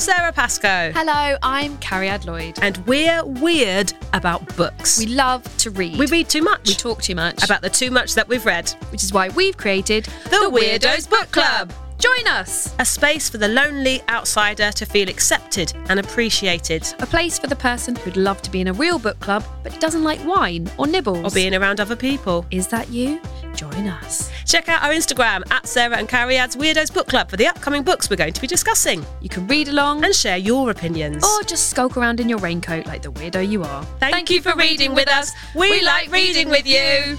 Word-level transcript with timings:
Sara 0.00 0.32
Pascoe. 0.32 0.92
Hello, 0.94 1.36
I'm 1.42 1.76
Cariad 1.76 2.24
Lloyd. 2.24 2.58
And 2.62 2.78
we're 2.86 3.22
weird 3.22 3.92
about 4.14 4.56
books. 4.56 4.98
We 4.98 5.04
love 5.04 5.44
to 5.58 5.70
read. 5.70 5.98
We 5.98 6.06
read 6.06 6.30
too 6.30 6.40
much. 6.40 6.68
We 6.68 6.74
talk 6.74 7.02
too 7.02 7.14
much. 7.14 7.44
about 7.44 7.60
the 7.60 7.68
too 7.68 7.90
much 7.90 8.14
that 8.14 8.26
we've 8.26 8.46
read. 8.46 8.70
which 8.92 9.02
is 9.02 9.12
why 9.12 9.28
we've 9.28 9.58
created 9.58 10.04
The 10.24 10.50
Weirdos 10.50 11.08
Book 11.10 11.30
Club. 11.30 11.70
Join 11.98 12.26
us. 12.28 12.74
A 12.78 12.84
space 12.86 13.28
for 13.28 13.36
the 13.36 13.48
lonely 13.48 14.00
outsider 14.08 14.72
to 14.72 14.86
feel 14.86 15.10
accepted 15.10 15.74
and 15.90 16.00
appreciated. 16.00 16.82
A 17.00 17.06
place 17.06 17.38
for 17.38 17.48
the 17.48 17.56
person 17.56 17.94
who'd 17.94 18.16
love 18.16 18.40
to 18.40 18.50
be 18.50 18.62
in 18.62 18.68
a 18.68 18.72
real 18.72 18.98
book 18.98 19.20
club 19.20 19.44
but 19.62 19.78
doesn't 19.80 20.02
like 20.02 20.24
wine 20.24 20.70
or 20.78 20.86
nibbles. 20.86 21.30
Or 21.30 21.34
being 21.34 21.54
around 21.54 21.78
other 21.78 21.96
people. 21.96 22.46
Is 22.50 22.68
that 22.68 22.88
you? 22.88 23.20
Join 23.54 23.88
us. 23.88 24.30
Check 24.46 24.68
out 24.68 24.82
our 24.82 24.90
Instagram 24.90 25.42
at 25.50 25.66
Sara 25.66 25.96
and 25.96 26.08
Cariad's 26.08 26.56
Weirdos 26.56 26.92
Book 26.92 27.08
Club 27.08 27.28
for 27.28 27.36
the 27.36 27.46
upcoming 27.46 27.82
books 27.82 28.08
we're 28.08 28.16
going 28.16 28.32
to 28.32 28.40
be 28.40 28.46
discussing 28.46 29.04
You 29.20 29.28
can 29.28 29.46
read 29.46 29.68
along 29.68 30.04
and 30.04 30.14
share 30.14 30.36
your 30.38 30.70
opinions. 30.70 31.24
or 31.24 31.42
just 31.42 31.68
skulk 31.68 31.96
around 31.96 32.20
in 32.20 32.28
your 32.28 32.38
raincoat 32.38 32.86
like 32.86 33.02
the 33.02 33.12
weirdo 33.12 33.46
you 33.46 33.62
are. 33.62 33.84
Thank, 33.98 34.30
you 34.30 34.40
for 34.40 34.54
reading 34.54 34.94
with 34.94 35.08
us. 35.08 35.30
We 35.54 35.82
like 35.82 36.10
reading 36.10 36.48
with 36.48 36.66
you. 36.66 37.18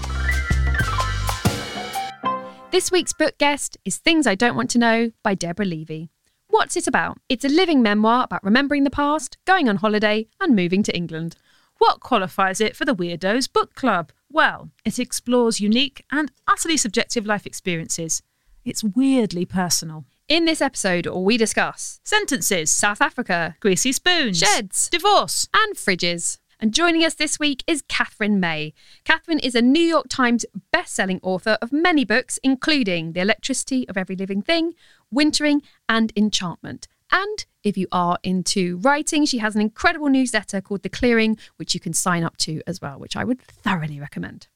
This 2.70 2.90
week's 2.90 3.12
book 3.12 3.36
guest 3.38 3.76
is 3.84 3.98
Things 3.98 4.26
I 4.26 4.34
Don't 4.34 4.56
Want 4.56 4.70
to 4.70 4.78
Know 4.78 5.12
by 5.22 5.34
Deborah 5.34 5.66
Levy. 5.66 6.10
What's 6.48 6.76
it 6.76 6.86
about? 6.86 7.18
It's 7.28 7.44
a 7.44 7.48
living 7.48 7.82
memoir 7.82 8.24
about 8.24 8.42
remembering 8.44 8.84
the 8.84 8.90
past, 8.90 9.36
going 9.46 9.68
on 9.68 9.76
holiday, 9.76 10.26
and 10.40 10.56
moving 10.56 10.82
to 10.84 10.96
England. 10.96 11.36
What 11.78 12.00
qualifies 12.00 12.60
it 12.60 12.74
for 12.76 12.84
the 12.84 12.94
Weirdos 12.94 13.52
Book 13.52 13.74
Club? 13.74 14.12
Well, 14.32 14.70
it 14.82 14.98
explores 14.98 15.60
unique 15.60 16.06
and 16.10 16.32
utterly 16.48 16.78
subjective 16.78 17.26
life 17.26 17.44
experiences. 17.44 18.22
It's 18.64 18.82
weirdly 18.82 19.44
personal. 19.44 20.06
In 20.26 20.46
this 20.46 20.62
episode, 20.62 21.06
we 21.06 21.36
discuss 21.36 22.00
Sentences, 22.02 22.70
South 22.70 23.02
Africa 23.02 23.56
greasy 23.60 23.92
spoons, 23.92 24.38
Sheds. 24.38 24.88
divorce. 24.88 25.48
and 25.52 25.76
fridges. 25.76 26.38
And 26.58 26.72
joining 26.72 27.04
us 27.04 27.14
this 27.14 27.38
week 27.38 27.62
is 27.66 27.82
Katherine 27.88 28.40
May. 28.40 28.72
Katherine 29.04 29.40
is 29.40 29.54
a 29.54 29.60
New 29.60 29.82
York 29.82 30.06
Times 30.08 30.46
best-selling 30.70 31.20
author 31.22 31.58
of 31.60 31.70
many 31.70 32.04
books, 32.04 32.38
including 32.42 33.12
The 33.12 33.20
Electricity 33.20 33.86
of 33.86 33.98
Every 33.98 34.16
Living 34.16 34.40
Thing, 34.40 34.72
Wintering, 35.10 35.60
and 35.90 36.10
Enchantment. 36.16 36.88
And 37.12 37.44
if 37.62 37.76
you 37.76 37.86
are 37.92 38.18
into 38.22 38.78
writing, 38.78 39.26
she 39.26 39.38
has 39.38 39.54
an 39.54 39.60
incredible 39.60 40.08
newsletter 40.08 40.60
called 40.60 40.82
The 40.82 40.88
Clearing, 40.88 41.36
which 41.56 41.74
you 41.74 41.80
can 41.80 41.92
sign 41.92 42.24
up 42.24 42.38
to 42.38 42.62
as 42.66 42.80
well, 42.80 42.98
which 42.98 43.16
I 43.16 43.22
would 43.22 43.40
thoroughly 43.40 44.00
recommend. 44.00 44.48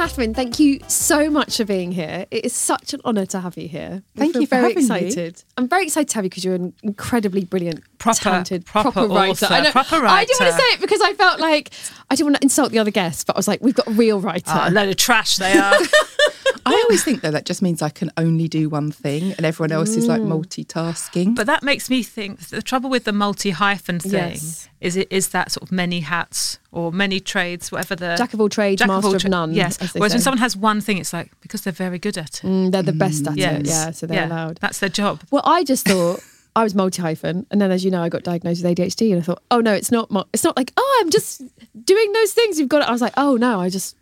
Katherine, 0.00 0.32
thank 0.32 0.58
you 0.58 0.80
so 0.88 1.28
much 1.28 1.58
for 1.58 1.66
being 1.66 1.92
here. 1.92 2.24
It 2.30 2.46
is 2.46 2.54
such 2.54 2.94
an 2.94 3.02
honour 3.04 3.26
to 3.26 3.40
have 3.40 3.58
you 3.58 3.68
here. 3.68 4.02
Thank 4.16 4.32
feel 4.32 4.40
you 4.40 4.46
for 4.46 4.54
very 4.56 4.62
having 4.72 4.88
me. 4.88 5.06
excited. 5.08 5.44
I'm 5.58 5.68
very 5.68 5.84
excited 5.84 6.08
to 6.08 6.14
have 6.14 6.24
you 6.24 6.30
because 6.30 6.42
you're 6.42 6.54
an 6.54 6.72
incredibly 6.82 7.44
brilliant, 7.44 7.82
Proper- 7.98 8.18
talented, 8.18 8.64
proper 8.64 9.06
writer. 9.06 9.32
author, 9.44 9.48
I 9.50 9.60
know. 9.60 9.70
proper 9.72 9.96
I 9.96 10.24
didn't 10.24 10.40
want 10.40 10.52
to 10.54 10.58
say 10.58 10.68
it 10.72 10.80
because 10.80 11.02
I 11.02 11.12
felt 11.12 11.38
like 11.38 11.72
I 12.08 12.14
didn't 12.14 12.28
want 12.28 12.36
to 12.36 12.42
insult 12.42 12.72
the 12.72 12.78
other 12.78 12.90
guests, 12.90 13.24
but 13.24 13.36
I 13.36 13.38
was 13.38 13.46
like, 13.46 13.60
we've 13.60 13.74
got 13.74 13.88
a 13.88 13.90
real 13.90 14.20
writer. 14.22 14.44
Ah, 14.46 14.68
a 14.68 14.70
load 14.70 14.88
of 14.88 14.96
trash 14.96 15.36
they 15.36 15.52
are. 15.52 15.74
I 16.66 16.72
always 16.84 17.04
think 17.04 17.20
though 17.20 17.30
that 17.32 17.44
just 17.44 17.60
means 17.60 17.82
I 17.82 17.90
can 17.90 18.10
only 18.16 18.48
do 18.48 18.70
one 18.70 18.90
thing 18.92 19.32
and 19.34 19.44
everyone 19.44 19.70
else 19.70 19.90
is 19.96 20.06
Mm. 20.06 20.08
like 20.08 20.22
multitasking. 20.22 21.34
but 21.36 21.44
that 21.46 21.62
makes 21.62 21.90
me 21.90 22.02
think 22.02 22.40
the 22.48 22.62
trouble 22.62 22.88
with 22.88 23.04
the 23.04 23.12
multi 23.12 23.50
hyphen 23.50 24.00
thing 24.00 24.12
Yes. 24.12 24.66
is 24.80 24.96
it 24.96 25.08
is 25.10 25.28
that 25.28 25.52
sort 25.52 25.62
of 25.64 25.72
many 25.72 26.00
hats 26.00 26.58
or 26.72 26.92
many 26.92 27.18
trades, 27.20 27.72
whatever 27.72 27.96
the 27.96 28.14
Jack 28.16 28.32
of 28.32 28.40
all 28.40 28.48
trades, 28.48 28.84
master 28.86 29.08
all 29.08 29.14
of 29.14 29.24
none, 29.24 29.52
Yes. 29.52 29.78
Whereas 29.94 30.12
when 30.12 30.20
someone 30.20 30.38
has 30.38 30.56
one 30.56 30.80
thing, 30.80 30.98
it's 30.98 31.12
like 31.12 31.30
because 31.40 31.62
they're 31.62 31.72
very 31.72 31.98
good 31.98 32.16
at 32.16 32.44
it. 32.44 32.46
Mm, 32.46 32.70
they're 32.70 32.82
the 32.82 32.92
best 32.92 33.26
at 33.26 33.36
yes. 33.36 33.60
it. 33.60 33.66
Yeah, 33.66 33.90
so 33.90 34.06
they're 34.06 34.18
Yeah, 34.18 34.28
allowed. 34.28 34.58
That's 34.60 34.78
their 34.78 34.88
job. 34.88 35.22
Well, 35.30 35.42
I 35.44 35.64
just 35.64 35.86
thought 35.86 36.20
I 36.54 36.62
was 36.62 36.74
multi 36.74 37.02
hyphen, 37.02 37.46
and 37.50 37.60
then 37.60 37.70
as 37.70 37.84
you 37.84 37.90
know, 37.90 38.02
I 38.02 38.08
got 38.08 38.22
diagnosed 38.22 38.62
with 38.62 38.76
ADHD, 38.76 39.12
and 39.12 39.20
I 39.20 39.24
thought, 39.24 39.42
oh 39.50 39.60
no, 39.60 39.72
it's 39.72 39.90
not. 39.90 40.10
Mo- 40.10 40.26
it's 40.32 40.44
not 40.44 40.56
like 40.56 40.72
oh, 40.76 40.98
I'm 41.02 41.10
just 41.10 41.42
doing 41.84 42.12
those 42.12 42.32
things. 42.32 42.58
You've 42.58 42.68
got 42.68 42.82
it. 42.82 42.88
I 42.88 42.92
was 42.92 43.00
like, 43.00 43.14
oh 43.16 43.36
no, 43.36 43.60
I 43.60 43.68
just 43.68 43.96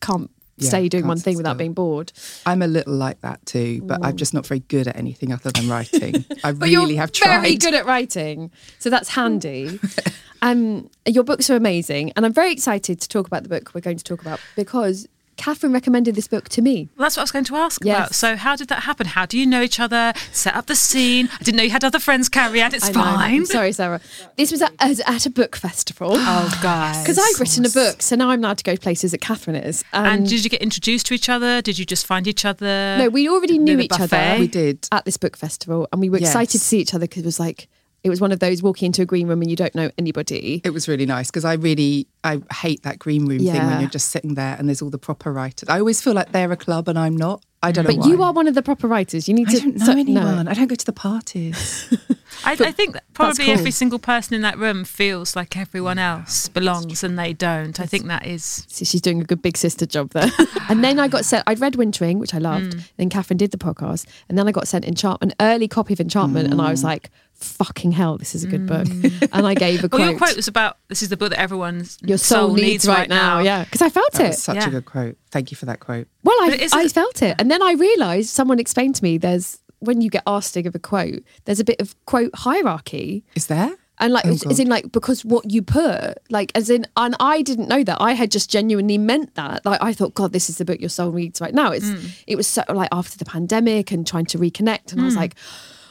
can't 0.00 0.30
Yeah, 0.58 0.68
stay 0.68 0.88
doing 0.88 1.06
one 1.06 1.18
thing 1.18 1.36
without 1.36 1.52
still. 1.52 1.58
being 1.58 1.72
bored. 1.72 2.12
I'm 2.46 2.62
a 2.62 2.66
little 2.66 2.94
like 2.94 3.20
that 3.22 3.44
too, 3.46 3.82
but 3.84 4.04
I'm 4.04 4.16
just 4.16 4.34
not 4.34 4.46
very 4.46 4.60
good 4.60 4.88
at 4.88 4.96
anything 4.96 5.32
other 5.32 5.50
than 5.50 5.68
writing. 5.68 6.24
I 6.44 6.50
really 6.50 6.96
have 6.96 7.12
tried. 7.12 7.40
very 7.40 7.56
good 7.56 7.74
at 7.74 7.86
writing, 7.86 8.50
so 8.78 8.90
that's 8.90 9.10
handy. 9.10 9.78
um, 10.42 10.90
your 11.06 11.24
books 11.24 11.50
are 11.50 11.56
amazing, 11.56 12.12
and 12.16 12.24
I'm 12.26 12.32
very 12.32 12.52
excited 12.52 13.00
to 13.00 13.08
talk 13.08 13.26
about 13.26 13.42
the 13.42 13.48
book 13.48 13.72
we're 13.74 13.80
going 13.80 13.98
to 13.98 14.04
talk 14.04 14.20
about 14.20 14.40
because 14.56 15.06
Katherine 15.38 15.72
recommended 15.72 16.14
this 16.14 16.28
book 16.28 16.48
to 16.50 16.60
me. 16.60 16.90
Well, 16.96 17.04
that's 17.04 17.16
what 17.16 17.22
I 17.22 17.24
was 17.24 17.32
going 17.32 17.44
to 17.46 17.56
ask 17.56 17.80
Yes. 17.82 17.96
about. 17.96 18.14
So, 18.14 18.36
how 18.36 18.56
did 18.56 18.68
that 18.68 18.82
happen? 18.82 19.06
How 19.06 19.24
do 19.24 19.38
you 19.38 19.46
know 19.46 19.62
each 19.62 19.80
other? 19.80 20.12
Set 20.32 20.54
up 20.54 20.66
the 20.66 20.76
scene. 20.76 21.30
I 21.40 21.42
didn't 21.44 21.56
know 21.56 21.62
you 21.62 21.70
had 21.70 21.84
other 21.84 21.98
friends, 22.00 22.28
Carrie. 22.28 22.60
Ann. 22.60 22.74
It's 22.74 22.88
I 22.88 22.92
fine. 22.92 23.34
I'm 23.34 23.46
sorry, 23.46 23.72
Sara. 23.72 24.00
This 24.36 24.50
was 24.52 24.60
at, 24.60 24.72
at 24.80 25.00
at 25.08 25.24
a 25.26 25.30
book 25.30 25.56
festival. 25.56 26.12
Oh, 26.30 26.58
guys. 26.62 27.02
Because 27.02 27.18
I've 27.18 27.40
written 27.40 27.64
a 27.64 27.70
book, 27.70 28.02
so 28.02 28.14
now 28.16 28.28
I'm 28.30 28.40
allowed 28.44 28.58
to 28.58 28.64
go 28.64 28.76
places 28.76 29.12
that 29.12 29.20
Katherine 29.20 29.56
is. 29.56 29.82
And 29.94 30.22
um, 30.22 30.24
did 30.26 30.44
you 30.44 30.50
get 30.50 30.60
introduced 30.60 31.06
to 31.06 31.14
each 31.14 31.28
other? 31.28 31.62
Did 31.62 31.78
you 31.78 31.86
just 31.86 32.06
find 32.06 32.26
each 32.26 32.44
other? 32.44 32.96
no, 32.98 33.08
we 33.08 33.28
already 33.28 33.56
knew 33.58 33.78
each 33.78 33.90
buffet? 33.90 34.14
other. 34.32 34.40
We 34.40 34.48
did. 34.48 34.86
at 34.92 35.04
this 35.04 35.16
book 35.16 35.36
festival, 35.36 35.88
and 35.92 36.00
we 36.00 36.10
were 36.10 36.18
excited 36.18 36.50
to 36.50 36.58
see 36.58 36.80
each 36.80 36.92
other 36.92 37.06
because 37.06 37.22
it 37.22 37.26
was 37.26 37.40
like 37.40 37.68
it 38.08 38.10
was 38.10 38.20
one 38.20 38.32
of 38.32 38.40
those 38.40 38.62
walking 38.62 38.86
into 38.86 39.02
a 39.02 39.06
green 39.06 39.26
room 39.28 39.40
and 39.42 39.50
you 39.50 39.56
don't 39.56 39.74
know 39.74 39.90
anybody. 39.98 40.60
It 40.64 40.70
was 40.70 40.88
really 40.88 41.06
nice 41.06 41.30
because 41.30 41.44
I 41.44 41.54
really 41.54 42.08
I 42.24 42.40
hate 42.52 42.82
that 42.82 42.98
green 42.98 43.26
room 43.26 43.38
thing 43.38 43.54
when 43.66 43.80
you're 43.80 43.90
just 43.90 44.08
sitting 44.08 44.34
there 44.34 44.56
and 44.58 44.68
there's 44.68 44.82
all 44.82 44.90
the 44.90 44.98
proper 44.98 45.32
writers. 45.32 45.68
I 45.68 45.78
always 45.78 46.00
feel 46.00 46.14
like 46.14 46.32
they're 46.32 46.52
a 46.52 46.56
club 46.56 46.88
and 46.88 46.98
I'm 46.98 47.16
not. 47.16 47.44
I 47.60 47.72
don't 47.72 47.84
know 47.84 47.90
But 47.90 48.02
why. 48.02 48.08
you 48.08 48.22
are 48.22 48.32
one 48.32 48.46
of 48.46 48.54
the 48.54 48.62
proper 48.62 48.86
writers. 48.86 49.26
You 49.26 49.34
need 49.34 49.48
I 49.48 49.54
to. 49.54 49.60
don't 49.60 49.76
know 49.78 49.86
so- 49.86 49.92
anyone. 49.92 50.46
I 50.46 50.54
don't 50.54 50.68
go 50.68 50.76
to 50.76 50.86
the 50.86 50.92
parties. 50.92 51.92
I, 52.44 52.52
I 52.52 52.70
think 52.72 52.96
probably 53.14 53.46
cool. 53.46 53.54
every 53.54 53.70
single 53.72 53.98
person 53.98 54.34
in 54.34 54.42
that 54.42 54.58
room 54.58 54.84
feels 54.84 55.34
like 55.34 55.56
everyone 55.56 55.98
else 55.98 56.48
belongs 56.48 57.02
and 57.02 57.18
they 57.18 57.32
don't. 57.32 57.80
I 57.80 57.86
think 57.86 58.06
that 58.06 58.26
is. 58.26 58.64
So 58.68 58.84
she's 58.84 59.00
doing 59.00 59.20
a 59.20 59.24
good 59.24 59.42
big 59.42 59.56
sister 59.56 59.86
job 59.86 60.10
there. 60.10 60.30
and 60.68 60.84
then 60.84 61.00
I 61.00 61.08
got 61.08 61.24
sent. 61.24 61.42
I'd 61.46 61.58
read 61.58 61.74
Wintering, 61.74 62.18
which 62.18 62.34
I 62.34 62.38
loved. 62.38 62.76
Mm. 62.76 62.90
Then 62.96 63.08
Katherine 63.08 63.38
did 63.38 63.50
the 63.50 63.58
podcast, 63.58 64.06
and 64.28 64.38
then 64.38 64.46
I 64.46 64.52
got 64.52 64.68
sent 64.68 64.84
Enchantment, 64.84 65.34
an 65.38 65.46
early 65.46 65.66
copy 65.66 65.94
of 65.94 66.00
Enchantment, 66.00 66.52
and 66.52 66.60
I 66.60 66.70
was 66.70 66.84
like, 66.84 67.10
"Fucking 67.38 67.92
hell, 67.92 68.18
this 68.18 68.34
is 68.34 68.44
a 68.44 68.46
good 68.48 68.66
book." 68.66 68.86
And 69.32 69.46
I 69.46 69.54
gave 69.54 69.80
a 69.84 69.88
Well, 69.88 70.00
quote. 70.00 70.10
your 70.10 70.18
quote 70.18 70.36
was 70.36 70.48
about 70.48 70.78
this 70.88 71.02
is 71.02 71.08
the 71.08 71.16
book 71.16 71.30
that 71.30 71.38
everyone's 71.40 71.98
Your 72.04 72.18
soul, 72.18 72.54
needs, 72.54 72.86
right 72.86 73.08
now. 73.08 73.38
Yeah, 73.40 73.64
because 73.64 73.82
I 73.82 73.88
felt 73.90 74.12
That 74.12 74.32
it. 74.32 74.38
such 74.38 74.56
Yeah. 74.56 74.68
a 74.68 74.70
good 74.70 74.84
quote. 74.86 75.16
Thank 75.30 75.50
you 75.50 75.56
for 75.56 75.66
that 75.66 75.80
quote. 75.80 76.08
Well, 76.24 76.36
But 76.40 76.52
I, 76.52 76.54
it 76.54 76.60
is 76.62 76.72
I 76.72 76.82
a- 76.82 76.88
felt 76.88 77.22
it. 77.22 77.36
And 77.38 77.50
then 77.50 77.62
I 77.62 77.72
realised 77.72 78.30
someone 78.30 78.58
explained 78.58 78.94
to 78.96 79.04
me 79.04 79.18
there's, 79.18 79.58
when 79.80 80.00
you 80.00 80.10
get 80.10 80.22
asked 80.26 80.54
to 80.54 80.62
give 80.62 80.74
a 80.74 80.78
quote, 80.78 81.22
there's 81.44 81.60
a 81.60 81.64
bit 81.64 81.80
of 81.80 81.94
quote 82.06 82.30
hierarchy. 82.34 83.24
Is 83.34 83.46
there? 83.46 83.70
And 84.00 84.12
like, 84.12 84.26
Oh, 84.26 84.30
as, 84.30 84.44
as 84.46 84.60
in 84.60 84.68
like, 84.68 84.90
because 84.92 85.24
what 85.24 85.50
you 85.50 85.60
put, 85.60 86.18
like, 86.30 86.52
as 86.54 86.70
in, 86.70 86.86
and 86.96 87.16
I 87.18 87.42
didn't 87.42 87.68
know 87.68 87.82
that. 87.82 87.98
I 88.00 88.12
had 88.12 88.30
just 88.30 88.48
genuinely 88.48 88.96
meant 88.96 89.34
that. 89.34 89.66
Like, 89.66 89.82
I 89.82 89.92
thought, 89.92 90.14
God, 90.14 90.32
this 90.32 90.48
is 90.48 90.58
the 90.58 90.64
book 90.64 90.78
your 90.80 90.88
soul 90.88 91.10
needs 91.12 91.40
right 91.40 91.52
now. 91.52 91.72
It's, 91.72 91.86
Mm. 91.86 92.10
it 92.28 92.36
was 92.36 92.46
so 92.46 92.62
like 92.68 92.88
after 92.92 93.18
the 93.18 93.24
pandemic 93.24 93.90
and 93.90 94.06
trying 94.06 94.26
to 94.26 94.38
reconnect. 94.38 94.92
And 94.92 95.00
I 95.00 95.04
was 95.04 95.16
like, 95.16 95.34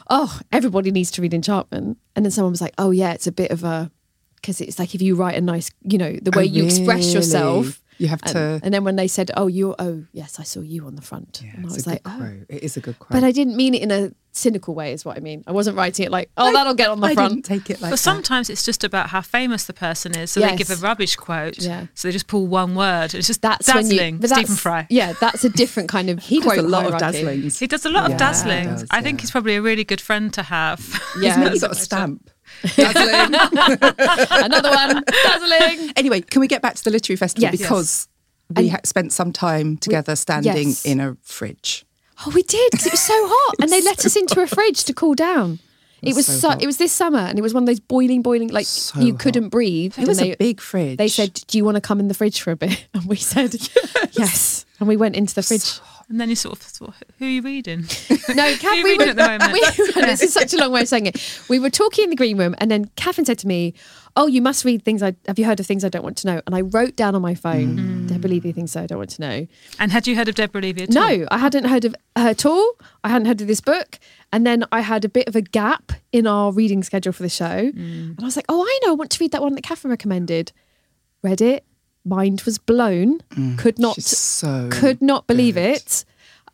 oh, 0.08 0.40
everybody 0.52 0.90
needs 0.90 1.10
to 1.12 1.22
read 1.22 1.34
Enchantment. 1.34 1.98
And 2.16 2.24
then 2.24 2.30
someone 2.30 2.52
was 2.52 2.60
like, 2.60 2.74
oh, 2.78 2.90
yeah, 2.90 3.12
it's 3.12 3.26
a 3.26 3.32
bit 3.32 3.50
of 3.50 3.64
a, 3.64 3.90
because 4.36 4.60
it's 4.60 4.78
like 4.78 4.94
if 4.94 5.02
you 5.02 5.14
write 5.14 5.36
a 5.36 5.40
nice, 5.40 5.70
you 5.82 5.98
know, 5.98 6.12
the 6.12 6.30
oh, 6.34 6.38
way 6.38 6.44
Oh, 6.44 6.46
you 6.46 6.64
express 6.64 7.12
yourself. 7.12 7.82
Really? 7.98 8.04
You 8.04 8.08
have 8.08 8.22
um, 8.26 8.32
to. 8.32 8.60
and 8.62 8.72
then 8.74 8.84
when 8.84 8.96
they 8.96 9.08
said, 9.08 9.30
oh, 9.36 9.46
you, 9.46 9.74
oh, 9.78 10.04
yes, 10.12 10.38
I 10.38 10.42
saw 10.44 10.60
you 10.60 10.86
on 10.86 10.94
the 10.96 11.02
front. 11.02 11.40
yeah, 11.44 11.50
and 11.56 11.64
I 11.64 11.68
it's 11.68 11.76
was 11.76 11.86
a 11.86 11.90
like, 11.90 12.02
good 12.02 12.12
oh. 12.12 12.18
quote. 12.18 12.46
It 12.48 12.62
is 12.62 12.76
a 12.76 12.80
good 12.80 12.98
quote. 12.98 13.10
But 13.10 13.24
I 13.24 13.32
didn't 13.32 13.56
mean 13.56 13.74
it 13.74 13.82
in 13.82 13.90
a 13.90 14.12
cynical 14.32 14.72
way, 14.74 14.92
is 14.92 15.04
what 15.04 15.16
I 15.16 15.20
mean. 15.20 15.42
I 15.48 15.52
wasn't 15.52 15.76
writing 15.76 16.06
it 16.06 16.12
like, 16.12 16.30
oh, 16.36 16.52
that'll 16.52 16.74
get 16.74 16.90
on 16.90 17.00
the 17.00 17.08
I 17.08 17.14
front. 17.14 17.32
didn't 17.34 17.44
take 17.44 17.70
it 17.70 17.80
like 17.80 17.90
But 17.90 17.96
that. 17.96 17.96
sometimes 17.96 18.48
it's 18.50 18.64
just 18.64 18.84
about 18.84 19.08
how 19.08 19.20
famous 19.20 19.64
the 19.64 19.72
person 19.72 20.16
is. 20.16 20.30
So 20.30 20.38
they 20.40 20.54
give 20.54 20.70
a 20.70 20.76
rubbish 20.76 21.16
quote. 21.16 21.58
Yeah. 21.58 21.86
So 21.94 22.06
they 22.06 22.12
just 22.12 22.28
pull 22.28 22.46
one 22.46 22.74
word. 22.76 23.14
It's 23.14 23.26
just 23.26 23.42
That's 23.42 23.66
dazzling. 23.66 24.14
you, 24.14 24.20
but 24.20 24.28
Stephen 24.30 24.42
that's- 24.44 24.60
Fry. 24.60 24.86
Yeah, 24.90 25.14
that's 25.20 25.42
a 25.44 25.48
different 25.50 25.88
kind 25.88 26.08
of. 26.10 26.20
he 26.20 26.38
does 26.40 26.56
a 26.58 26.62
lot 26.62 26.86
of 26.86 26.92
hierarchy. 26.92 27.18
dazzlings. 27.22 27.58
He 27.58 27.66
does 27.66 27.84
a 27.84 27.90
lot 27.90 28.08
Yeah, 28.08 28.14
of 28.14 28.18
dazzling. 28.20 28.58
he 28.64 28.70
does, 28.70 28.86
I 28.90 29.02
think 29.02 29.18
yeah. 29.18 29.22
he's 29.22 29.30
probably 29.32 29.56
a 29.56 29.62
really 29.62 29.84
good 29.84 30.00
friend 30.00 30.32
to 30.34 30.42
have. 30.44 31.00
Yeah. 31.20 31.30
Isn't 31.30 31.42
it 31.42 31.52
a 31.54 31.56
sort 31.56 31.72
of 31.72 31.78
stamp? 31.88 32.30
Dazzling. 32.76 33.34
Another 34.44 34.70
one, 34.70 35.02
dazzling. 35.24 35.92
anyway, 35.96 36.20
can 36.20 36.40
we 36.40 36.48
get 36.48 36.62
back 36.62 36.74
to 36.76 36.84
the 36.84 36.90
literary 36.90 37.16
festival 37.16 37.42
Yes. 37.50 37.58
because 37.58 38.08
we 38.56 38.70
And- 38.70 38.86
spent 38.86 39.12
some 39.12 39.32
time 39.32 39.76
together 39.76 40.16
standing 40.16 40.68
yes. 40.68 40.84
in 40.84 41.00
a 41.00 41.16
fridge. 41.22 41.84
Oh, 42.26 42.32
we 42.34 42.42
did 42.42 42.70
because 42.72 42.86
it 42.86 42.92
was 42.92 43.00
so 43.00 43.14
hot, 43.16 43.56
and 43.60 43.70
they 43.70 43.80
let 43.90 44.04
us 44.04 44.16
into 44.16 44.40
a 44.40 44.46
fridge 44.46 44.84
to 44.84 44.92
cool 44.92 45.14
down. 45.14 45.60
It 46.02 46.14
was 46.14 46.26
so 46.26 46.32
so. 46.34 46.48
hot. 46.50 46.62
It 46.62 46.66
was 46.66 46.76
this 46.76 46.92
summer, 46.92 47.18
and 47.18 47.38
it 47.38 47.42
was 47.42 47.52
one 47.54 47.62
of 47.64 47.66
those 47.66 47.80
boiling, 47.80 48.22
boiling. 48.22 48.48
Like 48.48 48.66
So 48.66 49.00
you 49.00 49.14
couldn't 49.14 49.48
breathe. 49.50 49.98
It 49.98 50.06
was 50.06 50.18
and 50.20 50.32
a 50.32 50.36
big 50.36 50.60
fridge. 50.60 50.96
They 50.96 51.08
said, 51.08 51.34
"Do 51.48 51.58
you 51.58 51.64
want 51.64 51.74
to 51.76 51.80
come 51.80 51.98
in 52.00 52.06
the 52.08 52.14
fridge 52.14 52.40
for 52.40 52.52
a 52.52 52.56
bit?" 52.56 52.86
And 52.94 53.04
we 53.06 53.16
said, 53.16 53.54
"Yes." 54.12 54.64
And 54.80 54.88
we 54.88 54.96
went 54.96 55.16
into 55.16 55.34
the 55.34 55.42
fridge. 55.42 55.80
And 56.10 56.18
then 56.18 56.30
you 56.30 56.36
sort 56.36 56.54
of 56.54 56.62
thought, 56.62 56.94
who 57.18 57.26
are 57.26 57.28
you 57.28 57.42
reading? 57.42 57.84
No, 58.34 58.54
Kath, 58.58 58.72
we 58.74 58.82
reading 58.82 58.98
were, 58.98 59.10
at 59.10 59.16
the 59.16 59.22
moment? 59.38 59.52
we, 59.52 59.60
this 60.02 60.22
is 60.22 60.34
such 60.34 60.52
a 60.52 60.58
long 60.58 60.70
way 60.70 60.82
of 60.82 60.88
saying 60.88 61.06
it. 61.06 61.40
We 61.48 61.58
were 61.58 61.70
talking 61.70 62.04
in 62.04 62.10
the 62.10 62.16
green 62.16 62.36
room, 62.36 62.54
and 62.58 62.70
then 62.70 62.90
Katherine 62.96 63.24
said 63.24 63.38
to 63.38 63.46
me, 63.46 63.72
"Oh, 64.16 64.26
you 64.26 64.42
must 64.42 64.66
read 64.66 64.84
things. 64.84 65.02
I 65.02 65.14
have 65.26 65.38
you 65.38 65.46
heard 65.46 65.60
of 65.60 65.66
things 65.66 65.82
I 65.82 65.88
don't 65.88 66.02
want 66.02 66.18
to 66.18 66.26
know?" 66.26 66.42
And 66.46 66.54
I 66.54 66.60
wrote 66.60 66.94
down 66.94 67.14
on 67.14 67.22
my 67.22 67.34
phone, 67.34 67.78
Mm. 67.78 68.08
"Deborah 68.08 68.28
Levy 68.28 68.52
things 68.52 68.76
I 68.76 68.86
don't 68.86 68.98
want 68.98 69.10
to 69.10 69.20
know." 69.22 69.46
And 69.78 69.90
had 69.92 70.06
you 70.06 70.14
heard 70.14 70.28
of 70.28 70.34
Deborah 70.34 70.60
Levy 70.60 70.82
at 70.82 70.94
all? 70.94 71.08
No, 71.08 71.26
I 71.30 71.38
hadn't 71.38 71.64
heard 71.64 71.86
of 71.86 71.94
her 72.16 72.28
at 72.28 72.44
all. 72.44 72.72
I 73.02 73.08
hadn't 73.08 73.26
heard 73.28 73.40
of 73.40 73.46
this 73.46 73.62
book. 73.62 73.98
And 74.30 74.46
then 74.46 74.64
I 74.70 74.80
had 74.82 75.06
a 75.06 75.08
bit 75.08 75.26
of 75.26 75.34
a 75.36 75.40
gap 75.40 75.92
in 76.12 76.26
our 76.26 76.52
reading 76.52 76.82
schedule 76.82 77.14
for 77.14 77.22
the 77.22 77.30
show. 77.30 77.70
Mm. 77.72 78.10
And 78.10 78.20
I 78.20 78.24
was 78.24 78.36
like, 78.36 78.44
oh, 78.50 78.62
I 78.62 78.78
know. 78.84 78.92
I 78.92 78.94
want 78.94 79.10
to 79.12 79.24
read 79.24 79.32
that 79.32 79.40
one 79.40 79.54
that 79.54 79.62
Katherine 79.62 79.90
recommended. 79.90 80.52
Read 81.22 81.40
it. 81.40 81.64
Mind 82.08 82.42
was 82.42 82.58
blown. 82.58 83.20
Could 83.56 83.78
not 83.78 83.96
Mm. 83.98 84.02
So 84.02 84.68
could 84.70 85.00
not 85.02 85.26
believe 85.26 85.56
it. 85.56 86.04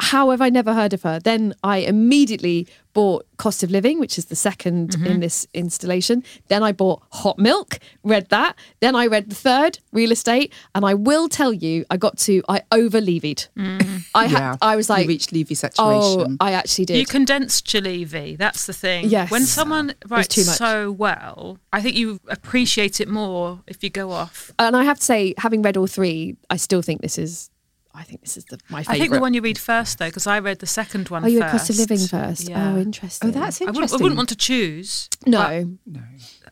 How 0.00 0.30
have 0.30 0.40
I 0.40 0.48
never 0.50 0.74
heard 0.74 0.92
of 0.92 1.02
her? 1.02 1.18
Then 1.18 1.54
I 1.62 1.78
immediately 1.78 2.66
bought 2.92 3.26
Cost 3.38 3.62
of 3.64 3.70
Living, 3.70 3.98
which 3.98 4.18
is 4.18 4.26
the 4.26 4.34
2nd 4.36 4.90
Mm-hmm. 4.94 5.06
in 5.06 5.20
this 5.20 5.46
installation. 5.52 6.22
Then 6.48 6.62
I 6.62 6.70
bought 6.72 7.02
Hot 7.10 7.38
Milk, 7.38 7.78
read 8.04 8.28
that. 8.28 8.56
Then 8.80 8.94
I 8.94 9.06
read 9.06 9.30
the 9.30 9.34
third, 9.34 9.80
Real 9.92 10.12
Estate. 10.12 10.52
And 10.74 10.84
I 10.86 10.94
will 10.94 11.28
tell 11.28 11.52
you, 11.52 11.84
I 11.90 11.96
got 11.96 12.18
to, 12.18 12.42
I 12.48 12.62
over 12.70 13.00
levied. 13.00 13.46
I, 13.56 14.24
Yeah, 14.26 14.28
had, 14.28 14.58
I 14.62 14.76
was 14.76 14.88
like, 14.88 15.02
you 15.02 15.08
reached 15.08 15.32
Levy 15.32 15.56
oh. 15.78 16.36
I 16.40 16.52
actually 16.52 16.84
did. 16.84 16.98
You 16.98 17.06
condensed 17.06 17.72
your 17.74 17.82
Levy. 17.82 18.36
That's 18.36 18.66
the 18.66 18.72
thing. 18.72 19.08
Yes. 19.08 19.30
When 19.30 19.42
someone 19.42 19.94
writes 20.08 20.28
too 20.28 20.44
much. 20.44 20.56
so 20.56 20.92
well, 20.92 21.58
I 21.72 21.80
think 21.80 21.96
you 21.96 22.20
appreciate 22.28 23.00
it 23.00 23.08
more 23.08 23.60
if 23.66 23.82
you 23.82 23.90
go 23.90 24.12
off. 24.12 24.52
and 24.58 24.76
I 24.76 24.84
have 24.84 24.98
to 24.98 25.04
say, 25.04 25.34
having 25.38 25.62
read 25.62 25.76
all 25.76 25.88
three, 25.88 26.36
I 26.48 26.56
still 26.56 26.82
think 26.82 27.00
this 27.02 27.18
is, 27.18 27.50
I 27.96 28.02
think 28.02 28.22
this 28.22 28.36
is 28.36 28.44
the, 28.46 28.58
my 28.68 28.82
favorite. 28.82 28.94
I 28.96 28.98
think 28.98 29.12
the 29.12 29.20
one 29.20 29.34
you 29.34 29.40
read 29.40 29.56
first, 29.58 29.98
though, 29.98 30.06
because 30.06 30.26
I 30.26 30.40
read 30.40 30.58
the 30.58 30.66
second 30.66 31.08
one 31.10 31.24
Oh, 31.24 31.28
you 31.28 31.40
first. 31.40 31.52
Cost 31.52 31.70
of 31.70 31.78
Living 31.78 31.98
first. 31.98 32.48
Yeah. 32.48 32.72
Oh, 32.74 32.78
interesting. 32.78 33.28
oh, 33.30 33.32
that's 33.32 33.60
I 33.62 33.66
interesting. 33.66 33.74
wouldn't, 33.74 33.92
I 33.92 33.96
wouldn't 34.02 34.16
want 34.16 34.28
to 34.30 34.36
choose. 34.36 35.08
No. 35.26 35.76
No. 35.86 36.00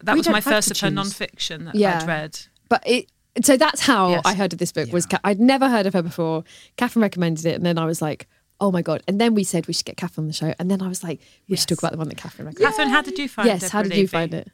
That 0.02 0.12
We 0.14 0.18
was 0.18 0.26
don't 0.26 0.32
my 0.32 0.38
have 0.40 0.44
first 0.44 0.68
to 0.68 0.72
of 0.74 0.80
her 0.80 0.86
choose. 0.88 0.94
non-fiction 0.94 1.64
that 1.64 1.74
Yeah. 1.74 1.98
I'd 2.00 2.06
read. 2.06 2.38
But 2.68 2.82
it 2.86 3.10
so 3.42 3.56
that's 3.56 3.80
how 3.80 4.10
Yes. 4.10 4.22
I 4.24 4.34
heard 4.34 4.52
of 4.52 4.58
this 4.58 4.72
book 4.72 4.92
was 4.92 5.04
Yeah. 5.10 5.16
Ca- 5.18 5.20
I'd 5.24 5.40
never 5.40 5.68
heard 5.68 5.86
of 5.86 5.94
her 5.94 6.02
before. 6.02 6.44
Katherine 6.76 7.02
recommended 7.02 7.44
it 7.46 7.54
and 7.56 7.64
then 7.66 7.78
I 7.78 7.86
was 7.86 8.00
like, 8.02 8.28
oh 8.60 8.70
my 8.70 8.82
god. 8.82 9.02
And 9.08 9.20
then 9.20 9.34
we 9.34 9.42
said 9.42 9.66
we 9.66 9.72
should 9.74 9.86
get 9.86 9.96
Katherine 9.96 10.24
on 10.24 10.28
the 10.28 10.34
show. 10.34 10.54
And 10.60 10.70
then 10.70 10.80
I 10.82 10.86
was 10.88 11.02
like, 11.02 11.20
we 11.48 11.56
should 11.56 11.68
talk 11.68 11.78
about 11.78 11.92
the 11.92 11.98
one 11.98 12.08
that 12.08 12.18
Katherine 12.18 12.46
recommended. 12.46 12.70
Katherine, 12.70 12.90
how 12.90 13.02
did 13.02 13.18
you 13.18 13.28
find 13.28 13.48
it? 13.48 13.52
yes, 13.62 13.70
how 13.70 13.82
did 13.82 13.92
you 13.92 14.02
Levy? 14.02 14.06
find 14.06 14.34
it? 14.34 14.48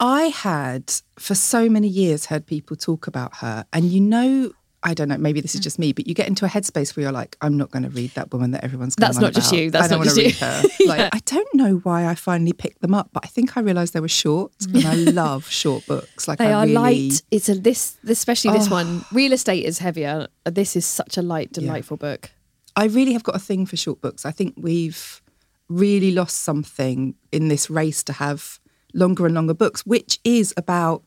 I 0.00 0.24
had 0.24 0.92
for 1.18 1.34
so 1.34 1.68
many 1.68 1.88
years 1.88 2.26
heard 2.26 2.46
people 2.46 2.76
talk 2.76 3.06
about 3.08 3.36
her, 3.38 3.64
and 3.72 3.86
you 3.86 4.00
know, 4.00 4.52
I 4.88 4.94
don't 4.94 5.08
know, 5.08 5.18
maybe 5.18 5.42
this 5.42 5.54
is 5.54 5.60
mm. 5.60 5.64
just 5.64 5.78
me, 5.78 5.92
but 5.92 6.06
you 6.06 6.14
get 6.14 6.28
into 6.28 6.46
a 6.46 6.48
headspace 6.48 6.96
where 6.96 7.02
you're 7.02 7.12
like, 7.12 7.36
I'm 7.42 7.58
not 7.58 7.70
going 7.70 7.82
to 7.82 7.90
read 7.90 8.10
that 8.12 8.32
woman 8.32 8.52
that 8.52 8.64
everyone's. 8.64 8.94
Going 8.94 9.06
That's 9.06 9.18
not 9.18 9.34
just 9.34 9.52
you, 9.52 9.70
that's 9.70 9.84
I 9.84 9.88
don't 9.88 9.98
wanna 9.98 10.14
just 10.14 10.16
read 10.16 10.34
her. 10.36 10.62
Like, 10.86 11.14
I 11.14 11.20
don't 11.26 11.54
know 11.54 11.74
why 11.82 12.06
I 12.06 12.14
finally 12.14 12.54
picked 12.54 12.80
them 12.80 12.94
up, 12.94 13.10
but 13.12 13.22
I 13.22 13.28
think 13.28 13.56
I 13.58 13.60
realised 13.60 13.92
they 13.92 14.00
were 14.00 14.08
short, 14.08 14.52
and 14.66 14.78
I 14.78 14.96
mm. 14.96 15.14
love 15.24 15.46
short 15.46 15.86
books. 15.86 16.26
Like 16.26 16.38
They 16.38 16.46
I 16.46 16.52
are 16.52 16.62
really, 16.62 16.74
light. 17.08 17.22
It's 17.30 17.50
a 17.50 17.54
this 17.54 17.98
especially 18.08 18.52
this 18.52 18.68
Oh. 18.68 18.76
one. 18.76 19.04
Real 19.12 19.34
estate 19.34 19.64
is 19.66 19.78
heavier. 19.78 20.28
This 20.44 20.74
is 20.74 20.86
such 20.86 21.18
a 21.18 21.22
light, 21.22 21.52
delightful 21.52 21.98
book. 21.98 22.30
I 22.74 22.86
really 22.86 23.12
have 23.12 23.24
got 23.24 23.36
a 23.36 23.40
thing 23.40 23.66
for 23.66 23.76
short 23.76 24.00
books. 24.00 24.24
I 24.24 24.30
think 24.30 24.54
we've 24.56 25.20
really 25.68 26.12
lost 26.12 26.38
something 26.38 27.14
in 27.30 27.48
this 27.48 27.68
race 27.68 28.02
to 28.04 28.14
have 28.14 28.58
longer 28.94 29.26
and 29.26 29.34
longer 29.34 29.54
books, 29.54 29.84
which 29.84 30.18
is 30.24 30.54
about 30.56 31.02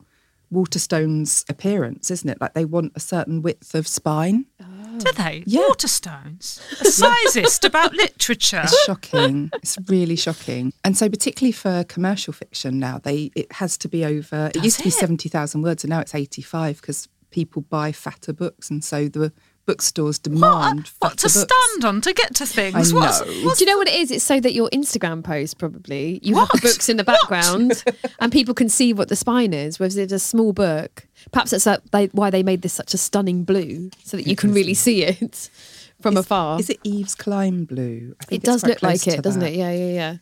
Waterstone's 0.52 1.44
appearance, 1.48 2.10
isn't 2.10 2.28
it? 2.28 2.40
Like 2.40 2.54
they 2.54 2.64
want 2.64 2.92
a 2.94 3.00
certain 3.00 3.42
width 3.42 3.74
of 3.74 3.88
spine. 3.88 4.46
Oh. 4.60 4.98
Do 4.98 5.10
they? 5.12 5.42
Yeah. 5.46 5.62
Waterstones. 5.70 6.60
A 6.80 6.84
sizist 6.84 7.64
about 7.64 7.94
literature. 7.94 8.60
It's 8.64 8.84
shocking. 8.84 9.50
it's 9.54 9.78
really 9.88 10.16
shocking. 10.16 10.72
And 10.84 10.96
so, 10.96 11.08
particularly 11.08 11.52
for 11.52 11.84
commercial 11.84 12.32
fiction 12.34 12.78
now, 12.78 12.98
they 12.98 13.30
it 13.34 13.50
has 13.52 13.78
to 13.78 13.88
be 13.88 14.04
over. 14.04 14.46
it 14.46 14.54
Does 14.54 14.64
used 14.64 14.76
to 14.78 14.82
be 14.84 14.90
it? 14.90 14.92
seventy 14.92 15.28
thousand 15.30 15.62
words, 15.62 15.82
and 15.82 15.90
now 15.90 16.00
it's 16.00 16.14
eighty-five 16.14 16.80
because 16.80 17.08
people 17.30 17.62
buy 17.62 17.90
fatter 17.92 18.34
books, 18.34 18.68
and 18.70 18.84
so 18.84 19.08
the 19.08 19.32
bookstores 19.66 20.18
demand 20.18 20.90
What 20.98 21.18
to 21.18 21.24
books. 21.26 21.34
stand 21.34 21.84
on 21.84 22.00
to 22.02 22.12
get 22.12 22.34
to 22.36 22.46
things? 22.46 22.74
I 22.92 22.96
What's, 22.96 23.20
know. 23.20 23.32
what's 23.46 23.58
Do 23.58 23.64
you 23.64 23.70
know 23.70 23.78
what 23.78 23.88
it 23.88 23.94
is? 23.94 24.10
It's 24.10 24.24
so 24.24 24.40
that 24.40 24.52
your 24.52 24.68
Instagram 24.70 25.22
post 25.24 25.58
probably 25.58 26.18
you 26.22 26.36
have 26.36 26.48
books 26.60 26.88
in 26.88 26.96
the 26.96 27.04
background 27.04 27.84
and 28.20 28.32
people 28.32 28.54
can 28.54 28.68
see 28.68 28.92
what 28.92 29.08
the 29.08 29.16
spine 29.16 29.52
is. 29.52 29.78
Whereas 29.78 29.96
if 29.96 30.04
it's 30.04 30.12
a 30.12 30.18
small 30.18 30.52
book, 30.52 31.06
perhaps 31.30 31.52
that's 31.52 31.66
a, 31.66 31.80
they, 31.92 32.06
why 32.06 32.30
they 32.30 32.42
made 32.42 32.62
this 32.62 32.72
such 32.72 32.94
a 32.94 32.98
stunning 32.98 33.44
blue, 33.44 33.90
so 34.02 34.16
that 34.16 34.26
you 34.26 34.36
can 34.36 34.52
really 34.52 34.74
see 34.74 35.04
it 35.04 35.50
from 36.00 36.16
afar. 36.16 36.58
Is 36.58 36.68
it 36.70 36.80
Yves 36.84 37.14
Klein 37.14 37.64
blue? 37.64 38.14
I 38.20 38.24
think 38.24 38.42
it 38.42 38.46
does 38.46 38.64
look 38.64 38.82
like 38.82 39.06
it, 39.06 39.22
doesn't 39.22 39.40
that. 39.40 39.52
it? 39.52 39.56
Yeah, 39.56 39.70
yeah, 39.72 39.92
yeah. 39.92 40.16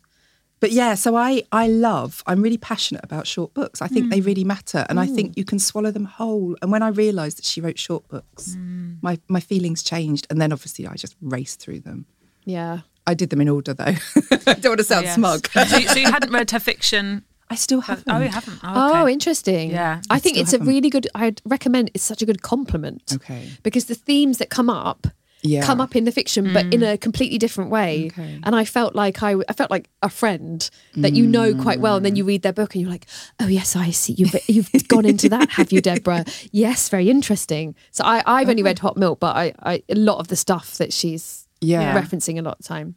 But 0.60 0.72
yeah, 0.72 0.94
so 0.94 1.16
I 1.16 1.42
I 1.52 1.68
love. 1.68 2.22
I'm 2.26 2.42
really 2.42 2.58
passionate 2.58 3.02
about 3.04 3.26
short 3.26 3.54
books. 3.54 3.80
I 3.82 3.88
think 3.88 4.04
Hmm. 4.06 4.10
they 4.10 4.20
really 4.20 4.44
matter, 4.44 4.84
and 4.88 5.00
I 5.00 5.06
think 5.06 5.36
you 5.36 5.44
can 5.44 5.58
swallow 5.58 5.90
them 5.90 6.04
whole. 6.04 6.56
And 6.62 6.70
when 6.70 6.82
I 6.82 6.88
realised 6.88 7.38
that 7.38 7.44
she 7.46 7.60
wrote 7.60 7.78
short 7.78 8.06
books, 8.08 8.54
Hmm. 8.54 8.92
my 9.02 9.18
my 9.28 9.40
feelings 9.40 9.82
changed. 9.82 10.26
And 10.30 10.40
then 10.40 10.52
obviously 10.52 10.86
I 10.86 10.94
just 10.94 11.16
raced 11.22 11.60
through 11.60 11.80
them. 11.80 12.04
Yeah. 12.44 12.80
I 13.06 13.14
did 13.14 13.30
them 13.30 13.40
in 13.40 13.48
order 13.48 13.72
though. 13.74 13.94
I 14.46 14.54
don't 14.60 14.72
want 14.72 14.78
to 14.78 14.84
sound 14.84 15.06
Yes. 15.06 15.14
smug. 15.14 15.48
so, 15.52 15.76
you- 15.78 15.88
so 15.88 15.98
you 15.98 16.10
hadn't 16.12 16.32
read 16.32 16.50
her 16.50 16.60
fiction? 16.60 17.24
I 17.52 17.56
still 17.56 17.80
have. 17.80 18.04
Oh, 18.06 18.20
you 18.20 18.28
haven't. 18.28 18.60
Oh, 18.62 19.02
Oh, 19.02 19.08
interesting. 19.08 19.70
Yeah. 19.70 20.02
I 20.08 20.20
think 20.20 20.36
it's 20.36 20.52
a 20.52 20.58
haven't. 20.58 20.68
really 20.72 20.88
good. 20.90 21.08
I'd 21.16 21.40
recommend. 21.44 21.90
It's 21.94 22.04
such 22.04 22.22
a 22.22 22.26
good 22.26 22.42
compliment. 22.42 23.02
Okay. 23.12 23.50
Because 23.64 23.86
the 23.86 23.96
themes 23.96 24.38
that 24.38 24.50
come 24.50 24.70
up. 24.70 25.08
Yeah. 25.42 25.62
Come 25.64 25.80
up 25.80 25.96
in 25.96 26.04
the 26.04 26.12
fiction, 26.12 26.52
but 26.52 26.66
in 26.72 26.82
a 26.82 26.98
completely 26.98 27.38
different 27.38 27.70
way, 27.70 28.08
Okay. 28.12 28.38
and 28.42 28.54
I 28.54 28.64
felt 28.66 28.94
like 28.94 29.22
I, 29.22 29.36
I 29.48 29.52
felt 29.54 29.70
like 29.70 29.88
a 30.02 30.10
friend 30.10 30.68
that 30.96 31.14
you 31.14 31.26
know 31.26 31.54
quite 31.54 31.80
well, 31.80 31.96
and 31.96 32.02
Mm. 32.02 32.08
then 32.08 32.16
you 32.16 32.24
read 32.24 32.42
their 32.42 32.52
book 32.52 32.74
and 32.74 32.82
you're 32.82 32.90
like, 32.90 33.06
oh 33.40 33.46
yes, 33.46 33.74
I 33.76 33.90
see 33.90 34.12
you've 34.14 34.34
you've 34.48 34.88
gone 34.88 35.06
into 35.06 35.28
that, 35.30 35.50
have 35.52 35.72
you, 35.72 35.80
Deborah? 35.80 36.24
Yes, 36.52 36.88
very 36.90 37.08
interesting. 37.08 37.74
So 37.90 38.04
I, 38.04 38.22
I've 38.26 38.48
only 38.50 38.62
read 38.62 38.78
Hot 38.80 38.96
Milk, 38.96 39.18
but 39.20 39.34
I, 39.36 39.54
I 39.62 39.82
a 39.88 39.94
lot 39.94 40.18
of 40.18 40.28
the 40.28 40.36
stuff 40.36 40.76
that 40.78 40.92
she's 40.92 41.46
Yeah. 41.62 41.98
referencing 41.98 42.38
a 42.38 42.42
lot 42.42 42.58
of 42.60 42.66
time. 42.66 42.96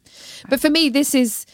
But 0.50 0.60
for 0.60 0.68
me, 0.70 0.88
this 0.90 1.14
is 1.14 1.46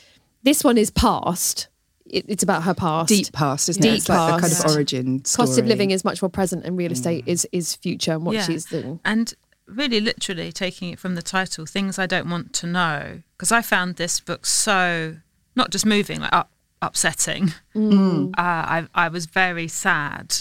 this 0.43 0.65
one 0.65 0.77
is 0.79 0.91
past. 0.91 1.69
It, 2.07 2.25
it's 2.27 2.43
about 2.43 2.65
her 2.65 2.75
past. 2.75 3.09
deep 3.09 3.31
past, 3.33 3.69
isn't 3.69 3.81
Deep 3.83 3.93
it? 3.93 3.97
It's 3.99 4.09
like 4.09 4.35
the 4.35 4.41
kind 4.49 4.53
of 4.53 4.75
origin. 4.75 5.21
Cost 5.21 5.57
of 5.59 5.67
living 5.67 5.93
is 5.93 6.05
much 6.05 6.21
more 6.21 6.29
present, 6.31 6.65
and 6.65 6.77
real 6.77 6.91
estate 6.91 7.23
is 7.27 7.47
is 7.53 7.77
future 7.77 8.13
and 8.15 8.27
what 8.27 8.35
Yeah. 8.35 8.43
she's 8.47 8.65
doing. 8.65 8.99
And 9.05 9.33
really, 9.75 10.00
literally 10.00 10.53
taking 10.53 10.91
it 10.93 10.99
from 10.99 11.15
the 11.15 11.23
title, 11.23 11.67
Things 11.67 11.99
I 11.99 12.07
Don't 12.07 12.29
Want 12.31 12.53
to 12.55 12.67
Know, 12.67 13.23
because 13.37 13.53
I 13.53 13.62
found 13.62 13.97
this 13.97 14.21
book 14.21 14.47
so 14.47 15.17
not 15.57 15.71
just 15.71 15.85
moving, 15.87 16.21
like 16.21 16.33
up, 16.33 16.50
upsetting. 16.83 17.53
Mm. 17.75 18.31
Uh, 18.31 18.33
I, 18.37 18.87
I 18.95 19.09
was 19.09 19.27
very 19.27 19.69
sad 19.69 20.35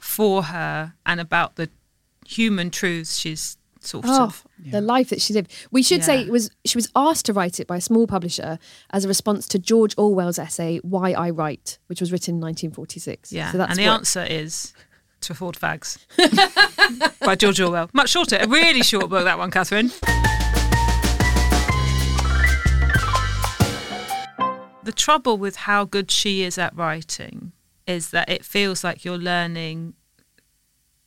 for 0.00 0.44
her 0.44 0.94
and 1.06 1.20
about 1.20 1.56
the 1.56 1.68
human 2.26 2.70
truths 2.70 3.16
she's 3.16 3.56
sort 3.80 4.04
Oh, 4.08 4.24
of. 4.24 4.44
the 4.64 4.80
life 4.80 5.10
that 5.10 5.20
she 5.20 5.34
lived. 5.34 5.52
We 5.70 5.82
should 5.82 6.02
say 6.02 6.22
it 6.22 6.30
was 6.30 6.50
she 6.64 6.78
was 6.78 6.90
asked 6.96 7.26
to 7.26 7.34
write 7.34 7.60
it 7.60 7.66
by 7.66 7.76
a 7.76 7.80
small 7.82 8.06
publisher 8.06 8.58
as 8.90 9.04
a 9.04 9.08
response 9.08 9.46
to 9.48 9.58
George 9.58 9.94
Orwell's 9.98 10.38
essay 10.38 10.78
"Why 10.78 11.12
I 11.12 11.28
Write," 11.30 11.78
which 11.88 12.00
was 12.00 12.10
written 12.10 12.36
in 12.36 12.40
1946. 12.40 13.30
Yeah, 13.30 13.52
so 13.52 13.58
that's 13.58 13.70
and 13.72 13.78
the 13.78 13.84
what- 13.84 13.92
answer 13.94 14.24
is 14.24 14.72
to 15.24 15.32
afford 15.32 15.56
fags 15.56 15.98
by 17.20 17.34
George 17.34 17.60
Orwell. 17.60 17.90
Much 17.92 18.10
shorter, 18.10 18.38
a 18.40 18.48
really 18.48 18.82
short 18.82 19.08
book 19.08 19.24
that 19.24 19.38
one, 19.38 19.50
Catherine. 19.50 19.90
the 24.84 24.92
trouble 24.92 25.38
with 25.38 25.56
how 25.56 25.84
good 25.84 26.10
she 26.10 26.42
is 26.42 26.58
at 26.58 26.76
writing 26.76 27.52
is 27.86 28.10
that 28.10 28.28
it 28.28 28.44
feels 28.44 28.84
like 28.84 29.04
you're 29.04 29.18
learning 29.18 29.94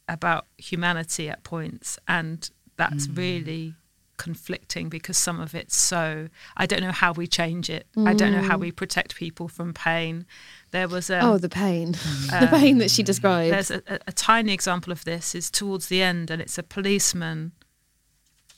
about 0.10 0.48
humanity 0.58 1.30
at 1.30 1.44
points, 1.44 1.98
and 2.08 2.50
that's 2.76 3.08
mm. 3.08 3.18
really 3.18 3.74
conflicting 4.18 4.90
because 4.90 5.18
some 5.18 5.40
of 5.40 5.54
it's 5.54 5.76
so. 5.76 6.28
I 6.56 6.66
don't 6.66 6.82
know 6.82 6.92
how 6.92 7.14
we 7.14 7.28
change 7.28 7.70
it. 7.70 7.88
I 7.98 8.14
don't 8.14 8.32
know 8.32 8.42
how 8.42 8.58
mm. 8.58 8.62
we 8.62 8.72
protect 8.72 9.16
people 9.16 9.48
from 9.48 9.74
pain. 9.74 10.26
There 10.72 10.88
was 10.88 11.10
a 11.10 11.20
oh, 11.22 11.38
the 11.38 11.50
pain, 11.50 11.92
the 12.30 12.50
um, 12.54 12.60
pain 12.60 12.78
that 12.80 12.92
she 12.92 13.04
described. 13.04 13.54
there's 13.54 13.72
a, 13.72 13.82
a, 13.88 14.00
a 14.08 14.12
tiny 14.12 14.54
example 14.54 14.92
of 14.92 15.06
this 15.06 15.34
is 15.34 15.50
towards 15.50 15.88
the 15.88 16.02
end, 16.02 16.30
and 16.30 16.42
it's 16.42 16.58
a 16.58 16.64
policeman. 16.64 17.54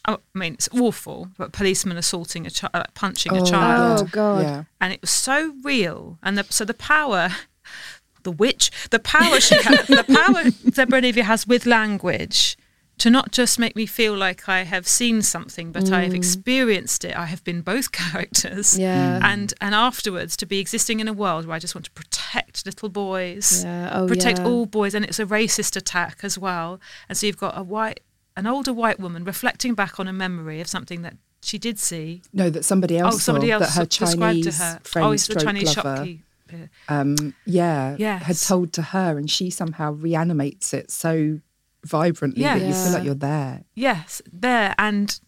Oh, 0.07 0.19
I 0.35 0.39
mean, 0.39 0.53
it's 0.53 0.69
awful, 0.71 1.29
but 1.37 1.51
policeman 1.51 1.97
assaulting 1.97 2.47
a 2.47 2.49
child, 2.49 2.71
uh, 2.73 2.83
punching 2.95 3.33
a 3.33 3.41
oh, 3.41 3.45
child 3.45 4.01
Oh, 4.01 4.09
God. 4.11 4.41
Yeah. 4.41 4.63
and 4.81 4.93
it 4.93 5.01
was 5.01 5.09
so 5.11 5.53
real. 5.63 6.17
And 6.23 6.37
the, 6.37 6.45
so 6.49 6.65
the 6.65 6.73
power, 6.73 7.29
the 8.23 8.31
witch, 8.31 8.71
the 8.89 8.99
power 8.99 9.39
she 9.39 9.55
had, 9.61 9.85
the 9.87 10.05
power 10.05 10.43
that 10.71 10.89
Benevia 10.89 11.23
has 11.23 11.45
with 11.45 11.65
language 11.65 12.57
to 12.99 13.09
not 13.09 13.31
just 13.31 13.57
make 13.57 13.75
me 13.75 13.85
feel 13.85 14.15
like 14.15 14.47
I 14.47 14.63
have 14.63 14.87
seen 14.87 15.21
something, 15.21 15.71
but 15.71 15.91
I 15.91 16.03
have 16.03 16.13
experienced 16.13 17.03
it. 17.05 17.15
I 17.15 17.25
have 17.25 17.43
been 17.43 17.61
both 17.61 17.91
characters. 18.03 18.75
Mm. 18.75 18.79
Yeah. 18.79 19.19
And 19.23 19.53
and 19.61 19.73
afterwards 19.73 20.37
to 20.37 20.45
be 20.45 20.59
existing 20.59 20.99
in 20.99 21.07
a 21.07 21.13
world 21.13 21.45
where 21.47 21.55
I 21.55 21.59
just 21.59 21.73
want 21.75 21.85
to 21.85 21.91
protect 21.91 22.65
little 22.65 22.89
boys, 22.89 23.63
Yeah. 23.63 23.91
Oh, 23.93 24.07
protect 24.07 24.39
yeah. 24.39 24.45
all 24.45 24.65
boys, 24.65 24.93
and 24.93 25.03
it's 25.03 25.19
a 25.19 25.25
racist 25.25 25.75
attack 25.75 26.19
as 26.23 26.37
well. 26.37 26.79
And 27.07 27.17
so 27.17 27.25
you've 27.25 27.37
got 27.37 27.57
a 27.57 27.63
white, 27.63 28.01
an 28.35 28.45
older 28.45 28.73
white 28.73 28.99
woman 28.99 29.23
reflecting 29.23 29.73
back 29.73 29.99
on 29.99 30.07
a 30.07 30.13
memory 30.13 30.61
of 30.61 30.67
something 30.67 31.01
that 31.01 31.15
she 31.41 31.57
did 31.57 31.79
see. 31.79 32.21
No, 32.33 32.49
that 32.49 32.65
somebody 32.65 32.97
else 32.97 33.15
oh, 33.15 33.17
somebody 33.19 33.47
saw, 33.47 33.53
else 33.53 33.75
that 33.75 33.79
her 33.79 33.85
described 33.85 34.21
Chinese 34.21 34.57
to 34.57 34.63
her. 34.63 34.79
friend, 34.83 35.07
oh, 35.07 35.11
it's 35.11 35.27
the 35.27 35.35
Chinese 35.35 35.77
lover, 35.77 35.95
shopkeeper. 35.95 36.69
um, 36.89 37.33
yeah, 37.45 37.95
had 38.19 38.37
told 38.37 38.73
to 38.73 38.81
her, 38.81 39.17
and 39.17 39.31
she 39.31 39.49
somehow 39.49 39.93
reanimates 39.93 40.73
it 40.73 40.91
so 40.91 41.39
vibrantly 41.85 42.43
that 42.43 42.61
you 42.61 42.73
feel 42.73 42.91
like 42.93 43.03
you're 43.03 43.15
there. 43.15 43.63
Yes, 43.75 44.21
there 44.31 44.75
and 44.77 45.19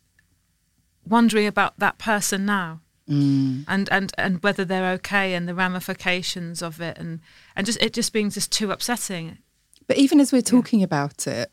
wondering 1.06 1.48
about 1.48 1.78
that 1.80 1.98
person 1.98 2.46
now. 2.46 2.82
Mm. 3.10 3.66
And, 3.68 3.90
and 3.92 4.12
and 4.18 4.42
whether 4.44 4.64
they're 4.64 4.92
okay 4.94 5.34
and 5.34 5.48
the 5.48 5.56
ramifications 5.56 6.62
of 6.62 6.80
it 6.80 6.98
and 6.98 7.20
and 7.56 7.66
just 7.66 7.82
it 7.82 7.94
just 7.94 8.14
being 8.14 8.30
just 8.30 8.52
too 8.52 8.72
upsetting. 8.72 9.40
But 9.88 9.98
even 9.98 10.20
as 10.22 10.32
we're 10.32 10.42
talking 10.42 10.82
about 10.84 11.28
it, 11.28 11.52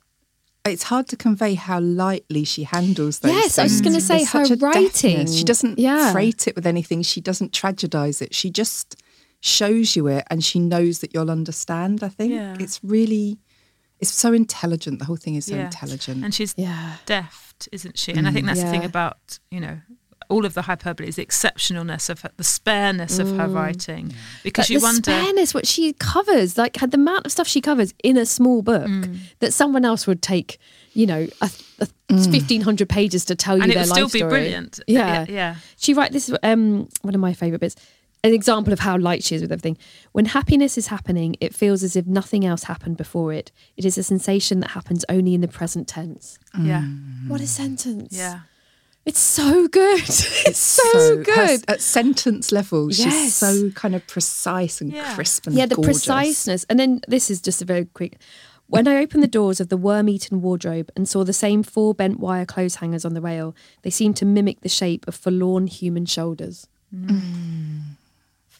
it's 0.64 0.84
hard 0.84 1.08
to 1.08 1.16
convey 1.16 1.54
how 1.54 1.80
lightly 1.80 2.44
she 2.44 2.64
handles 2.64 3.20
those. 3.20 3.32
Things. 3.32 3.42
Yes, 3.44 3.58
I 3.58 3.62
was 3.64 3.72
just 3.72 3.84
gonna 3.84 4.00
say 4.00 4.18
There's 4.18 4.30
her 4.30 4.44
such 4.44 4.50
a 4.52 4.56
deftness. 4.56 5.02
writing. 5.04 5.26
She 5.26 5.44
doesn't 5.44 5.78
Yeah. 5.78 6.12
freight 6.12 6.46
it 6.46 6.54
with 6.54 6.66
anything. 6.66 7.02
She 7.02 7.20
doesn't 7.20 7.52
tragedize 7.52 8.20
it. 8.22 8.34
She 8.34 8.50
just 8.50 9.02
shows 9.40 9.96
you 9.96 10.06
it, 10.08 10.24
and 10.30 10.44
she 10.44 10.58
knows 10.60 10.98
that 11.00 11.12
you'll 11.14 11.30
understand. 11.30 12.04
I 12.04 12.08
think 12.08 12.32
Yeah. 12.34 12.56
it's 12.60 12.78
really, 12.84 13.38
it's 14.00 14.12
so 14.12 14.32
intelligent. 14.32 14.98
The 14.98 15.04
whole 15.06 15.16
thing 15.16 15.34
is 15.34 15.46
so 15.46 15.56
Yeah. 15.56 15.64
intelligent. 15.66 16.24
And 16.24 16.34
she's 16.34 16.54
Yeah. 16.56 16.96
deft, 17.06 17.68
isn't 17.72 17.98
she? 17.98 18.12
And 18.12 18.26
I 18.28 18.32
think 18.32 18.46
that's 18.46 18.62
the 18.62 18.70
thing 18.70 18.84
about 18.84 19.38
you 19.50 19.60
know 19.60 19.78
all 20.30 20.44
of 20.44 20.52
the 20.52 20.60
hyperbole 20.62 21.08
is 21.08 21.16
the 21.16 21.24
exceptionalness 21.24 22.10
of 22.10 22.20
her, 22.20 22.30
the 22.36 22.44
spareness 22.44 23.18
of 23.18 23.26
her 23.38 23.48
writing 23.48 24.12
because 24.42 24.64
But 24.66 24.70
you 24.70 24.78
the 24.78 24.82
wonder. 24.84 25.10
spareness, 25.10 25.54
what 25.54 25.66
she 25.66 25.94
covers, 25.94 26.58
like 26.58 26.76
had 26.76 26.90
the 26.90 26.98
amount 26.98 27.24
of 27.24 27.32
stuff 27.32 27.48
she 27.48 27.62
covers 27.62 27.94
in 28.04 28.18
a 28.18 28.26
small 28.26 28.60
book 28.60 28.86
Mm. 28.86 29.20
that 29.38 29.54
someone 29.54 29.86
else 29.86 30.06
would 30.06 30.20
take, 30.20 30.58
you 30.92 31.06
know, 31.06 31.28
a, 31.40 31.50
a 31.80 31.86
fifteen 32.30 32.60
hundred 32.60 32.90
pages 32.90 33.24
to 33.26 33.34
tell 33.34 33.56
you 33.56 33.60
their 33.60 33.64
And 33.64 33.72
it 33.72 33.74
their 33.76 33.84
would 33.84 33.94
still 33.94 34.08
be 34.08 34.18
story. 34.18 34.30
brilliant. 34.30 34.80
Yeah, 34.86 35.24
Yeah, 35.24 35.24
yeah. 35.28 35.56
She 35.78 35.94
write 35.94 36.12
this 36.12 36.30
um 36.42 36.88
one 37.00 37.14
of 37.14 37.20
my 37.22 37.32
favorite 37.32 37.60
bits. 37.60 37.76
An 38.24 38.34
example 38.34 38.72
of 38.72 38.80
how 38.80 38.98
light 38.98 39.22
she 39.22 39.36
is 39.36 39.42
with 39.42 39.52
everything. 39.52 39.78
When 40.12 40.24
happiness 40.26 40.76
is 40.76 40.88
happening, 40.88 41.36
it 41.40 41.54
feels 41.54 41.82
as 41.84 41.94
if 41.94 42.06
nothing 42.06 42.44
else 42.44 42.64
happened 42.64 42.96
before 42.96 43.32
it. 43.32 43.52
It 43.76 43.84
is 43.84 43.96
a 43.96 44.02
sensation 44.02 44.58
that 44.60 44.70
happens 44.72 45.04
only 45.08 45.34
in 45.34 45.40
the 45.40 45.48
present 45.48 45.86
tense. 45.86 46.38
yeah, 46.60 46.82
mm. 46.82 47.28
What 47.28 47.40
a 47.40 47.46
sentence! 47.46 48.16
yeah. 48.16 48.40
it's 49.06 49.20
so 49.20 49.68
good. 49.68 50.00
It's, 50.48 50.58
so, 50.58 50.82
her- 51.16 51.22
good. 51.22 51.64
at 51.68 51.80
sentence 51.80 52.50
level. 52.52 52.90
She's 52.90 53.34
so 53.34 53.70
kind 53.70 53.94
of 53.94 54.06
precise 54.06 54.80
and 54.80 54.92
Yeah. 54.92 55.14
crisp 55.14 55.46
and 55.46 55.54
yeah, 55.56 55.66
the 55.66 55.76
gorgeous. 55.76 56.04
preciseness. 56.06 56.64
And 56.68 56.78
then 56.80 57.00
this 57.06 57.30
is 57.30 57.40
just 57.40 57.62
a 57.62 57.64
very 57.64 57.84
quick. 57.84 58.18
When 58.66 58.86
I 58.88 58.96
opened 58.98 59.22
the 59.22 59.28
doors 59.28 59.60
of 59.60 59.68
the 59.68 59.78
worm-eaten 59.78 60.42
wardrobe 60.42 60.90
and 60.96 61.08
saw 61.08 61.24
the 61.24 61.32
same 61.32 61.62
four 61.62 61.94
bent 61.94 62.18
wire 62.20 62.44
clothes 62.44 62.76
hangers 62.76 63.04
on 63.04 63.14
the 63.14 63.20
rail, 63.22 63.54
they 63.82 63.90
seemed 63.90 64.16
to 64.18 64.26
mimic 64.26 64.60
the 64.60 64.68
shape 64.68 65.06
of 65.08 65.14
forlorn 65.14 65.68
human 65.68 66.04
shoulders. 66.04 66.66
Mm. 66.94 67.96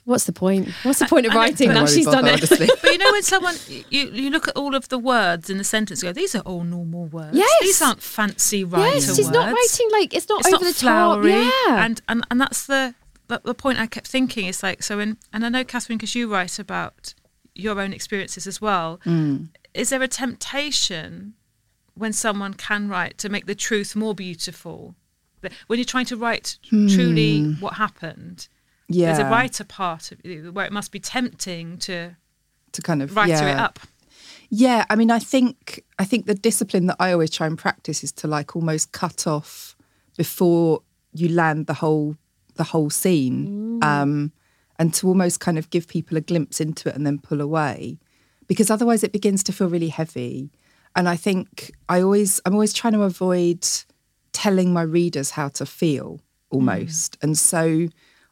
What's 0.08 0.24
the 0.24 0.32
point? 0.32 0.70
What's 0.84 1.00
the 1.00 1.04
point 1.06 1.26
of 1.26 1.32
I 1.32 1.36
writing 1.36 1.68
but- 1.68 1.74
now 1.74 1.84
she's 1.84 2.06
done 2.06 2.26
it? 2.26 2.40
But 2.82 2.92
you 2.92 2.96
know 2.96 3.12
when 3.12 3.22
someone 3.22 3.56
you 3.90 4.08
you 4.08 4.30
look 4.30 4.48
at 4.48 4.56
all 4.56 4.74
of 4.74 4.88
the 4.88 4.98
words 4.98 5.50
in 5.50 5.58
the 5.58 5.64
sentence, 5.64 6.02
and 6.02 6.08
go 6.14 6.18
these 6.18 6.34
are 6.34 6.40
all 6.40 6.64
normal 6.64 7.04
words. 7.06 7.36
Yes. 7.36 7.52
these 7.60 7.82
aren't 7.82 8.00
fancy 8.00 8.64
writer 8.64 8.94
words. 8.94 9.06
yes, 9.06 9.16
she's 9.16 9.26
words. 9.26 9.34
not 9.38 9.52
writing 9.54 9.88
like 9.92 10.14
it's 10.14 10.26
not 10.30 10.40
it's 10.40 10.48
over 10.48 10.64
not 10.64 10.68
the 10.68 10.72
flowery, 10.80 11.32
top. 11.32 11.52
Yeah, 11.68 11.84
and 11.84 12.00
and 12.08 12.24
and 12.30 12.40
that's 12.40 12.64
the 12.66 12.94
the, 13.26 13.42
the 13.44 13.54
point 13.54 13.78
I 13.78 13.86
kept 13.86 14.08
thinking. 14.08 14.46
Is 14.46 14.62
like 14.62 14.82
so, 14.82 14.98
in, 14.98 15.18
and 15.30 15.44
I 15.44 15.50
know 15.50 15.62
Katherine, 15.62 15.98
because 15.98 16.14
you 16.14 16.32
write 16.32 16.58
about 16.58 17.12
your 17.54 17.78
own 17.78 17.92
experiences 17.92 18.46
as 18.46 18.62
well. 18.62 19.00
Mm. 19.04 19.48
Is 19.74 19.90
there 19.90 20.00
a 20.02 20.08
temptation 20.08 21.34
when 21.94 22.14
someone 22.14 22.54
can 22.54 22.88
write 22.88 23.18
to 23.18 23.28
make 23.28 23.44
the 23.44 23.54
truth 23.54 23.94
more 23.94 24.14
beautiful? 24.14 24.94
When 25.66 25.78
you're 25.78 25.84
trying 25.84 26.06
to 26.06 26.16
write 26.16 26.56
truly 26.70 27.52
what 27.60 27.74
happened. 27.74 28.48
Yeah, 28.88 29.06
there's 29.06 29.18
a 29.26 29.30
writer 29.30 29.64
part 29.64 30.12
of 30.12 30.24
you 30.24 30.50
where 30.52 30.64
it 30.64 30.72
must 30.72 30.92
be 30.92 31.00
tempting 31.00 31.78
to 31.78 32.16
to 32.72 32.82
kind 32.82 33.02
of 33.02 33.14
write 33.14 33.28
yeah. 33.28 33.52
it 33.52 33.58
up. 33.58 33.78
Yeah, 34.50 34.86
I 34.88 34.96
mean, 34.96 35.10
I 35.10 35.18
think 35.18 35.84
I 35.98 36.04
think 36.04 36.26
the 36.26 36.34
discipline 36.34 36.86
that 36.86 36.96
I 36.98 37.12
always 37.12 37.30
try 37.30 37.46
and 37.46 37.58
practice 37.58 38.02
is 38.02 38.12
to 38.12 38.26
like 38.26 38.56
almost 38.56 38.92
cut 38.92 39.26
off 39.26 39.76
before 40.16 40.82
you 41.12 41.28
land 41.28 41.66
the 41.66 41.74
whole 41.74 42.16
the 42.54 42.64
whole 42.64 42.90
scene, 42.90 43.78
um, 43.82 44.32
and 44.78 44.94
to 44.94 45.06
almost 45.06 45.38
kind 45.38 45.58
of 45.58 45.68
give 45.70 45.86
people 45.86 46.16
a 46.16 46.20
glimpse 46.20 46.60
into 46.60 46.88
it 46.88 46.94
and 46.96 47.06
then 47.06 47.18
pull 47.18 47.40
away, 47.40 47.98
because 48.46 48.70
otherwise 48.70 49.04
it 49.04 49.12
begins 49.12 49.42
to 49.44 49.52
feel 49.52 49.68
really 49.68 49.88
heavy. 49.88 50.50
And 50.96 51.08
I 51.08 51.16
think 51.16 51.72
I 51.88 52.00
always 52.00 52.40
I'm 52.46 52.54
always 52.54 52.72
trying 52.72 52.94
to 52.94 53.02
avoid 53.02 53.66
telling 54.32 54.72
my 54.72 54.82
readers 54.82 55.32
how 55.32 55.48
to 55.48 55.66
feel 55.66 56.20
almost, 56.50 57.18
and 57.20 57.36
so 57.36 57.88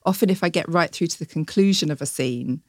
often 0.07 0.31
if 0.31 0.43
I 0.43 0.49
get 0.49 0.69
right 0.69 0.91
through 0.91 1.09
to 1.09 1.19
the 1.19 1.27
conclusion 1.27 1.91
of 1.91 2.01
a 2.01 2.07
scene, 2.07 2.63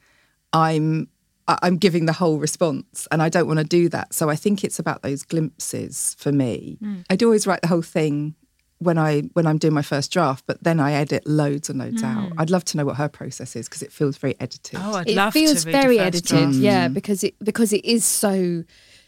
I'm 0.53 1.07
I- 1.47 1.59
I'm 1.61 1.77
giving 1.77 2.07
the 2.07 2.13
whole 2.13 2.39
response, 2.39 3.07
and 3.09 3.21
I 3.21 3.29
don't 3.29 3.47
want 3.47 3.59
to 3.59 3.63
do 3.63 3.87
that. 3.89 4.13
So 4.13 4.29
I 4.29 4.35
think 4.35 4.63
it's 4.65 4.79
about 4.79 5.01
those 5.01 5.23
glimpses 5.23 6.15
for 6.19 6.31
me. 6.31 6.77
Mm. 6.83 7.05
I 7.09 7.15
do 7.15 7.27
always 7.27 7.47
write 7.47 7.61
the 7.61 7.69
whole 7.69 7.81
thing 7.81 8.35
when 8.79 8.97
I 8.97 9.21
when 9.33 9.47
I'm 9.47 9.57
doing 9.57 9.73
my 9.73 9.81
first 9.81 10.11
draft, 10.11 10.43
but 10.45 10.63
then 10.63 10.79
I 10.79 10.91
edit 10.93 11.25
loads 11.25 11.69
and 11.69 11.79
loads 11.79 12.03
out. 12.03 12.31
Mm. 12.31 12.35
I'd 12.37 12.49
love 12.49 12.65
to 12.65 12.77
know 12.77 12.85
what 12.85 12.97
her 12.97 13.07
process 13.07 13.55
is 13.55 13.67
because 13.69 13.81
it 13.81 13.93
feels 13.93 14.17
very 14.17 14.35
edited. 14.39 14.79
Oh, 14.83 14.95
I'd 14.95 15.07
it 15.09 15.15
love 15.15 15.33
feels 15.33 15.63
to 15.63 15.71
read 15.71 15.81
very 15.81 15.97
a 15.97 15.99
first 15.99 16.07
edited. 16.07 16.29
draft. 16.29 16.55
Yeah, 16.55 16.87
mm. 16.89 16.93
because 16.93 17.23
it 17.23 17.35
because 17.43 17.71
it 17.71 17.85
is 17.85 18.03
so 18.03 18.63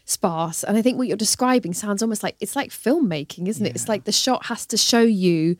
sparse, 0.06 0.64
and 0.64 0.76
I 0.76 0.82
think 0.82 0.98
what 0.98 1.08
you're 1.08 1.16
describing 1.16 1.74
sounds 1.74 2.02
almost 2.02 2.22
like 2.22 2.36
it's 2.40 2.56
like 2.56 2.70
filmmaking, 2.70 3.48
isn't 3.48 3.64
it? 3.64 3.74
It's 3.74 3.88
like 3.88 4.04
the 4.04 4.12
shot 4.12 4.46
has 4.46 4.66
to 4.66 4.76
show 4.76 5.02
you 5.02 5.56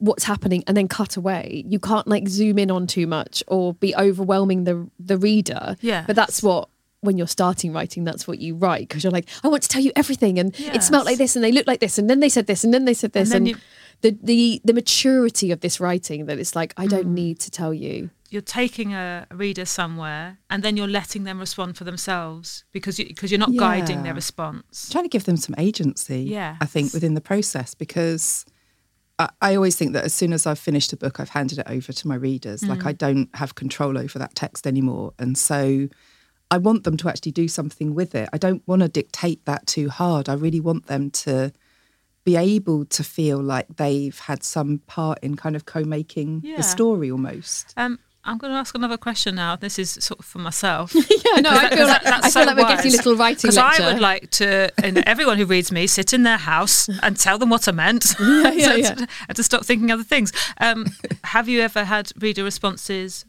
what's 0.00 0.24
happening 0.24 0.64
and 0.66 0.76
then 0.76 0.88
cut 0.88 1.16
away. 1.16 1.64
You 1.68 1.78
can't 1.78 2.08
like 2.08 2.26
zoom 2.28 2.58
in 2.58 2.70
on 2.70 2.86
too 2.88 3.06
much 3.06 3.42
or 3.46 3.74
be 3.74 3.94
overwhelming 3.96 4.64
the 4.64 4.90
the 4.98 5.16
reader. 5.16 5.76
Yeah. 5.80 6.04
but 6.06 6.16
that's 6.16 6.42
what. 6.42 6.68
When 7.02 7.16
you're 7.16 7.26
starting 7.40 7.72
writing, 7.72 8.04
that's 8.04 8.28
what 8.28 8.40
you 8.40 8.54
write 8.54 8.86
because 8.86 9.02
you're 9.02 9.10
like, 9.10 9.26
I 9.42 9.48
want 9.48 9.62
to 9.62 9.70
tell 9.70 9.80
you 9.80 9.90
everything, 9.96 10.38
and 10.38 10.54
it 10.60 10.82
smelled 10.82 11.06
like 11.06 11.16
this, 11.16 11.34
and 11.34 11.42
they 11.42 11.50
looked 11.50 11.66
like 11.66 11.80
this, 11.80 11.96
and 11.96 12.10
then 12.10 12.20
they 12.20 12.28
said 12.28 12.46
this, 12.46 12.62
and 12.62 12.74
then 12.74 12.84
they 12.84 12.92
said 12.92 13.12
this, 13.14 13.30
then 13.30 13.36
and, 13.38 13.48
you- 13.48 13.56
the 14.02 14.18
the 14.22 14.60
the 14.66 14.74
maturity 14.74 15.50
of 15.50 15.60
this 15.60 15.80
writing 15.80 16.26
that 16.26 16.38
it's 16.38 16.54
like 16.54 16.74
I 16.76 16.86
don't 16.86 17.06
Mm. 17.06 17.14
need 17.22 17.40
to 17.40 17.50
tell 17.50 17.72
you. 17.72 18.10
You're 18.28 18.42
taking 18.42 18.92
a 18.92 19.26
reader 19.32 19.64
somewhere, 19.64 20.40
and 20.50 20.62
then 20.62 20.76
you're 20.76 20.86
letting 21.00 21.24
them 21.24 21.38
respond 21.40 21.78
for 21.78 21.84
themselves 21.84 22.64
because 22.70 22.98
you, 22.98 23.06
because 23.06 23.30
you're 23.32 23.38
not 23.46 23.56
guiding 23.56 24.02
their 24.02 24.12
Yeah. 24.12 24.16
response. 24.22 24.90
trying 24.92 25.04
to 25.04 25.08
give 25.08 25.24
them 25.24 25.38
some 25.38 25.54
agency. 25.56 26.24
yeah, 26.24 26.56
I 26.60 26.66
think 26.66 26.92
within 26.92 27.14
the 27.14 27.22
process 27.22 27.72
because 27.74 28.44
I, 29.20 29.28
I 29.40 29.54
always 29.54 29.76
think 29.76 29.92
that 29.92 30.04
as 30.04 30.14
soon 30.14 30.32
as 30.32 30.46
I've 30.46 30.58
finished 30.58 30.92
a 30.92 30.96
book, 30.96 31.20
I've 31.20 31.28
handed 31.28 31.58
it 31.58 31.66
over 31.68 31.92
to 31.92 32.08
my 32.08 32.14
readers. 32.16 32.66
Like 32.66 32.84
I 32.86 32.92
don't 32.92 33.28
have 33.34 33.54
control 33.54 33.96
over 33.98 34.18
that 34.18 34.34
text 34.34 34.66
anymore, 34.66 35.12
and 35.18 35.36
so 35.38 35.88
I 36.50 36.58
want 36.58 36.82
them 36.84 36.96
to 36.96 37.08
actually 37.08 37.32
do 37.32 37.46
something 37.46 37.94
with 37.94 38.14
it. 38.14 38.28
I 38.32 38.38
don't 38.38 38.66
want 38.66 38.82
to 38.82 38.88
dictate 38.88 39.44
that 39.44 39.66
too 39.66 39.88
hard. 39.88 40.28
I 40.28 40.34
really 40.34 40.58
want 40.60 40.86
them 40.86 41.10
to 41.26 41.52
be 42.24 42.36
able 42.36 42.84
to 42.86 43.02
feel 43.04 43.38
like 43.40 43.66
they've 43.76 44.18
had 44.18 44.42
some 44.42 44.78
part 44.86 45.18
in 45.22 45.36
kind 45.36 45.54
of 45.56 45.64
co-making 45.64 46.42
Yeah. 46.44 46.56
the 46.56 46.62
story 46.62 47.10
almost. 47.10 47.72
Um, 47.76 47.98
I'm 48.24 48.36
going 48.38 48.52
to 48.52 48.58
ask 48.58 48.74
another 48.74 48.98
question 48.98 49.34
now. 49.36 49.56
This 49.56 49.78
is 49.78 49.90
sort 49.92 50.20
of 50.20 50.26
for 50.26 50.38
myself. 50.38 50.94
Yeah, 51.10 51.40
no, 51.42 51.50
I 51.50 51.68
feel 51.74 51.86
like, 51.86 52.02
That's 52.02 52.18
I 52.26 52.30
feel 52.30 52.30
so 52.30 52.42
like 52.44 52.56
we're 52.56 52.68
getting 52.76 52.92
a 52.92 52.96
little 52.96 53.16
writing 53.16 53.50
Because. 53.50 53.56
I 53.58 53.92
would 53.92 54.00
like 54.00 54.30
to, 54.32 54.70
and 54.82 54.98
everyone 55.06 55.38
who 55.38 55.46
reads 55.46 55.70
me, 55.70 55.86
sit 55.86 56.12
in 56.12 56.22
their 56.24 56.38
house 56.38 56.88
and 57.02 57.16
tell 57.16 57.38
them 57.38 57.50
what 57.50 57.68
I 57.68 57.72
meant, 57.72 58.14
yeah, 58.20 58.42
So 58.42 58.74
yeah. 58.74 58.94
to- 58.94 59.08
and 59.28 59.36
to 59.36 59.42
stop 59.42 59.64
thinking 59.64 59.90
other 59.92 60.02
things. 60.02 60.32
Um, 60.60 60.86
have 61.24 61.48
you 61.48 61.60
ever 61.60 61.84
had 61.84 62.10
reader 62.20 62.42
responses 62.44 63.24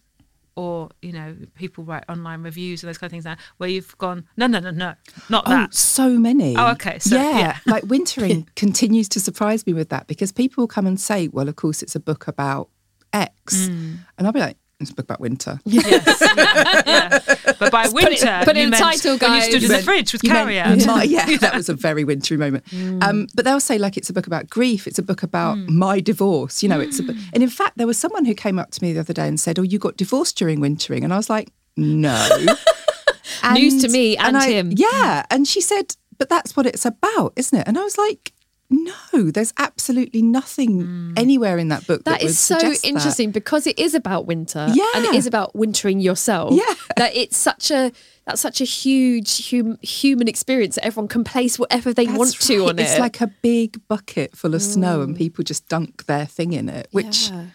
or 0.56 0.90
you 1.02 1.14
know 1.14 1.36
people 1.56 1.84
write 1.86 2.04
online 2.10 2.44
reviews 2.44 2.84
and 2.84 2.90
those 2.90 2.98
kind 2.98 3.08
of 3.08 3.12
things 3.12 3.24
now 3.24 3.38
where 3.58 3.70
you've 3.70 3.98
gone 4.00 4.26
no 4.36 4.48
no 4.48 4.60
no 4.60 4.70
no 4.72 4.94
not 5.30 5.44
Oh, 5.48 5.50
that 5.50 5.74
so 5.74 6.10
many. 6.20 6.58
Oh, 6.58 6.72
okay. 6.72 7.00
So, 7.00 7.16
yeah, 7.16 7.38
yeah. 7.40 7.58
like 7.66 7.84
wintering 7.86 8.50
continues 8.58 9.08
to 9.10 9.20
surprise 9.22 9.66
me 9.66 9.72
with 9.74 9.88
that 9.90 10.08
because 10.08 10.32
people 10.34 10.62
will 10.64 10.68
come 10.68 10.86
and 10.88 11.00
say, 11.00 11.30
"Well, 11.30 11.48
of 11.48 11.56
course, 11.56 11.82
it's 11.82 11.96
a 11.96 12.02
book 12.02 12.28
about 12.28 12.68
X," 13.14 13.68
Mm. 13.70 14.00
and 14.18 14.28
I'll 14.28 14.34
be 14.34 14.40
like, 14.42 14.58
"It's 14.82 14.92
a 14.92 14.96
book 14.96 15.06
about 15.06 15.20
winter." 15.20 15.60
yes 15.66 15.86
yeah, 15.86 16.82
yeah. 16.86 17.20
but 17.60 17.72
by 17.72 17.88
winter 17.90 18.42
put 18.44 18.56
it 18.56 18.60
you 18.60 18.64
in 18.64 18.70
meant 18.70 18.84
title, 18.84 19.18
when 19.18 19.34
you 19.34 19.40
guys. 19.40 19.46
stood 19.46 19.64
in 19.64 19.72
You 19.72 19.78
the 19.78 19.84
fridge 19.84 20.14
with 20.14 20.24
You 20.24 20.34
meant 20.34 20.50
carrier 20.50 20.86
my- 20.86 21.04
yeah, 21.04 21.38
that 21.38 21.54
was 21.56 21.70
a 21.70 21.74
very 21.88 22.04
wintry 22.04 22.38
moment. 22.38 22.66
Mm. 22.66 23.04
Um, 23.04 23.28
but 23.36 23.46
they'll 23.46 23.60
say 23.60 23.78
like 23.78 23.98
it's 23.98 24.10
a 24.10 24.14
book 24.14 24.28
about 24.28 24.50
grief. 24.50 24.88
It's 24.88 25.00
a 25.00 25.04
book 25.04 25.24
about 25.24 25.58
mm. 25.58 25.70
my 25.70 26.00
divorce. 26.00 26.64
You 26.64 26.70
know, 26.70 26.80
it's 26.80 27.00
a. 27.00 27.04
book 27.04 27.16
mm. 27.16 27.30
And 27.34 27.44
in 27.44 27.50
fact, 27.50 27.78
there 27.78 27.88
was 27.88 27.98
someone 27.98 28.26
who 28.26 28.34
came 28.34 28.60
up 28.60 28.72
to 28.72 28.84
me 28.84 28.94
the 28.94 29.00
other 29.00 29.14
day 29.14 29.28
and 29.28 29.40
said, 29.40 29.60
"Oh, 29.60 29.64
you 29.64 29.80
got 29.80 29.98
divorced 29.98 30.38
during 30.38 30.60
wintering," 30.60 31.04
and 31.04 31.14
I 31.14 31.18
was 31.18 31.30
like, 31.30 31.52
"No." 31.78 32.28
News 33.54 33.82
to 33.82 33.90
me 33.90 34.18
and 34.18 34.38
I- 34.38 34.50
him. 34.50 34.72
Yeah, 34.76 35.26
and 35.30 35.48
she 35.48 35.62
said, 35.62 35.96
"But 36.18 36.30
that's 36.30 36.56
what 36.56 36.66
it's 36.66 36.86
about, 36.86 37.34
isn't 37.36 37.58
it?" 37.58 37.68
And 37.68 37.78
I 37.78 37.84
was 37.84 37.98
like. 37.98 38.34
No, 38.74 39.30
there's 39.32 39.54
absolutely 39.58 40.22
nothing 40.22 41.14
anywhere 41.18 41.58
in 41.58 41.68
that 41.68 41.86
book 41.86 42.06
that, 42.06 42.20
That 42.20 42.24
would 42.24 42.34
so 42.36 42.58
suggest 42.58 42.82
that. 42.84 42.88
interesting 42.88 43.32
because 43.32 43.68
it 43.68 43.78
is 43.78 43.94
about 43.94 44.26
winter 44.28 44.68
Yeah. 44.74 44.86
and 44.96 45.06
it 45.06 45.14
is 45.14 45.28
about 45.28 45.54
wintering 45.56 46.00
yourself. 46.00 46.54
Yeah. 46.54 46.74
That 46.96 47.14
it's 47.16 47.38
such 47.38 47.70
a 47.70 47.92
that's 48.26 48.40
such 48.40 48.62
a 48.62 48.64
huge 48.64 49.50
hum, 49.52 49.78
human 49.82 50.28
experience 50.30 50.76
that 50.76 50.86
everyone 50.86 51.10
can 51.10 51.24
place 51.26 51.60
whatever 51.60 51.94
they 51.94 52.06
That's 52.06 52.18
want 52.18 52.34
to 52.40 52.60
right. 52.62 52.70
on 52.70 52.80
it. 52.80 52.82
Mm. 52.84 52.86
It's 52.86 53.00
like 53.00 53.20
a 53.20 53.28
big 53.42 53.86
bucket 53.90 54.38
full 54.38 54.56
of 54.56 54.62
snow, 54.62 55.02
and 55.02 55.16
people 55.18 55.44
just 55.44 55.68
dunk 55.68 56.06
their 56.06 56.26
thing 56.26 56.54
in 56.54 56.70
it, 56.70 56.88
which 56.92 57.30
Yeah. 57.30 57.46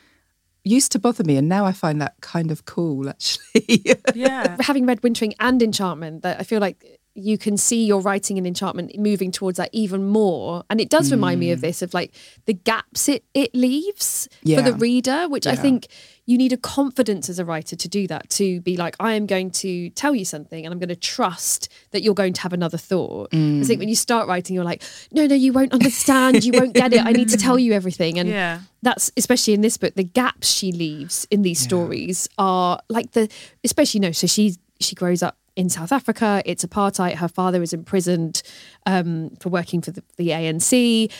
used 0.64 0.90
to 0.92 0.98
bother 0.98 1.22
me, 1.24 1.36
and 1.36 1.48
now 1.48 1.64
I 1.64 1.72
find 1.72 2.00
that 2.02 2.14
kind 2.20 2.50
of 2.50 2.64
cool, 2.66 3.08
actually. 3.08 3.96
yeah 4.14 4.56
having 4.60 4.84
read 4.86 5.02
Wintering 5.02 5.34
and 5.40 5.62
Enchantment, 5.62 6.22
that 6.22 6.40
I 6.40 6.42
feel 6.42 6.60
like 6.60 6.84
you 7.16 7.38
can 7.38 7.56
see 7.56 7.84
your 7.86 8.00
writing 8.00 8.36
in 8.36 8.46
Enchantment 8.46 8.96
moving 8.98 9.32
towards 9.32 9.56
that 9.56 9.70
even 9.72 10.04
more. 10.04 10.64
And 10.68 10.80
it 10.80 10.90
does 10.90 11.10
remind 11.10 11.40
me 11.40 11.50
of 11.50 11.58
mm. 11.58 11.62
this 11.62 11.82
of 11.82 11.94
like 11.94 12.14
the 12.44 12.52
gaps 12.52 13.08
it 13.08 13.24
it 13.34 13.54
leaves 13.54 14.28
for 14.44 14.62
the 14.62 14.74
reader, 14.74 15.28
which 15.28 15.46
I 15.46 15.56
think 15.56 15.88
you 16.26 16.36
need 16.36 16.52
a 16.52 16.56
confidence 16.56 17.28
as 17.28 17.38
a 17.38 17.44
writer 17.44 17.76
to 17.76 17.88
do 17.88 18.06
that, 18.08 18.28
to 18.30 18.60
be 18.60 18.76
like, 18.76 18.96
I 18.98 19.14
am 19.14 19.26
going 19.26 19.52
to 19.52 19.90
tell 19.90 20.14
you 20.14 20.24
something 20.24 20.64
and 20.64 20.72
I'm 20.72 20.80
going 20.80 20.88
to 20.88 20.96
trust 20.96 21.72
that 21.92 22.02
you're 22.02 22.14
going 22.14 22.32
to 22.32 22.40
have 22.42 22.52
another 22.52 22.76
thought. 22.76 23.28
I 23.32 23.36
think 23.36 23.64
mm. 23.64 23.78
when 23.78 23.88
you 23.88 23.94
start 23.94 24.26
writing, 24.26 24.54
you're 24.54 24.64
like, 24.64 24.82
no, 25.12 25.26
no, 25.26 25.36
you 25.36 25.52
won't 25.52 25.72
understand, 25.72 26.44
you 26.44 26.52
won't 26.52 26.74
get 26.74 26.92
it. 26.92 27.04
I 27.04 27.12
need 27.12 27.28
to 27.30 27.36
tell 27.36 27.58
you 27.58 27.72
everything. 27.72 28.18
And 28.18 28.28
Yeah. 28.28 28.60
that's 28.82 29.10
especially 29.16 29.54
in 29.54 29.60
this 29.60 29.76
book 29.76 29.94
the 29.94 30.04
gaps 30.04 30.48
she 30.50 30.72
leaves 30.72 31.26
in 31.30 31.42
these 31.42 31.58
stories 31.58 32.28
are 32.38 32.80
like 32.88 33.12
the 33.12 33.28
especially 33.64 33.98
you 33.98 34.02
know 34.02 34.12
so 34.12 34.26
she 34.26 34.56
she 34.80 34.94
grows 34.94 35.22
up 35.22 35.36
in 35.56 35.68
South 35.70 35.90
Africa 35.92 36.42
it's 36.44 36.64
apartheid 36.64 37.14
her 37.14 37.28
father 37.28 37.62
is 37.62 37.72
imprisoned 37.72 38.42
um, 38.86 39.30
for 39.40 39.48
working 39.48 39.80
for 39.82 39.90
the, 39.90 40.02
the 40.16 40.28
ANC 40.28 41.10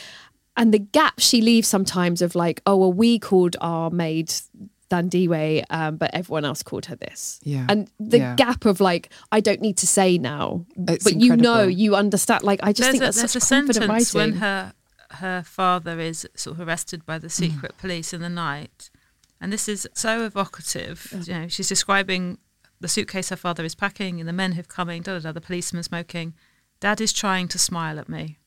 and 0.55 0.73
the 0.73 0.79
gap 0.79 1.19
she 1.19 1.41
leaves 1.41 1.67
sometimes 1.67 2.21
of 2.21 2.35
like 2.35 2.61
oh 2.65 2.77
well 2.77 2.93
we 2.93 3.19
called 3.19 3.55
our 3.61 3.89
maid 3.89 4.31
Dandiwe, 4.89 5.63
um, 5.69 5.97
but 5.97 6.11
everyone 6.13 6.45
else 6.45 6.63
called 6.63 6.85
her 6.85 6.95
this. 6.95 7.41
Yeah. 7.43 7.65
And 7.67 7.91
the 7.99 8.19
Yeah. 8.19 8.35
gap 8.35 8.63
of 8.65 8.79
like, 8.79 9.09
I 9.33 9.41
don't 9.41 9.59
need 9.59 9.75
to 9.79 9.87
say 9.87 10.17
now, 10.17 10.65
It's 10.87 11.03
but 11.03 11.19
you 11.19 11.35
know, 11.35 11.63
you 11.63 11.93
understand. 11.95 12.43
Like, 12.43 12.61
I 12.63 12.71
just 12.71 12.83
there's 12.83 12.91
think 12.93 13.03
a, 13.03 13.05
that's 13.07 13.17
there's 13.17 13.31
such 13.33 13.43
a 13.43 13.45
confident 13.53 13.75
sentence 13.83 14.15
writing. 14.15 14.31
when 14.31 14.39
her 14.39 14.73
her 15.11 15.43
father 15.43 15.99
is 15.99 16.25
sort 16.35 16.57
of 16.57 16.65
arrested 16.65 17.05
by 17.05 17.17
the 17.17 17.29
secret 17.29 17.73
Mm. 17.73 17.77
police 17.81 18.13
in 18.13 18.21
the 18.21 18.29
night, 18.29 18.89
and 19.41 19.51
this 19.51 19.67
is 19.67 19.87
so 19.93 20.23
evocative. 20.23 21.13
You 21.27 21.33
know, 21.33 21.47
she's 21.49 21.67
describing 21.67 22.37
the 22.79 22.87
suitcase 22.87 23.29
her 23.29 23.35
father 23.35 23.65
is 23.65 23.75
packing 23.75 24.19
and 24.19 24.27
the 24.27 24.33
men 24.33 24.53
who've 24.53 24.67
coming. 24.67 25.01
Da 25.01 25.13
da 25.13 25.19
da. 25.19 25.31
The 25.31 25.41
policeman 25.41 25.83
smoking. 25.83 26.33
Dad 26.79 27.01
is 27.01 27.11
trying 27.11 27.47
to 27.49 27.59
smile 27.59 27.99
at 27.99 28.07
me. 28.07 28.37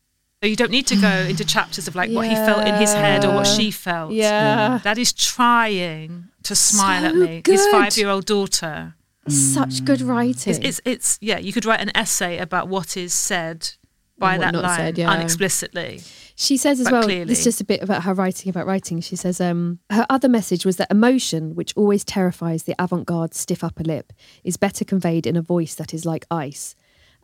So 0.43 0.49
you 0.49 0.57
don't 0.57 0.71
need 0.71 0.87
to 0.87 0.97
go 0.97 1.09
into 1.29 1.45
chapters 1.57 1.88
of 1.88 1.95
like 1.95 2.11
what 2.11 2.29
he 2.29 2.35
felt 2.35 2.66
in 2.66 2.75
his 2.77 2.93
head 2.93 3.25
or 3.25 3.35
what 3.35 3.47
she 3.47 3.71
felt. 3.71 4.12
Yeah. 4.12 4.79
Mm. 4.79 4.83
Dad 4.83 4.99
is 4.99 5.12
trying 5.12 6.29
to 6.45 6.55
smile 6.55 7.07
at 7.07 7.14
So 7.14 7.21
me. 7.21 7.43
His 7.47 7.66
five-year-old 7.69 8.25
daughter. 8.27 8.95
Such 9.29 9.85
good 9.85 10.01
mm. 10.01 10.09
writing. 10.09 10.55
It's, 10.55 10.64
it's 10.64 10.81
it's 10.85 11.19
yeah. 11.21 11.38
You 11.38 11.53
could 11.53 11.66
write 11.66 11.81
an 11.81 11.95
essay 11.95 12.38
about 12.38 12.69
what 12.69 12.97
is 12.97 13.12
said 13.12 13.71
by 14.19 14.38
what 14.38 14.53
that 14.53 14.55
line 14.55 14.77
said, 14.77 14.99
yeah. 14.99 15.11
unexplicitly. 15.11 16.03
She 16.40 16.57
says 16.57 16.81
as 16.81 16.87
But 16.87 16.92
well, 16.92 17.03
clearly. 17.03 17.31
is 17.31 17.44
just 17.44 17.61
a 17.61 17.64
bit 17.64 17.83
about 17.83 18.05
her 18.05 18.14
writing 18.14 18.48
about 18.48 18.66
writing. 18.66 19.03
She 19.03 19.14
says, 19.14 19.42
um, 19.42 19.79
her 19.90 20.07
other 20.09 20.29
message 20.29 20.64
was 20.64 20.76
that 20.76 20.90
emotion, 20.90 21.55
which 21.55 21.76
always 21.76 22.03
terrifies 22.03 22.62
the 22.62 22.74
avant 22.83 23.05
garde 23.05 23.35
stiff 23.35 23.62
upper 23.62 23.85
lip, 23.85 24.14
is 24.42 24.57
better 24.57 24.83
conveyed 24.83 25.26
in 25.26 25.37
a 25.37 25.42
voice 25.42 25.74
that 25.74 25.92
is 25.92 26.07
like 26.07 26.24
ice. 26.31 26.74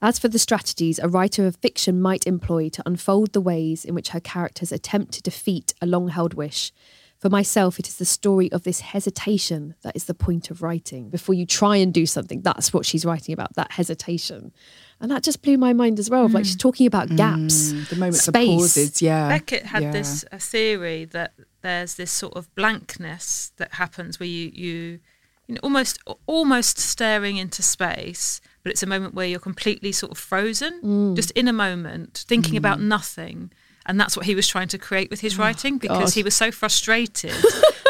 As 0.02 0.18
for 0.18 0.28
the 0.28 0.38
strategies 0.38 0.98
a 0.98 1.08
writer 1.08 1.46
of 1.46 1.56
fiction 1.56 1.98
might 1.98 2.26
employ 2.26 2.68
to 2.68 2.82
unfold 2.84 3.32
the 3.32 3.40
ways 3.40 3.86
in 3.86 3.94
which 3.94 4.10
her 4.10 4.20
characters 4.20 4.70
attempt 4.70 5.14
to 5.14 5.22
defeat 5.22 5.72
a 5.80 5.86
long 5.86 6.08
held 6.08 6.34
wish, 6.34 6.70
for 7.18 7.30
myself, 7.30 7.78
it 7.78 7.88
is 7.88 7.96
the 7.96 8.04
story 8.04 8.52
of 8.52 8.64
this 8.64 8.80
hesitation 8.80 9.74
that 9.82 9.96
is 9.96 10.04
the 10.04 10.12
point 10.12 10.50
of 10.50 10.60
writing. 10.60 11.08
Before 11.08 11.34
you 11.34 11.46
try 11.46 11.76
and 11.76 11.92
do 11.92 12.04
something, 12.04 12.42
that's 12.42 12.74
what 12.74 12.84
she's 12.84 13.06
writing 13.06 13.32
about, 13.32 13.54
that 13.54 13.72
hesitation. 13.72 14.52
And 15.00 15.10
that 15.10 15.22
just 15.22 15.42
blew 15.42 15.58
my 15.58 15.72
mind 15.72 15.98
as 15.98 16.08
well. 16.08 16.24
of 16.24 16.32
Like 16.32 16.44
hmm. 16.44 16.46
she's 16.46 16.56
talking 16.56 16.86
about 16.86 17.08
hmm. 17.08 17.16
gaps, 17.16 17.72
the 17.90 17.96
moments 17.96 18.22
space. 18.22 18.48
of 18.48 18.58
pauses, 18.58 19.02
yeah. 19.02 19.28
Beckett 19.28 19.66
had 19.66 19.82
yeah. 19.82 19.92
this 19.92 20.24
a 20.32 20.38
theory 20.38 21.04
that 21.06 21.34
there's 21.62 21.94
this 21.96 22.10
sort 22.10 22.34
of 22.34 22.52
blankness 22.54 23.52
that 23.56 23.74
happens 23.74 24.18
where 24.18 24.28
you 24.28 24.50
you 24.54 25.00
you 25.46 25.54
know 25.54 25.60
almost 25.62 25.98
almost 26.26 26.78
staring 26.78 27.36
into 27.36 27.62
space, 27.62 28.40
but 28.62 28.72
it's 28.72 28.82
a 28.82 28.86
moment 28.86 29.14
where 29.14 29.26
you're 29.26 29.38
completely 29.38 29.92
sort 29.92 30.12
of 30.12 30.18
frozen, 30.18 30.80
Mm. 30.82 31.16
just 31.16 31.30
in 31.32 31.46
a 31.46 31.52
moment, 31.52 32.24
thinking 32.26 32.56
about 32.56 32.78
hmm. 32.78 32.88
nothing. 32.88 33.52
And 33.88 34.00
that's 34.00 34.16
what 34.16 34.26
he 34.26 34.34
was 34.34 34.48
trying 34.48 34.66
to 34.68 34.78
create 34.78 35.10
with 35.10 35.20
his 35.20 35.38
oh, 35.38 35.42
writing 35.42 35.78
because 35.78 35.96
Oh, 35.96 36.04
God. 36.06 36.14
he 36.14 36.22
was 36.24 36.34
so 36.34 36.50
frustrated 36.50 37.36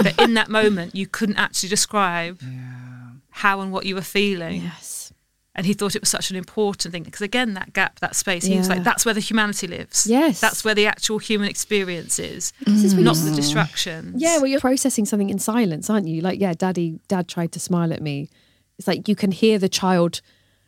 that 0.03 0.21
in 0.21 0.35
that 0.35 0.51
moment 0.51 0.95
you 0.95 1.07
couldn't 1.07 1.39
actually 1.39 1.71
describe 1.71 2.39
how 3.31 3.61
and 3.61 3.73
what 3.73 3.87
you 3.87 3.95
were 3.95 4.03
feeling. 4.03 4.63
Yes. 4.63 4.96
And 5.57 5.65
he 5.65 5.73
thought 5.73 5.97
it 5.97 6.03
was 6.03 6.11
such 6.11 6.29
an 6.31 6.37
important 6.37 6.93
thing 6.93 7.03
because, 7.03 7.23
again, 7.23 7.55
that 7.55 7.73
gap, 7.73 7.99
that 8.01 8.15
space, 8.15 8.45
he 8.45 8.59
was 8.59 8.69
like, 8.69 8.85
that's 8.85 9.05
where 9.07 9.15
the 9.15 9.21
humanity 9.21 9.67
lives. 9.67 10.07
Yes. 10.07 10.39
That's 10.39 10.63
where 10.65 10.75
the 10.75 10.87
actual 10.87 11.17
human 11.19 11.49
experience 11.49 12.19
is, 12.19 12.53
This 12.67 12.85
is 12.85 12.93
not 12.95 13.17
the 13.17 13.31
distractions. 13.35 14.21
Yeah, 14.21 14.37
well, 14.37 14.47
you're 14.49 14.61
processing 14.61 15.07
something 15.07 15.31
in 15.31 15.39
silence, 15.39 15.89
aren't 15.89 16.09
you? 16.09 16.21
Like, 16.21 16.39
yeah, 16.39 16.53
daddy, 16.53 17.01
dad 17.09 17.27
tried 17.27 17.53
to 17.53 17.59
smile 17.61 17.91
at 17.95 18.03
me. 18.03 18.29
It's 18.79 18.87
like 18.87 19.09
you 19.09 19.17
can 19.17 19.33
hear 19.33 19.59
the 19.59 19.71
child, 19.71 20.21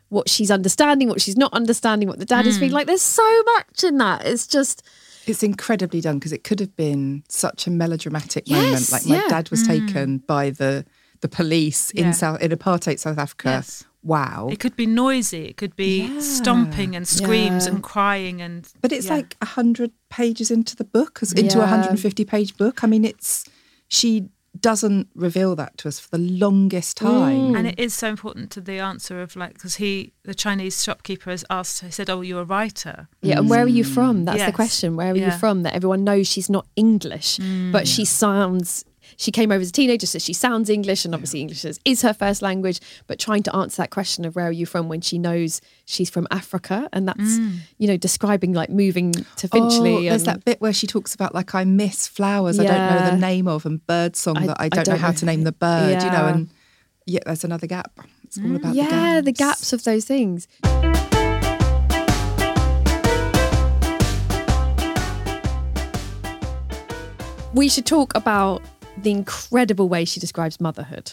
what 0.09 0.31
she's 0.31 0.51
understanding, 0.51 1.09
what 1.11 1.21
she's 1.21 1.37
not 1.37 1.53
understanding, 1.53 2.09
what 2.09 2.19
the 2.19 2.25
dad 2.25 2.47
is 2.47 2.57
Mm. 2.57 2.61
feeling. 2.61 2.73
Like, 2.73 2.87
there's 2.87 3.03
so 3.03 3.43
much 3.43 3.85
in 3.85 3.99
that. 3.99 4.25
It's 4.25 4.47
just, 4.47 4.83
It's 5.27 5.43
incredibly 5.43 6.01
done 6.01 6.19
because 6.19 6.33
it 6.33 6.45
could 6.45 6.61
have 6.61 6.75
been 6.77 7.25
such 7.29 7.67
a 7.67 7.71
melodramatic 7.71 8.45
Yes, 8.47 8.63
moment. 8.91 8.93
Like 8.93 9.07
my 9.07 9.17
yeah. 9.23 9.29
dad 9.29 9.51
was 9.51 9.67
taken 9.67 10.19
by 10.27 10.49
the 10.49 10.87
the 11.21 11.29
police 11.29 11.91
Yeah. 11.95 12.07
in 12.07 12.13
South 12.15 12.41
in 12.41 12.53
apartheid 12.53 12.99
South 13.01 13.19
Africa. 13.19 13.49
Yes. 13.51 13.85
Wow. 14.09 14.49
It 14.51 14.59
could 14.59 14.75
be 14.75 14.87
noisy, 14.87 15.45
it 15.51 15.57
could 15.61 15.77
be 15.77 15.95
Yeah. 16.07 16.21
stomping 16.21 16.97
and 16.97 17.07
screams 17.07 17.67
Yeah. 17.67 17.73
and 17.73 17.83
crying 17.83 18.41
and. 18.41 18.67
But 18.81 18.91
it's 18.93 19.07
yeah. 19.07 19.17
like 19.17 19.37
a 19.43 19.47
hundred 19.59 19.91
pages 20.09 20.51
into 20.51 20.75
the 20.75 20.85
book, 20.97 21.19
as- 21.23 21.33
into 21.33 21.59
a 21.59 21.63
Yeah. 21.63 21.67
hundred 21.75 21.91
and 21.91 22.01
fifty 22.01 22.25
page 22.25 22.57
book. 22.57 22.83
I 22.85 22.87
mean, 22.87 23.05
it's 23.05 23.45
she 23.87 24.29
doesn't 24.61 25.07
reveal 25.15 25.55
that 25.57 25.77
to 25.79 25.89
us 25.89 26.01
for 26.01 26.11
the 26.17 26.25
longest 26.45 26.97
time. 26.97 27.53
Mm. 27.53 27.59
And 27.59 27.67
it 27.69 27.79
is 27.79 27.95
so 27.95 28.09
important 28.09 28.51
to 28.53 28.61
the 28.61 28.79
answer 28.81 29.21
of 29.23 29.37
like, 29.37 29.55
because 29.55 29.77
he, 29.77 30.13
the 30.25 30.35
Chinese 30.35 30.83
shopkeeper 30.83 31.31
has 31.31 31.45
asked, 31.51 31.85
he 31.85 31.91
said, 31.91 32.11
Oh, 32.11 32.23
you're 32.23 32.41
a 32.41 32.45
writer. 32.45 33.09
yeah, 33.23 33.39
and 33.39 33.49
where 33.49 33.63
are 33.63 33.69
you 33.81 33.85
mm. 33.85 33.95
from? 33.95 34.25
That's 34.25 34.45
the 34.45 34.53
question. 34.53 34.97
Where 34.97 35.13
are 35.13 35.17
Yeah. 35.17 35.33
you 35.33 35.39
from? 35.39 35.63
That 35.63 35.75
everyone 35.75 36.03
knows 36.03 36.27
she's 36.29 36.51
not 36.51 36.67
English, 36.77 37.37
but 37.37 37.85
mm. 37.85 37.95
she 37.95 38.05
sounds. 38.05 38.85
She 39.17 39.31
came 39.31 39.51
over 39.51 39.61
as 39.61 39.71
a 39.71 39.73
teenager, 39.73 40.07
so 40.07 40.19
she 40.19 40.33
sounds 40.33 40.69
English, 40.69 41.05
and 41.05 41.15
obviously 41.15 41.41
English 41.41 41.65
is, 41.65 41.81
is 41.85 42.03
her 42.03 42.13
first 42.13 42.43
language. 42.43 42.81
But 43.07 43.19
trying 43.19 43.43
to 43.45 43.57
answer 43.57 43.83
that 43.83 43.91
question 43.91 44.25
of 44.25 44.37
where 44.37 44.47
are 44.47 44.53
you 44.53 44.67
from 44.67 44.89
when 44.89 45.01
she 45.01 45.19
knows 45.19 45.61
she's 45.85 46.11
from 46.11 46.27
Africa, 46.31 46.89
and 46.93 47.09
that's 47.09 47.39
mm. 47.39 47.59
you 47.79 47.89
know 47.89 47.97
describing 47.97 48.53
like 48.53 48.71
moving 48.71 49.13
to 49.13 49.49
Finchley. 49.49 50.09
Oh, 50.09 50.11
there's 50.11 50.25
that 50.25 50.45
bit 50.45 50.61
where 50.61 50.73
she 50.73 50.87
talks 50.87 51.15
about 51.15 51.35
like 51.35 51.55
I 51.55 51.65
miss 51.65 52.07
flowers 52.07 52.59
I 52.59 52.65
don't 52.65 52.77
know 52.77 53.11
the 53.11 53.17
name 53.17 53.49
of 53.49 53.67
and 53.67 53.85
bird 53.87 54.17
song 54.17 54.39
I- 54.39 54.47
that 54.49 54.61
I 54.61 54.65
I 54.65 54.69
don't, 54.69 54.87
know 54.87 54.93
don't 54.93 55.01
how 55.01 55.09
know. 55.09 55.15
to 55.15 55.27
name 55.27 55.45
the 55.45 55.53
bird, 55.53 56.03
you 56.03 56.11
know, 56.11 56.27
and 56.27 56.49
yeah, 57.07 57.21
there's 57.25 57.45
another 57.45 57.67
gap. 57.67 57.99
It's 58.25 58.37
all 58.37 58.45
mm, 58.45 58.57
about 58.57 58.75
yeah, 58.75 59.17
the 59.17 59.23
the 59.23 59.33
gaps. 59.33 59.61
gaps 59.61 59.73
of 59.73 59.85
those 59.85 60.05
things. 60.05 60.47
We 67.55 67.69
should 67.69 67.87
talk 67.87 68.15
about 68.15 68.63
the 69.03 69.11
incredible 69.11 69.89
way 69.89 70.05
she 70.05 70.21
describes 70.21 70.61
motherhood. 70.61 71.13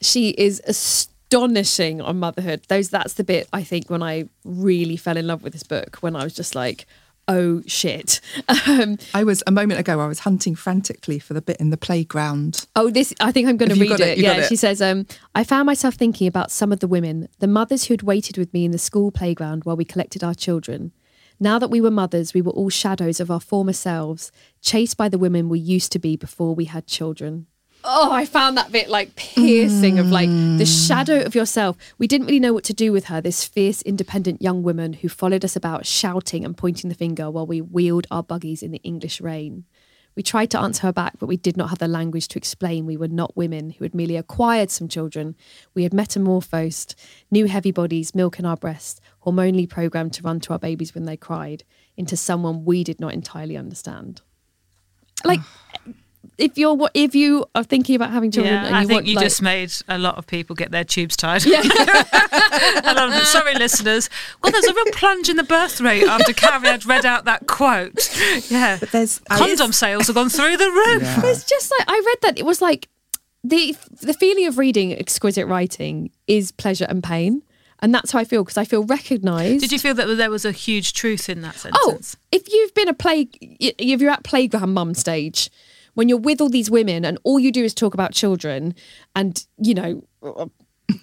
She 0.00 0.30
is 0.30 0.62
astonishing 0.66 2.00
on 2.00 2.18
motherhood. 2.18 2.62
Those 2.68 2.90
that's 2.90 3.14
the 3.14 3.24
bit 3.24 3.48
I 3.52 3.62
think 3.62 3.90
when 3.90 4.02
I 4.02 4.28
really 4.44 4.96
fell 4.96 5.16
in 5.16 5.26
love 5.26 5.42
with 5.42 5.52
this 5.52 5.62
book 5.62 5.96
when 6.00 6.14
I 6.16 6.24
was 6.24 6.34
just 6.34 6.54
like 6.54 6.86
oh 7.28 7.62
shit. 7.66 8.20
Um, 8.66 8.98
I 9.14 9.24
was 9.24 9.42
a 9.46 9.50
moment 9.50 9.80
ago. 9.80 9.98
I 10.00 10.06
was 10.06 10.20
hunting 10.20 10.54
frantically 10.54 11.18
for 11.18 11.32
the 11.32 11.40
bit 11.40 11.56
in 11.58 11.70
the 11.70 11.76
playground. 11.78 12.66
Oh, 12.76 12.90
this, 12.90 13.14
I 13.18 13.32
think 13.32 13.48
I'm 13.48 13.56
going 13.56 13.70
to 13.70 13.80
read 13.80 13.92
it. 13.92 14.00
it? 14.00 14.18
Yeah, 14.18 14.38
it. 14.38 14.46
she 14.46 14.56
says, 14.56 14.82
um, 14.82 15.06
I 15.34 15.42
found 15.42 15.64
myself 15.64 15.94
thinking 15.94 16.26
about 16.26 16.50
some 16.50 16.70
of 16.70 16.80
the 16.80 16.86
women, 16.86 17.28
the 17.38 17.46
mothers 17.46 17.84
who 17.84 17.94
had 17.94 18.02
waited 18.02 18.36
with 18.36 18.52
me 18.52 18.66
in 18.66 18.72
the 18.72 18.78
school 18.78 19.10
playground 19.10 19.64
while 19.64 19.76
we 19.76 19.86
collected 19.86 20.22
our 20.22 20.34
children. 20.34 20.92
Now 21.40 21.58
that 21.58 21.70
we 21.70 21.80
were 21.80 21.90
mothers, 21.90 22.34
we 22.34 22.42
were 22.42 22.52
all 22.52 22.68
shadows 22.68 23.20
of 23.20 23.30
our 23.30 23.40
former 23.40 23.72
selves, 23.72 24.32
chased 24.60 24.96
by 24.96 25.08
the 25.08 25.18
women 25.18 25.48
we 25.48 25.60
used 25.60 25.92
to 25.92 25.98
be 25.98 26.16
before 26.16 26.54
we 26.54 26.64
had 26.64 26.86
children. 26.86 27.46
Oh, 27.84 28.10
I 28.10 28.24
found 28.24 28.56
that 28.56 28.72
bit 28.72 28.88
like 28.88 29.14
piercing 29.14 30.00
of 30.00 30.10
like 30.10 30.28
the 30.28 30.64
mm. 30.64 30.88
shadow 30.88 31.22
of 31.22 31.36
yourself. 31.36 31.76
We 31.96 32.08
didn't 32.08 32.26
really 32.26 32.40
know 32.40 32.52
what 32.52 32.64
to 32.64 32.74
do 32.74 32.90
with 32.90 33.04
her, 33.04 33.20
this 33.20 33.44
fierce, 33.44 33.82
independent 33.82 34.42
young 34.42 34.64
woman 34.64 34.94
who 34.94 35.08
followed 35.08 35.44
us 35.44 35.54
about, 35.54 35.86
shouting 35.86 36.44
and 36.44 36.56
pointing 36.56 36.88
the 36.88 36.96
finger 36.96 37.30
while 37.30 37.46
we 37.46 37.60
wheeled 37.60 38.08
our 38.10 38.24
buggies 38.24 38.64
in 38.64 38.72
the 38.72 38.82
English 38.82 39.20
rain. 39.20 39.64
We 40.16 40.24
tried 40.24 40.50
to 40.50 40.58
answer 40.58 40.82
her 40.82 40.92
back, 40.92 41.14
but 41.20 41.28
we 41.28 41.36
did 41.36 41.56
not 41.56 41.70
have 41.70 41.78
the 41.78 41.86
language 41.86 42.26
to 42.28 42.38
explain 42.38 42.86
we 42.86 42.96
were 42.96 43.06
not 43.06 43.36
women 43.36 43.70
who 43.70 43.84
had 43.84 43.94
merely 43.94 44.16
acquired 44.16 44.68
some 44.68 44.88
children. 44.88 45.36
We 45.74 45.84
had 45.84 45.94
metamorphosed, 45.94 46.96
new 47.30 47.46
heavy 47.46 47.70
bodies, 47.70 48.16
milk 48.16 48.40
in 48.40 48.44
our 48.44 48.56
breasts, 48.56 49.00
hormonally 49.32 49.68
programmed 49.68 50.12
to 50.14 50.22
run 50.22 50.40
to 50.40 50.52
our 50.52 50.58
babies 50.58 50.94
when 50.94 51.04
they 51.04 51.16
cried, 51.16 51.64
into 51.96 52.16
someone 52.16 52.64
we 52.64 52.84
did 52.84 53.00
not 53.00 53.12
entirely 53.12 53.56
understand. 53.56 54.20
Like, 55.24 55.40
if 56.38 56.56
you're 56.56 56.74
what 56.74 56.92
if 56.94 57.14
you 57.14 57.44
are 57.54 57.64
thinking 57.64 57.96
about 57.96 58.10
having 58.10 58.30
children 58.30 58.54
Yeah, 58.54 58.66
and 58.66 58.70
you 58.70 58.76
I 58.76 58.80
think 58.84 58.92
want 58.92 59.06
you 59.06 59.16
like, 59.16 59.24
just 59.24 59.42
made 59.42 59.72
a 59.88 59.98
lot 59.98 60.18
of 60.18 60.26
people 60.26 60.54
get 60.54 60.70
their 60.70 60.84
tubes 60.84 61.16
tied. 61.16 61.44
Yeah. 61.44 61.62
a 61.62 62.94
lot 62.94 63.08
of. 63.12 63.26
Sorry, 63.26 63.54
listeners. 63.54 64.08
Well, 64.42 64.52
there's 64.52 64.64
a 64.66 64.74
real 64.74 64.92
plunge 64.92 65.28
in 65.28 65.36
the 65.36 65.42
birth 65.44 65.80
rate 65.80 66.04
after 66.04 66.32
Carrie 66.32 66.68
had 66.68 66.86
read 66.86 67.04
out 67.04 67.24
that 67.24 67.46
quote. 67.46 68.08
Yeah. 68.50 68.76
But 68.78 68.92
there's 68.92 69.20
I- 69.30 69.38
Condom 69.38 69.72
sales 69.72 70.06
have 70.06 70.14
gone 70.14 70.28
through 70.28 70.56
the 70.56 70.70
roof. 70.70 71.02
Yeah. 71.02 71.26
It's 71.26 71.44
just 71.44 71.70
like 71.70 71.84
I 71.88 72.02
read 72.06 72.18
that 72.22 72.38
it 72.38 72.44
was 72.46 72.60
like 72.62 72.88
the 73.44 73.76
the 74.02 74.14
feeling 74.14 74.46
of 74.46 74.58
reading 74.58 74.92
exquisite 74.96 75.46
writing 75.46 76.10
is 76.26 76.52
pleasure 76.52 76.86
and 76.88 77.02
pain, 77.02 77.42
and 77.80 77.94
that's 77.94 78.12
how 78.12 78.18
I 78.18 78.24
feel 78.24 78.44
because 78.44 78.58
I 78.58 78.64
feel 78.64 78.84
recognised. 78.84 79.60
Did 79.60 79.72
you 79.72 79.78
feel 79.78 79.94
that 79.94 80.06
there 80.06 80.30
was 80.30 80.44
a 80.44 80.52
huge 80.52 80.92
truth 80.92 81.28
in 81.28 81.42
that 81.42 81.56
sentence? 81.56 81.76
Oh, 81.80 81.98
if 82.32 82.52
you've 82.52 82.74
been 82.74 82.88
a 82.88 82.94
play, 82.94 83.28
if 83.40 84.00
you're 84.00 84.10
at 84.10 84.24
playground 84.24 84.74
mum 84.74 84.94
stage, 84.94 85.50
when 85.94 86.08
you're 86.08 86.18
with 86.18 86.40
all 86.40 86.48
these 86.48 86.70
women 86.70 87.04
and 87.04 87.18
all 87.24 87.38
you 87.38 87.52
do 87.52 87.64
is 87.64 87.74
talk 87.74 87.94
about 87.94 88.12
children 88.12 88.74
and 89.14 89.46
you 89.58 89.74
know. 89.74 90.02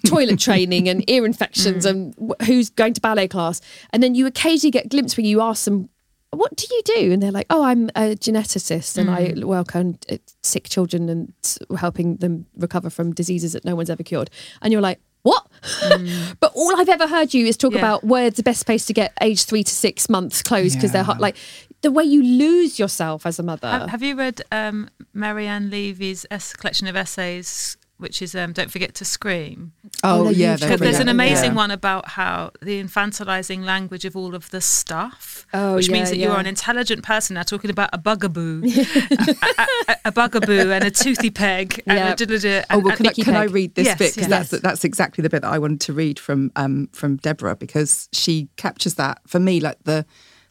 toilet 0.04 0.40
training 0.40 0.88
and 0.88 1.08
ear 1.08 1.24
infections 1.24 1.84
and 1.86 2.12
who's 2.44 2.70
going 2.70 2.92
to 2.92 3.00
ballet 3.00 3.28
class 3.28 3.60
and 3.90 4.02
then 4.02 4.16
you 4.16 4.26
occasionally 4.26 4.72
get 4.72 4.86
a 4.86 4.88
glimpse 4.88 5.16
where 5.16 5.24
you 5.24 5.40
ask 5.40 5.64
them 5.64 5.88
what 6.32 6.56
do 6.56 6.66
you 6.68 6.82
do 6.84 7.12
and 7.12 7.22
they're 7.22 7.30
like 7.30 7.46
oh 7.50 7.62
i'm 7.62 7.88
a 7.90 8.16
geneticist 8.16 8.98
and 8.98 9.08
i 9.08 9.32
work 9.46 9.76
on 9.76 9.96
uh, 10.10 10.16
sick 10.42 10.68
children 10.68 11.08
and 11.08 11.32
helping 11.78 12.16
them 12.16 12.46
recover 12.56 12.90
from 12.90 13.12
diseases 13.12 13.52
that 13.52 13.64
no 13.64 13.76
one's 13.76 13.88
ever 13.88 14.02
cured 14.02 14.28
and 14.60 14.72
you're 14.72 14.82
like 14.82 15.00
what? 15.26 15.46
But 16.40 16.52
all 16.54 16.72
i've 16.80 16.88
ever 16.88 17.06
heard 17.08 17.34
you 17.34 17.46
is 17.46 17.56
talk 17.56 17.72
Yeah. 17.72 17.78
about 17.84 18.04
where's 18.04 18.34
the 18.34 18.42
best 18.42 18.66
place 18.66 18.84
to 18.86 18.92
get 18.92 19.12
age 19.20 19.44
three 19.44 19.64
to 19.64 19.74
six 19.86 20.08
months 20.08 20.42
clothes 20.42 20.74
because 20.76 20.92
they're 20.92 21.02
hot 21.12 21.20
like 21.20 21.36
the 21.82 21.90
way 21.90 22.04
you 22.04 22.22
lose 22.22 22.78
yourself 22.78 23.26
as 23.26 23.38
a 23.38 23.42
mother. 23.42 23.68
Have, 23.68 23.90
have 23.90 24.02
you 24.02 24.14
read 24.16 24.42
um, 24.50 24.88
Marianne 25.12 25.68
Levy's 25.70 26.24
collection 26.58 26.86
of 26.88 26.96
essays, 26.96 27.76
which 27.98 28.20
is 28.22 28.34
um, 28.34 28.52
"Don't 28.52 28.70
Forget 28.70 28.94
to 28.96 29.04
Scream"? 29.04 29.72
Oh, 30.04 30.24
they're 30.24 30.32
yeah, 30.32 30.50
huge. 30.52 30.60
they're 30.60 30.68
Because 30.70 30.80
there's 30.80 31.00
an 31.00 31.08
amazing 31.08 31.50
Yeah. 31.52 31.56
one 31.56 31.70
about 31.70 32.08
how 32.10 32.50
the 32.60 32.82
infantilizing 32.82 33.64
language 33.64 34.04
of 34.04 34.16
all 34.16 34.34
of 34.34 34.50
the 34.50 34.60
stuff, 34.60 35.46
Oh, 35.54 35.76
which 35.76 35.88
yeah, 35.88 35.92
means 35.94 36.10
that 36.10 36.16
you're 36.18 36.36
an 36.38 36.46
intelligent 36.46 37.02
person 37.02 37.34
now 37.34 37.42
talking 37.42 37.70
about 37.70 37.90
a 37.92 37.98
bugaboo, 37.98 38.62
a, 39.10 39.66
a- 39.88 39.96
a 40.06 40.12
bugaboo 40.12 40.70
and 40.72 40.84
a 40.84 40.90
toothy 40.90 41.30
peg. 41.30 41.82
And 41.86 41.98
Yeah. 41.98 42.12
a 42.12 42.16
da-da-da, 42.16 42.62
Oh 42.70 42.78
well, 42.80 42.96
can 42.96 43.06
I, 43.06 43.12
can 43.12 43.36
I 43.36 43.44
read 43.44 43.74
this 43.74 43.86
Yes, 43.86 43.98
bit 43.98 44.14
because 44.14 44.28
yes. 44.28 44.50
that's 44.50 44.62
that's 44.62 44.84
exactly 44.84 45.22
the 45.22 45.30
bit 45.30 45.42
that 45.42 45.52
I 45.52 45.58
wanted 45.58 45.80
to 45.82 45.92
read 45.92 46.18
from 46.18 46.52
um, 46.56 46.88
from 46.92 47.16
Deborah 47.16 47.56
because 47.56 48.08
she 48.12 48.48
captures 48.56 48.94
that 48.94 49.20
for 49.26 49.38
me 49.40 49.60
like 49.60 49.78
the 49.84 50.04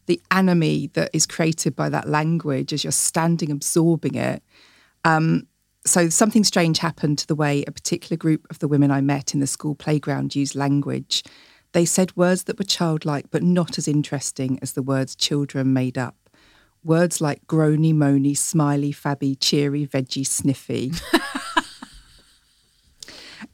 the 0.07 0.21
anime 0.31 0.87
that 0.93 1.09
is 1.13 1.25
created 1.25 1.75
by 1.75 1.89
that 1.89 2.07
language 2.07 2.71
as 2.73 2.83
you're 2.83 2.91
standing 2.91 3.51
absorbing 3.51 4.15
it. 4.15 4.43
Um, 5.03 5.47
so 5.85 6.09
something 6.09 6.43
strange 6.43 6.79
happened 6.79 7.17
to 7.19 7.27
the 7.27 7.35
way 7.35 7.63
a 7.63 7.71
particular 7.71 8.17
group 8.17 8.47
of 8.49 8.59
the 8.59 8.67
women 8.67 8.91
I 8.91 9.01
met 9.01 9.33
in 9.33 9.39
the 9.39 9.47
school 9.47 9.75
playground 9.75 10.35
used 10.35 10.55
language. 10.55 11.23
They 11.73 11.85
said 11.85 12.15
words 12.17 12.45
that 12.45 12.57
were 12.57 12.65
childlike 12.65 13.27
but 13.31 13.43
not 13.43 13.77
as 13.77 13.87
interesting 13.87 14.59
as 14.61 14.73
the 14.73 14.81
words 14.81 15.15
children 15.15 15.73
made 15.73 15.97
up. 15.97 16.15
Words 16.83 17.21
like 17.21 17.45
groany, 17.47 17.93
moany, 17.93 18.37
smiley, 18.37 18.91
fabby, 18.91 19.39
cheery, 19.39 19.87
veggie, 19.87 20.25
sniffy. 20.25 20.91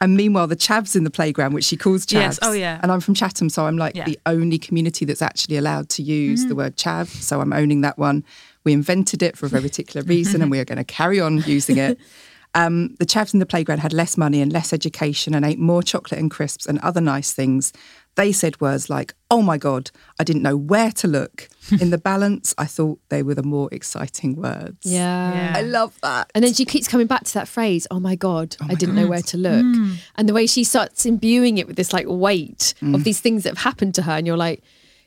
And 0.02 0.18
meanwhile, 0.18 0.48
the 0.48 0.56
chavs 0.58 0.96
in 0.96 1.04
the 1.06 1.12
playground, 1.12 1.54
which 1.54 1.64
she 1.64 1.78
calls 1.78 2.06
chavs. 2.06 2.14
Yes, 2.14 2.40
oh, 2.42 2.52
yeah. 2.52 2.80
And 2.82 2.92
I'm 2.92 3.00
from 3.00 3.14
Chatham, 3.14 3.50
so 3.50 3.68
I'm 3.68 3.78
like 3.78 3.96
Yeah. 3.96 4.06
the 4.06 4.20
only 4.26 4.58
community 4.58 5.06
that's 5.06 5.22
actually 5.22 5.58
allowed 5.58 5.88
to 5.90 6.02
use 6.02 6.40
Mm-hmm. 6.42 6.50
the 6.50 6.56
word 6.56 6.76
chav. 6.76 7.08
So 7.08 7.40
I'm 7.40 7.54
owning 7.54 7.82
that 7.82 7.98
one. 8.00 8.24
We 8.64 8.74
invented 8.74 9.22
it 9.24 9.38
for 9.38 9.46
a 9.46 9.50
very 9.50 9.64
particular 9.64 10.04
reason, 10.06 10.42
and 10.42 10.50
we 10.52 10.60
are 10.60 10.66
going 10.66 10.78
to 10.80 10.84
carry 10.84 11.20
on 11.22 11.38
using 11.44 11.78
it. 11.78 12.00
Um, 12.54 12.96
the 13.00 13.06
chavs 13.06 13.34
in 13.34 13.40
the 13.40 13.46
playground 13.46 13.80
had 13.80 13.94
less 13.94 14.18
money 14.18 14.42
and 14.42 14.52
less 14.52 14.74
education 14.74 15.34
and 15.34 15.46
ate 15.46 15.58
more 15.60 15.82
chocolate 15.82 16.20
and 16.20 16.30
crisps 16.30 16.66
and 16.66 16.80
other 16.80 17.00
nice 17.00 17.32
things. 17.32 17.72
They 18.16 18.34
said 18.34 18.60
words 18.60 18.90
like, 18.90 19.14
oh 19.30 19.42
my 19.42 19.58
God, 19.58 19.90
I 20.20 20.26
didn't 20.26 20.42
know 20.42 20.58
where 20.58 20.92
to 20.92 21.08
look. 21.08 21.48
In 21.80 21.92
the 21.92 21.98
balance, 21.98 22.54
I 22.58 22.66
thought 22.66 23.00
they 23.08 23.24
were 23.24 23.36
the 23.36 23.42
more 23.44 23.70
exciting 23.72 24.36
words. 24.36 24.80
yeah. 24.82 25.34
Yeah. 25.34 25.54
I 25.56 25.62
love 25.62 25.98
that. 26.02 26.30
And 26.36 26.44
then 26.44 26.54
she 26.54 26.66
keeps 26.66 26.90
coming 26.90 27.08
back 27.08 27.24
to 27.24 27.34
that 27.36 27.48
phrase, 27.48 27.88
oh 27.90 28.02
my 28.02 28.16
God, 28.16 28.58
I 28.60 28.74
didn't 28.76 28.96
know 28.96 29.08
where 29.08 29.22
to 29.22 29.38
look. 29.38 29.64
Mm. 29.66 29.96
And 30.16 30.28
the 30.28 30.34
way 30.34 30.46
she 30.46 30.66
starts 30.66 31.06
imbuing 31.06 31.58
it 31.58 31.68
with 31.68 31.78
this 31.78 31.94
like 31.94 32.06
weight 32.10 32.74
Mm. 32.82 32.96
of 32.96 33.06
these 33.06 33.22
things 33.22 33.44
that 33.44 33.52
have 33.52 33.60
happened 33.64 33.96
to 33.96 34.02
her. 34.02 34.12
And 34.12 34.28
you're 34.28 34.36
like, 34.36 34.62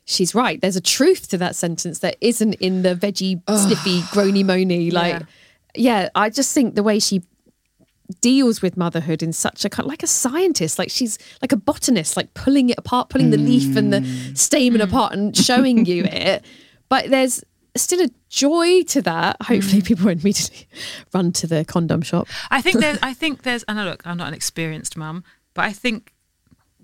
she's 0.07 0.35
right. 0.35 0.59
There's 0.63 0.77
a 0.77 0.81
truth 0.81 1.29
to 1.29 1.39
that 1.39 1.57
sentence 1.57 1.99
that 1.99 2.17
isn't 2.23 2.55
in 2.55 2.83
the 2.83 2.95
veggie, 2.95 3.43
sniffy, 3.55 4.01
groany, 4.15 4.45
moany. 4.45 4.91
Like, 4.91 5.23
yeah. 5.75 6.09
I 6.15 6.31
just 6.31 6.55
think 6.55 6.75
the 6.75 6.83
way 6.83 6.99
she 6.99 7.23
deals 8.21 8.61
with 8.61 8.77
motherhood 8.77 9.23
in 9.23 9.33
such 9.33 9.65
a 9.65 9.71
kind 9.71 9.89
like 9.89 10.03
a 10.03 10.07
scientist 10.07 10.79
like 10.79 10.91
she's 10.91 11.19
like 11.41 11.53
a 11.53 11.57
botanist 11.57 12.17
like 12.19 12.33
pulling 12.35 12.69
it 12.69 12.77
apart 12.79 13.09
pulling 13.09 13.31
the 13.31 13.39
leaf 13.39 13.77
and 13.77 13.93
the 13.93 14.01
Mm. 14.01 14.37
stamen 14.37 14.81
apart 14.83 15.13
and 15.15 15.35
showing 15.37 15.87
you 15.87 16.05
it 16.13 16.45
but 16.91 17.09
there's 17.09 17.43
still 17.77 18.03
a 18.05 18.11
joy 18.29 18.83
to 18.85 19.01
that 19.03 19.37
hopefully 19.43 19.81
Mm. 19.81 19.87
people 19.87 20.05
won't 20.07 20.21
immediately 20.21 20.69
run 21.15 21.33
to 21.33 21.47
the 21.47 21.65
condom 21.65 22.03
shop 22.03 22.29
I 22.51 22.61
think 22.61 22.79
there's, 22.81 22.99
I 23.03 23.15
think 23.15 23.43
there's, 23.43 23.63
and 23.65 23.83
look, 23.85 24.07
I'm 24.07 24.19
not 24.19 24.29
an 24.29 24.35
experienced 24.35 24.97
mum, 24.99 25.25
but 25.55 25.65
I 25.65 25.73
think 25.73 26.13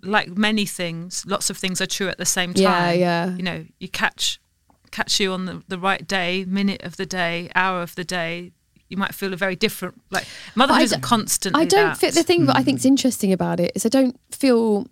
like 0.02 0.28
many 0.30 0.64
things, 0.64 1.24
lots 1.26 1.50
of 1.50 1.58
things 1.58 1.80
are 1.82 1.86
true 1.86 2.08
at 2.08 2.16
the 2.16 2.24
same 2.24 2.54
time. 2.54 2.62
Yeah, 2.62 2.92
yeah. 2.92 3.36
You 3.36 3.42
know, 3.42 3.66
you 3.78 3.88
catch 3.88 4.40
catch 4.90 5.20
you 5.20 5.32
on 5.32 5.44
the, 5.44 5.62
the 5.68 5.78
right 5.78 6.06
day, 6.08 6.44
minute 6.48 6.82
of 6.82 6.96
the 6.96 7.04
day, 7.06 7.50
hour 7.54 7.82
of 7.82 7.94
the 7.94 8.04
day. 8.04 8.52
You 8.90 8.96
might 8.98 9.14
feel 9.14 9.32
a 9.32 9.36
very 9.36 9.56
different 9.56 9.94
like 10.10 10.26
motherhood 10.54 10.82
isn't 10.82 11.00
constant. 11.00 11.56
I 11.56 11.64
don't 11.64 11.96
fit 11.96 12.14
the 12.14 12.22
thing 12.22 12.46
that 12.46 12.56
I 12.56 12.60
Mm. 12.60 12.64
think's 12.66 12.84
interesting 12.84 13.32
about 13.32 13.58
it 13.60 13.72
is 13.74 13.86
I 13.86 13.88
don't 13.88 14.18
feel 14.32 14.86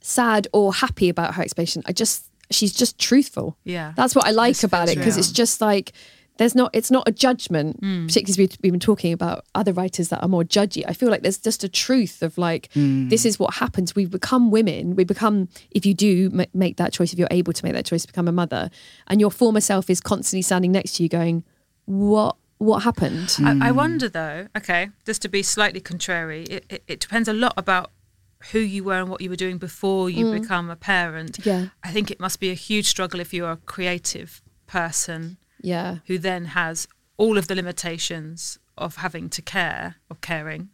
sad 0.00 0.48
or 0.52 0.72
happy 0.74 1.08
about 1.08 1.34
her 1.34 1.42
explanation. 1.42 1.82
I 1.86 1.92
just 1.92 2.24
she's 2.50 2.72
just 2.72 2.98
truthful. 2.98 3.56
Yeah. 3.64 3.92
That's 3.96 4.14
what 4.14 4.26
I 4.26 4.30
like 4.30 4.50
It's 4.52 4.64
about 4.64 4.88
it 4.88 4.98
because 4.98 5.16
it's 5.16 5.30
just 5.32 5.60
like 5.60 5.92
there's 6.38 6.54
not 6.54 6.70
it's 6.74 6.90
not 6.90 7.06
a 7.06 7.12
judgment 7.12 7.80
Mm. 7.82 8.06
particularly 8.08 8.32
as 8.32 8.38
we- 8.38 8.56
we've 8.62 8.72
been 8.72 8.80
talking 8.80 9.12
about 9.12 9.44
other 9.54 9.72
writers 9.72 10.08
that 10.08 10.22
are 10.22 10.28
more 10.28 10.42
judgy 10.44 10.82
i 10.88 10.94
feel 10.94 11.10
like 11.10 11.20
there's 11.22 11.36
just 11.38 11.62
a 11.62 11.68
truth 11.68 12.22
of 12.22 12.38
like 12.38 12.68
Mm. 12.74 13.10
this 13.10 13.26
is 13.26 13.38
what 13.38 13.54
happens 13.54 13.94
we 13.94 14.06
become 14.06 14.50
women 14.50 14.96
we 14.96 15.04
become 15.04 15.48
if 15.70 15.84
you 15.84 15.92
do 15.92 16.30
ma- 16.32 16.46
make 16.54 16.78
that 16.78 16.90
choice 16.92 17.12
if 17.12 17.18
you're 17.18 17.28
able 17.30 17.52
to 17.52 17.62
make 17.64 17.74
that 17.74 17.84
choice 17.84 18.02
to 18.02 18.08
become 18.08 18.28
a 18.28 18.32
mother 18.32 18.70
and 19.08 19.20
your 19.20 19.30
former 19.30 19.60
self 19.60 19.90
is 19.90 20.00
constantly 20.00 20.40
standing 20.42 20.72
next 20.72 20.92
to 20.96 21.02
you 21.02 21.08
going 21.10 21.44
what 21.84 22.36
what 22.62 22.84
happened 22.84 23.36
I, 23.40 23.50
I 23.50 23.70
hmm. 23.70 23.76
wonder 23.76 24.08
though, 24.08 24.46
okay, 24.56 24.90
just 25.04 25.22
to 25.22 25.28
be 25.28 25.42
slightly 25.42 25.80
contrary, 25.80 26.44
it, 26.44 26.64
it, 26.68 26.84
it 26.86 27.00
depends 27.00 27.28
a 27.28 27.32
lot 27.32 27.54
about 27.56 27.90
who 28.52 28.58
you 28.58 28.84
were 28.84 29.00
and 29.00 29.08
what 29.08 29.20
you 29.20 29.30
were 29.30 29.36
doing 29.36 29.58
before 29.58 30.10
you 30.10 30.26
mm. 30.26 30.40
become 30.40 30.68
a 30.68 30.76
parent. 30.76 31.44
Yeah. 31.44 31.66
I 31.84 31.90
think 31.92 32.10
it 32.10 32.18
must 32.18 32.40
be 32.40 32.50
a 32.50 32.54
huge 32.54 32.86
struggle 32.86 33.20
if 33.20 33.32
you're 33.32 33.52
a 33.52 33.56
creative 33.56 34.42
person 34.66 35.36
yeah 35.60 35.98
who 36.06 36.18
then 36.18 36.46
has 36.46 36.88
all 37.18 37.36
of 37.36 37.46
the 37.46 37.54
limitations 37.54 38.58
of 38.78 38.96
having 38.96 39.28
to 39.30 39.42
care 39.42 39.96
or 40.10 40.16
caring. 40.20 40.70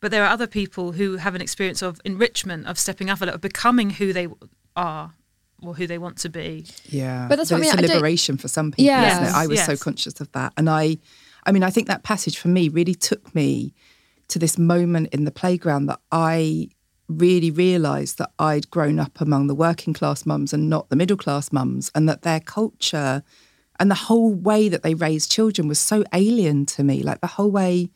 But 0.00 0.10
there 0.10 0.24
are 0.24 0.30
other 0.30 0.46
people 0.46 0.92
who 0.92 1.16
have 1.16 1.34
an 1.34 1.40
experience 1.40 1.82
of 1.82 2.00
enrichment, 2.04 2.66
of 2.66 2.78
stepping 2.78 3.10
up 3.10 3.20
a 3.20 3.24
little, 3.24 3.34
of 3.36 3.40
becoming 3.40 3.90
who 3.90 4.12
they 4.12 4.28
are 4.76 5.14
or 5.62 5.74
who 5.74 5.86
they 5.86 5.98
want 5.98 6.18
to 6.18 6.28
be. 6.28 6.64
Yeah, 6.86 7.26
But 7.28 7.36
that's 7.36 7.50
what 7.50 7.58
I 7.58 7.60
it's 7.60 7.72
mean, 7.72 7.78
I 7.80 7.84
a 7.84 7.86
don't- 7.86 7.96
liberation 7.96 8.36
for 8.36 8.48
some 8.48 8.70
people. 8.70 8.84
Yes, 8.84 9.20
isn't 9.20 9.34
it? 9.34 9.36
I 9.36 9.46
was 9.46 9.64
so 9.64 9.76
conscious 9.76 10.20
of 10.20 10.30
that, 10.32 10.52
and 10.56 10.68
I, 10.70 10.98
I 11.44 11.52
mean, 11.52 11.62
I 11.62 11.70
think 11.70 11.88
that 11.88 12.02
passage 12.02 12.38
for 12.38 12.48
me 12.48 12.68
really 12.68 12.94
took 12.94 13.34
me 13.34 13.74
to 14.28 14.38
this 14.38 14.58
moment 14.58 15.08
in 15.12 15.24
the 15.24 15.30
playground 15.30 15.86
that 15.86 16.00
I 16.12 16.68
really 17.08 17.50
realised 17.50 18.18
that 18.18 18.30
I'd 18.38 18.70
grown 18.70 18.98
up 18.98 19.20
among 19.20 19.46
the 19.46 19.54
working 19.54 19.94
class 19.94 20.26
mums 20.26 20.52
and 20.52 20.68
not 20.68 20.90
the 20.90 20.96
middle 20.96 21.16
class 21.16 21.50
mums, 21.52 21.90
and 21.94 22.08
that 22.08 22.22
their 22.22 22.40
culture 22.40 23.22
and 23.80 23.90
the 23.90 23.94
whole 23.94 24.34
way 24.34 24.68
that 24.68 24.82
they 24.82 24.94
raised 24.94 25.30
children 25.30 25.68
was 25.68 25.78
so 25.78 26.04
alien 26.12 26.66
to 26.66 26.82
me. 26.82 27.02
Like 27.02 27.20
the 27.20 27.28
whole 27.28 27.50
way 27.50 27.90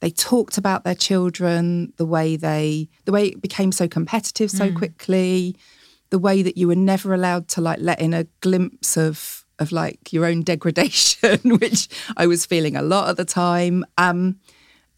they 0.00 0.10
talked 0.10 0.58
about 0.58 0.84
their 0.84 0.94
children, 0.94 1.92
the 1.96 2.06
way 2.06 2.36
they, 2.36 2.88
the 3.04 3.12
way 3.12 3.28
it 3.28 3.42
became 3.42 3.72
so 3.72 3.88
competitive 3.88 4.50
so 4.50 4.70
mm. 4.70 4.76
quickly, 4.76 5.56
the 6.10 6.18
way 6.18 6.42
that 6.42 6.56
you 6.56 6.68
were 6.68 6.76
never 6.76 7.12
allowed 7.12 7.48
to 7.48 7.60
like 7.60 7.78
let 7.80 8.00
in 8.00 8.14
a 8.14 8.24
glimpse 8.40 8.96
of 8.96 9.44
of 9.58 9.72
like 9.72 10.12
your 10.12 10.24
own 10.24 10.42
degradation, 10.52 11.38
which 11.58 11.88
I 12.16 12.26
was 12.26 12.46
feeling 12.46 12.76
a 12.76 12.82
lot 12.82 13.08
at 13.08 13.16
the 13.16 13.24
time. 13.24 13.84
Um, 13.96 14.38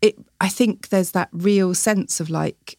it, 0.02 0.16
I 0.40 0.48
think 0.48 0.88
there's 0.88 1.12
that 1.12 1.28
real 1.32 1.74
sense 1.74 2.20
of 2.20 2.30
like 2.30 2.78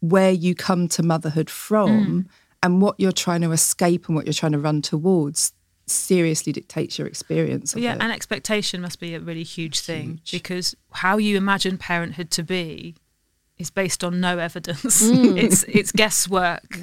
where 0.00 0.30
you 0.30 0.54
come 0.54 0.88
to 0.88 1.02
motherhood 1.02 1.48
from 1.48 2.28
and 2.62 2.80
what 2.80 2.98
you're 2.98 3.12
trying 3.12 3.42
to 3.42 3.52
escape 3.52 4.06
and 4.06 4.16
what 4.16 4.26
you're 4.26 4.32
trying 4.32 4.52
to 4.52 4.58
run 4.58 4.82
towards 4.82 5.52
seriously 5.86 6.52
dictates 6.52 6.98
your 6.98 7.06
experience. 7.06 7.74
Yeah, 7.76 7.94
it. 7.94 7.98
and 8.00 8.12
expectation 8.12 8.80
must 8.80 9.00
be 9.00 9.14
a 9.14 9.20
really 9.20 9.42
huge 9.42 9.80
thing 9.80 10.20
Huge. 10.24 10.32
because 10.32 10.74
how 10.92 11.18
you 11.18 11.36
imagine 11.36 11.78
parenthood 11.78 12.30
to 12.32 12.42
be 12.42 12.96
is 13.58 13.70
based 13.70 14.02
on 14.02 14.20
no 14.20 14.38
evidence. 14.38 15.02
it's 15.02 15.64
it's 15.64 15.92
guesswork, 15.92 16.78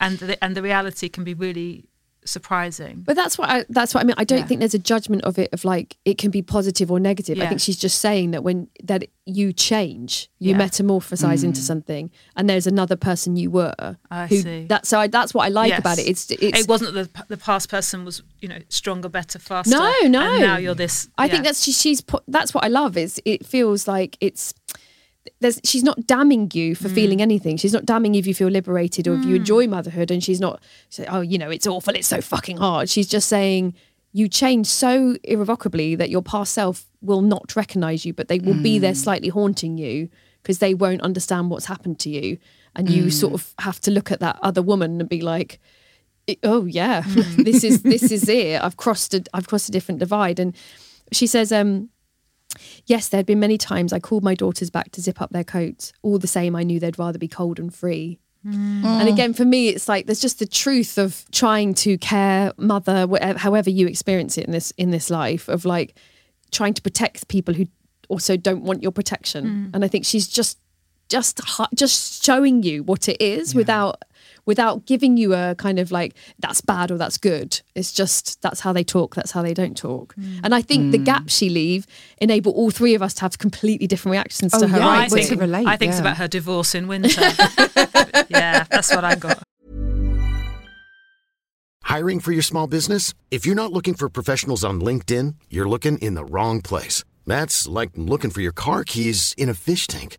and 0.00 0.18
the, 0.18 0.42
and 0.42 0.56
the 0.56 0.62
reality 0.62 1.08
can 1.08 1.24
be 1.24 1.34
really 1.34 1.84
surprising. 2.24 3.02
But 3.06 3.16
that's 3.16 3.38
what 3.38 3.48
I 3.48 3.64
that's 3.68 3.94
what 3.94 4.02
I 4.02 4.04
mean. 4.04 4.14
I 4.18 4.24
don't 4.24 4.40
Yeah. 4.40 4.46
think 4.46 4.60
there's 4.60 4.74
a 4.74 4.78
judgment 4.78 5.22
of 5.22 5.38
it 5.38 5.50
of 5.52 5.64
like 5.64 5.96
it 6.04 6.18
can 6.18 6.30
be 6.30 6.42
positive 6.42 6.90
or 6.90 7.00
negative. 7.00 7.40
I 7.40 7.46
think 7.46 7.60
she's 7.60 7.78
just 7.78 7.98
saying 8.00 8.32
that 8.32 8.42
when 8.42 8.68
that 8.84 9.04
you 9.26 9.52
change, 9.52 10.30
you 10.38 10.50
Yeah. 10.50 10.58
metamorphosize 10.58 11.44
into 11.44 11.60
mm. 11.60 11.64
something, 11.64 12.10
and 12.36 12.48
there's 12.48 12.66
another 12.66 12.96
person 12.96 13.36
you 13.36 13.50
were. 13.50 13.96
I 14.10 14.26
who, 14.26 14.36
see. 14.36 14.66
That 14.66 14.86
so 14.86 15.00
I, 15.00 15.06
that's 15.06 15.32
what 15.32 15.46
I 15.46 15.48
like 15.48 15.70
Yes. 15.70 15.80
about 15.80 15.98
it. 15.98 16.06
It's 16.08 16.30
it's. 16.30 16.60
it 16.60 16.68
wasn't 16.68 16.94
that 16.94 17.14
the, 17.14 17.24
the 17.28 17.36
past 17.36 17.68
person 17.68 18.04
was 18.04 18.22
you 18.40 18.48
know 18.48 18.58
stronger, 18.68 19.08
better, 19.08 19.38
faster. 19.38 19.70
No, 19.70 19.92
no. 20.02 20.20
And 20.20 20.42
now 20.42 20.56
you're 20.56 20.74
this. 20.74 21.08
I 21.16 21.24
yeah. 21.24 21.32
think 21.32 21.44
that's 21.44 21.62
she, 21.62 21.72
she's 21.72 22.00
put, 22.00 22.22
that's 22.28 22.52
what 22.52 22.64
I 22.64 22.68
love. 22.68 22.96
Is 22.96 23.20
it 23.24 23.46
feels 23.46 23.88
like 23.88 24.16
it's 24.20 24.54
there's 25.40 25.60
she's 25.64 25.82
not 25.82 26.06
damning 26.06 26.50
you 26.54 26.72
Mm. 26.74 26.76
for 26.78 26.88
feeling 26.88 27.20
anything. 27.20 27.56
She's 27.56 27.72
not 27.72 27.84
damning 27.84 28.14
you 28.14 28.20
if 28.20 28.26
you 28.26 28.34
feel 28.34 28.48
liberated 28.48 29.06
or 29.06 29.14
if 29.16 29.24
you 29.24 29.36
enjoy 29.36 29.66
motherhood, 29.66 30.10
and 30.10 30.22
she's 30.24 30.40
not 30.40 30.62
saying, 30.88 31.08
oh 31.10 31.20
you 31.20 31.36
know 31.38 31.50
it's 31.50 31.66
awful, 31.66 31.94
it's 31.94 32.08
so 32.08 32.20
fucking 32.20 32.56
hard. 32.56 32.88
She's 32.88 33.06
just 33.08 33.28
saying 33.28 33.74
you 34.12 34.28
change 34.28 34.66
so 34.66 35.16
irrevocably 35.24 35.94
that 35.94 36.10
your 36.10 36.22
past 36.22 36.52
self 36.52 36.86
will 37.00 37.22
not 37.22 37.54
recognize 37.54 38.04
you, 38.04 38.12
but 38.12 38.28
they 38.28 38.38
will 38.40 38.60
be 38.62 38.78
Mm. 38.78 38.80
there 38.80 38.94
slightly 38.94 39.28
haunting 39.28 39.78
you 39.78 40.08
because 40.42 40.58
they 40.58 40.74
won't 40.74 41.02
understand 41.02 41.50
what's 41.50 41.66
happened 41.66 41.98
to 42.00 42.08
you, 42.10 42.38
and 42.74 42.88
you 42.90 43.04
Mm. 43.04 43.12
sort 43.12 43.34
of 43.34 43.54
have 43.60 43.78
to 43.82 43.90
look 43.90 44.10
at 44.10 44.20
that 44.20 44.38
other 44.42 44.62
woman 44.62 45.00
and 45.00 45.08
be 45.08 45.20
like 45.20 45.60
oh 46.44 46.64
yeah 46.64 47.02
this 47.38 47.64
is 47.64 47.82
this 47.82 48.12
is 48.12 48.28
it 48.38 48.62
i've 48.62 48.76
crossed 48.76 49.14
a 49.14 49.22
i've 49.34 49.48
crossed 49.48 49.68
a 49.68 49.72
different 49.72 49.98
divide 49.98 50.38
and 50.38 50.54
she 51.10 51.26
says 51.26 51.50
um 51.50 51.88
yes 52.90 53.08
there 53.08 53.18
had 53.18 53.26
been 53.26 53.40
many 53.40 53.56
times 53.56 53.92
i 53.92 53.98
called 53.98 54.22
my 54.22 54.34
daughters 54.34 54.68
back 54.68 54.90
to 54.90 55.00
zip 55.00 55.22
up 55.22 55.30
their 55.30 55.44
coats 55.44 55.92
all 56.02 56.18
the 56.18 56.26
same 56.26 56.54
i 56.56 56.62
knew 56.62 56.78
they'd 56.80 56.98
rather 56.98 57.18
be 57.18 57.28
cold 57.28 57.58
and 57.58 57.74
free. 57.74 58.18
Mm. 58.46 58.84
And 58.84 59.08
mm. 59.08 59.12
again 59.12 59.34
for 59.34 59.44
me 59.44 59.68
it's 59.68 59.86
like 59.86 60.06
there's 60.06 60.20
just 60.20 60.38
the 60.38 60.46
truth 60.46 60.96
of 60.96 61.24
trying 61.30 61.74
to 61.74 61.98
care 61.98 62.52
mother 62.56 63.06
whatever 63.06 63.38
however 63.38 63.68
you 63.68 63.86
experience 63.86 64.38
it 64.38 64.46
in 64.46 64.52
this 64.52 64.70
in 64.78 64.90
this 64.90 65.10
life 65.10 65.46
of 65.48 65.66
like 65.66 65.94
trying 66.50 66.72
to 66.72 66.80
protect 66.80 67.28
people 67.28 67.52
who 67.52 67.66
also 68.08 68.36
don't 68.36 68.64
want 68.64 68.82
your 68.82 68.92
protection. 68.92 69.44
Mm. 69.44 69.70
And 69.74 69.84
i 69.84 69.88
think 69.88 70.06
she's 70.06 70.26
just 70.26 70.58
just 71.10 71.40
just 71.74 72.24
showing 72.24 72.62
you 72.62 72.82
what 72.82 73.08
it 73.08 73.20
is 73.20 73.54
without 73.54 74.02
without 74.46 74.86
giving 74.86 75.16
you 75.16 75.34
a 75.34 75.54
kind 75.56 75.78
of 75.78 75.90
like 75.90 76.14
that's 76.38 76.60
bad 76.60 76.90
or 76.90 76.96
that's 76.96 77.18
good 77.18 77.60
it's 77.74 77.92
just 77.92 78.40
that's 78.42 78.60
how 78.60 78.72
they 78.72 78.84
talk 78.84 79.14
that's 79.14 79.32
how 79.32 79.42
they 79.42 79.54
don't 79.54 79.76
talk 79.76 80.14
mm. 80.14 80.40
and 80.42 80.54
i 80.54 80.62
think 80.62 80.92
the 80.92 80.98
mm. 80.98 81.04
gaps 81.04 81.34
she 81.34 81.48
leave 81.48 81.86
enable 82.18 82.52
all 82.52 82.70
three 82.70 82.94
of 82.94 83.02
us 83.02 83.14
to 83.14 83.22
have 83.22 83.38
completely 83.38 83.86
different 83.86 84.12
reactions 84.12 84.52
Oh, 84.54 84.60
to 84.60 84.68
her 84.68 84.78
yeah, 84.78 84.88
I 84.88 85.00
Right, 85.00 85.12
writing 85.12 85.38
relate, 85.38 85.66
I 85.66 85.76
think 85.76 85.90
it's 85.90 86.00
about 86.00 86.16
her 86.18 86.28
divorce 86.28 86.74
in 86.74 86.86
winter. 86.88 87.20
yeah, 88.28 88.64
that's 88.70 88.94
what 88.94 89.04
I 89.04 89.14
got. 89.14 89.42
Hiring 91.82 92.20
for 92.20 92.32
your 92.32 92.42
small 92.42 92.66
business? 92.66 93.14
If 93.30 93.46
you're 93.46 93.54
not 93.54 93.72
looking 93.72 93.94
for 93.94 94.08
professionals 94.08 94.62
on 94.64 94.80
LinkedIn, 94.80 95.34
you're 95.48 95.68
looking 95.68 95.98
in 95.98 96.14
the 96.14 96.24
wrong 96.24 96.60
place. 96.60 97.02
That's 97.26 97.66
like 97.66 97.90
looking 97.96 98.30
for 98.30 98.40
your 98.40 98.52
car 98.52 98.84
keys 98.84 99.34
in 99.36 99.48
a 99.48 99.54
fish 99.54 99.86
tank. 99.86 100.18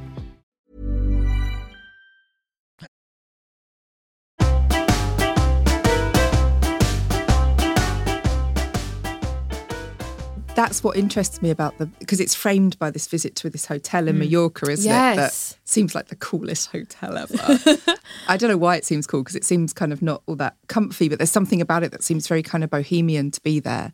that's 10.55 10.83
what 10.83 10.97
interests 10.97 11.41
me 11.41 11.49
about 11.49 11.77
the 11.77 11.85
because 11.85 12.19
it's 12.19 12.35
framed 12.35 12.77
by 12.79 12.91
this 12.91 13.07
visit 13.07 13.35
to 13.37 13.49
this 13.49 13.65
hotel 13.65 14.07
in 14.07 14.15
hmm. 14.15 14.21
Mallorca, 14.21 14.69
isn't 14.69 14.89
it? 14.89 14.93
Yes. 14.93 15.53
That 15.53 15.69
seems 15.69 15.95
like 15.95 16.07
the 16.07 16.15
coolest 16.15 16.71
hotel 16.71 17.17
ever. 17.17 17.59
I 18.27 18.37
don't 18.37 18.49
know 18.49 18.57
why 18.57 18.75
it 18.75 18.85
seems 18.85 19.07
cool 19.07 19.21
because 19.21 19.35
it 19.35 19.45
seems 19.45 19.73
kind 19.73 19.93
of 19.93 20.01
not 20.01 20.23
all 20.25 20.35
that 20.35 20.55
comfy, 20.67 21.09
but 21.09 21.19
there's 21.19 21.31
something 21.31 21.61
about 21.61 21.83
it 21.83 21.91
that 21.91 22.03
seems 22.03 22.27
very 22.27 22.43
kind 22.43 22.63
of 22.63 22.69
bohemian 22.69 23.31
to 23.31 23.41
be 23.41 23.59
there. 23.59 23.93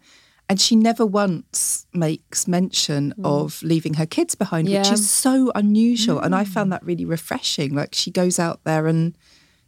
And 0.49 0.61
she 0.61 0.77
never 0.77 1.05
once 1.05 1.85
makes 1.93 2.47
mention 2.47 3.11
hmm. 3.11 3.25
of 3.25 3.61
leaving 3.63 3.95
her 3.95 4.05
kids 4.05 4.35
behind, 4.35 4.69
which 4.69 4.91
is 4.91 5.09
so 5.09 5.51
unusual. 5.55 6.19
And 6.19 6.33
I 6.33 6.43
hmm. 6.43 6.51
found 6.51 6.71
that 6.71 6.83
really 6.85 7.05
refreshing. 7.05 7.75
Like 7.75 7.93
she 7.93 8.11
goes 8.11 8.39
out 8.39 8.63
there 8.63 8.87
and 8.87 9.17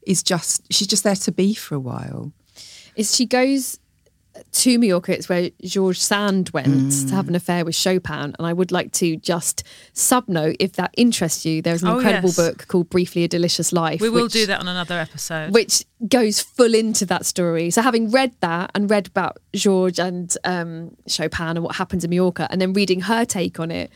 is 0.03 0.23
just 0.23 0.71
she's 0.71 0.87
just 0.87 1.03
there 1.03 1.15
to 1.15 1.31
be 1.31 1.53
for 1.53 1.75
a 1.75 1.79
while. 1.79 2.31
is 2.95 3.15
she 3.15 3.25
goes 3.25 3.79
to 4.51 4.79
Mallorca. 4.79 5.13
It's 5.13 5.29
where 5.29 5.49
George 5.63 5.99
Sand 5.99 6.49
went 6.51 7.07
to 7.09 7.15
have 7.15 7.27
an 7.27 7.35
affair 7.35 7.63
with 7.65 7.75
Chopin. 7.75 8.35
And 8.37 8.47
I 8.47 8.53
would 8.53 8.71
like 8.71 8.91
to 8.93 9.15
just 9.17 9.63
subnote, 9.93 10.55
if 10.59 10.73
that 10.73 10.93
interests 10.97 11.45
you, 11.45 11.61
there's 11.61 11.81
an 11.83 11.89
Oh, 11.89 11.95
incredible 11.97 12.29
yes. 12.29 12.35
book 12.37 12.67
called 12.67 12.89
Briefly 12.89 13.23
a 13.23 13.27
Delicious 13.27 13.71
Life. 13.73 14.01
We 14.01 14.09
will 14.09 14.23
which- 14.23 14.33
do 14.33 14.45
that 14.45 14.59
on 14.59 14.67
another 14.67 14.99
episode. 14.99 15.53
Which 15.53 15.83
goes 16.07 16.39
full 16.39 16.73
into 16.73 17.05
that 17.07 17.25
story. 17.25 17.69
So 17.71 17.81
having 17.81 18.09
read 18.11 18.31
that 18.39 18.71
and 18.73 18.89
read 18.89 19.07
about 19.07 19.37
George 19.53 19.99
and 19.99 20.33
um, 20.45 20.95
Chopin 21.07 21.47
and 21.57 21.63
what 21.63 21.75
happened 21.75 22.03
in 22.03 22.09
Mallorca, 22.09 22.47
and 22.49 22.61
then 22.61 22.73
reading 22.73 23.01
her 23.01 23.25
take 23.25 23.59
on 23.59 23.71
it, 23.71 23.91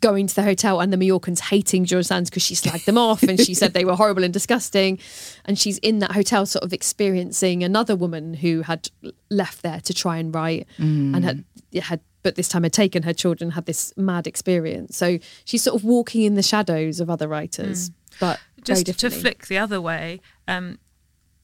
going 0.00 0.26
to 0.28 0.34
the 0.34 0.42
hotel 0.42 0.80
and 0.80 0.92
the 0.92 0.96
Mallorcans 0.96 1.40
hating 1.40 1.84
George 1.84 2.06
Sands 2.06 2.30
because 2.30 2.42
she 2.42 2.54
slagged 2.54 2.84
them 2.84 2.96
off 2.98 3.22
and 3.22 3.40
she 3.40 3.52
said 3.54 3.72
they 3.74 3.84
were 3.84 3.96
horrible 3.96 4.22
and 4.22 4.32
disgusting. 4.32 4.98
And 5.44 5.58
she's 5.58 5.78
in 5.78 5.98
that 6.00 6.12
hotel 6.12 6.46
sort 6.46 6.64
of 6.64 6.72
experiencing 6.72 7.64
another 7.64 7.96
woman 7.96 8.34
who 8.34 8.62
had 8.62 8.88
left 9.30 9.62
there 9.62 9.80
to 9.80 9.92
try 9.94 10.18
and 10.18 10.34
write 10.34 10.66
and 10.78 11.24
had 11.24 11.44
had 11.82 12.00
but 12.22 12.36
this 12.36 12.48
time 12.48 12.62
had 12.62 12.72
taken 12.72 13.02
her 13.02 13.12
children, 13.12 13.50
had 13.50 13.66
this 13.66 13.92
mad 13.96 14.28
experience. 14.28 14.96
So 14.96 15.18
she's 15.44 15.62
sort 15.62 15.74
of 15.74 15.84
walking 15.84 16.22
in 16.22 16.34
the 16.36 16.42
shadows 16.42 17.00
of 17.00 17.10
other 17.10 17.26
writers. 17.26 17.90
But 18.20 18.38
very 18.64 18.84
Just 18.84 18.98
to 19.00 19.10
flick 19.10 19.48
the 19.48 19.58
other 19.58 19.80
way, 19.80 20.20
um, 20.46 20.78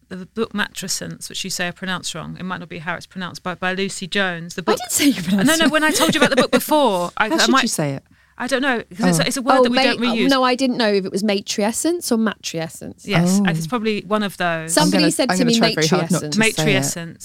the 0.08 0.26
book 0.26 0.52
Matrescence, 0.52 1.28
which 1.28 1.42
you 1.44 1.50
say 1.50 1.68
I 1.68 1.70
pronounced 1.72 2.14
wrong, 2.14 2.36
it 2.38 2.44
might 2.44 2.58
not 2.58 2.68
be 2.68 2.78
how 2.78 2.94
it's 2.94 3.06
pronounced, 3.06 3.42
by, 3.42 3.54
by 3.56 3.74
Lucy 3.74 4.06
Jones. 4.06 4.54
The 4.54 4.62
I 4.62 4.64
book. 4.64 4.76
didn't 4.78 4.92
say 4.92 5.06
you 5.08 5.22
pronounced 5.22 5.58
No, 5.58 5.66
no. 5.66 5.68
When 5.70 5.84
I 5.84 5.90
told 5.90 6.14
you 6.14 6.20
about 6.20 6.30
the 6.30 6.36
book 6.36 6.50
before, 6.50 7.10
I, 7.16 7.28
How 7.28 7.34
I 7.34 7.38
should 7.38 7.50
might 7.50 7.62
you 7.62 7.68
say 7.68 7.94
it? 7.94 8.04
I 8.40 8.46
don't 8.46 8.62
know 8.62 8.82
because 8.88 9.18
it's, 9.18 9.28
it's 9.28 9.36
a 9.36 9.42
word 9.42 9.64
that 9.64 9.70
we 9.70 9.76
ma- 9.76 9.82
don't 9.82 9.98
reuse. 10.00 10.28
No, 10.30 10.44
I 10.44 10.54
didn't 10.54 10.76
know 10.76 10.92
if 10.92 11.04
it 11.04 11.10
was 11.10 11.24
matriessence 11.24 12.12
or 12.12 12.16
matriessence. 12.18 13.04
Yes, 13.04 13.40
Oh. 13.44 13.50
it's 13.50 13.66
probably 13.66 14.02
one 14.02 14.22
of 14.22 14.36
those. 14.36 14.72
Somebody 14.72 15.02
gonna- 15.04 15.10
said 15.10 15.30
I'm 15.32 15.38
to 15.38 15.44
me 15.44 15.58
try 15.58 15.74
very 15.74 15.86
hard 15.88 16.10
not 16.10 16.22
to 16.32 16.32
say 16.32 17.16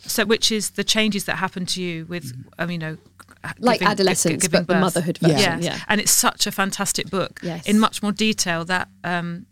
so, 0.00 0.24
which 0.26 0.52
is 0.52 0.70
the 0.70 0.84
changes 0.84 1.24
that 1.24 1.36
happen 1.36 1.66
to 1.66 1.82
you 1.82 2.04
with, 2.06 2.32
um, 2.58 2.70
you 2.70 2.78
know, 2.78 2.96
Like 3.58 3.78
giving- 3.80 3.90
adolescence, 3.92 4.42
giving 4.42 4.60
but 4.60 4.66
the 4.66 4.74
birth. 4.74 4.80
motherhood 4.82 5.18
Yeah. 5.22 5.28
version. 5.28 5.62
Yes. 5.62 5.64
Yeah. 5.64 5.78
and 5.88 6.00
it's 6.00 6.10
such 6.12 6.46
a 6.46 6.52
fantastic 6.52 7.08
book 7.10 7.40
Yes. 7.42 7.64
in 7.66 7.78
much 7.78 8.02
more 8.02 8.12
detail 8.12 8.64
that. 8.66 8.88
Um, 9.02 9.46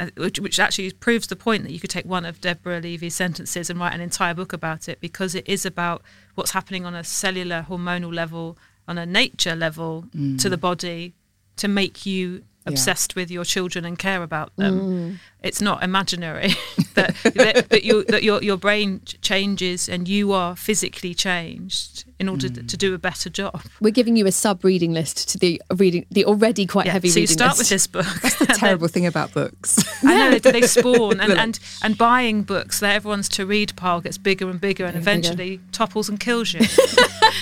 uh, 0.00 0.06
which, 0.16 0.38
which 0.38 0.60
actually 0.60 0.92
proves 0.92 1.26
the 1.26 1.34
point 1.34 1.64
that 1.64 1.72
you 1.72 1.80
could 1.80 1.90
take 1.90 2.04
one 2.06 2.24
of 2.24 2.40
Deborah 2.40 2.78
Levy's 2.80 3.16
sentences 3.16 3.68
and 3.68 3.80
write 3.80 3.92
an 3.94 4.00
entire 4.00 4.32
book 4.32 4.52
about 4.52 4.88
it 4.88 5.00
because 5.00 5.34
it 5.34 5.42
is 5.48 5.66
about 5.66 6.02
what's 6.36 6.52
happening 6.52 6.86
on 6.86 6.94
a 6.94 7.02
cellular 7.02 7.66
hormonal 7.68 8.14
level, 8.14 8.56
on 8.88 8.98
a 8.98 9.06
nature 9.06 9.54
level 9.54 10.02
to 10.12 10.18
mm. 10.18 10.50
the 10.50 10.56
body 10.56 11.14
to 11.56 11.68
make 11.68 12.06
you 12.06 12.42
obsessed 12.66 13.14
with 13.14 13.30
your 13.30 13.44
children 13.44 13.84
and 13.84 13.98
care 13.98 14.22
about 14.22 14.54
them. 14.56 14.80
Mm. 14.80 15.18
It's 15.40 15.60
not 15.62 15.84
imaginary 15.84 16.48
that, 16.94 17.14
that, 17.22 17.68
that, 17.70 17.84
you, 17.84 18.02
that 18.06 18.24
your, 18.24 18.42
your 18.42 18.56
brain 18.56 19.02
changes 19.22 19.88
and 19.88 20.08
you 20.08 20.32
are 20.32 20.56
physically 20.56 21.14
changed 21.14 22.04
in 22.18 22.28
order 22.28 22.48
to, 22.48 22.60
to 22.64 22.76
do 22.76 22.92
a 22.92 22.98
better 22.98 23.30
job. 23.30 23.62
We're 23.80 23.92
giving 23.92 24.16
you 24.16 24.26
a 24.26 24.32
sub 24.32 24.64
reading 24.64 24.92
list 24.92 25.28
to 25.28 25.38
the 25.38 25.62
reading 25.76 26.06
the 26.10 26.24
already 26.24 26.66
quite 26.66 26.86
Yeah, 26.86 26.92
heavy 26.94 27.08
so 27.10 27.20
you 27.20 27.22
reading 27.22 27.34
start 27.34 27.50
list. 27.56 27.60
with 27.60 27.68
this 27.68 27.86
book. 27.86 28.06
That's 28.22 28.38
the 28.40 28.46
terrible 28.46 28.88
thing 28.88 29.06
about 29.06 29.32
books. 29.32 29.78
I 30.04 30.16
know 30.16 30.38
they, 30.38 30.50
they 30.50 30.62
spawn, 30.66 31.20
and, 31.20 31.32
and 31.32 31.60
and 31.84 31.96
buying 31.96 32.42
books 32.42 32.80
that 32.80 32.96
everyone's 32.96 33.28
to 33.30 33.46
read 33.46 33.76
pile 33.76 34.00
gets 34.00 34.18
bigger 34.18 34.50
and 34.50 34.60
bigger, 34.60 34.86
and 34.86 34.96
and 34.96 35.04
bigger. 35.04 35.18
eventually 35.18 35.60
topples 35.70 36.08
and 36.08 36.18
kills 36.18 36.52
you. 36.52 36.60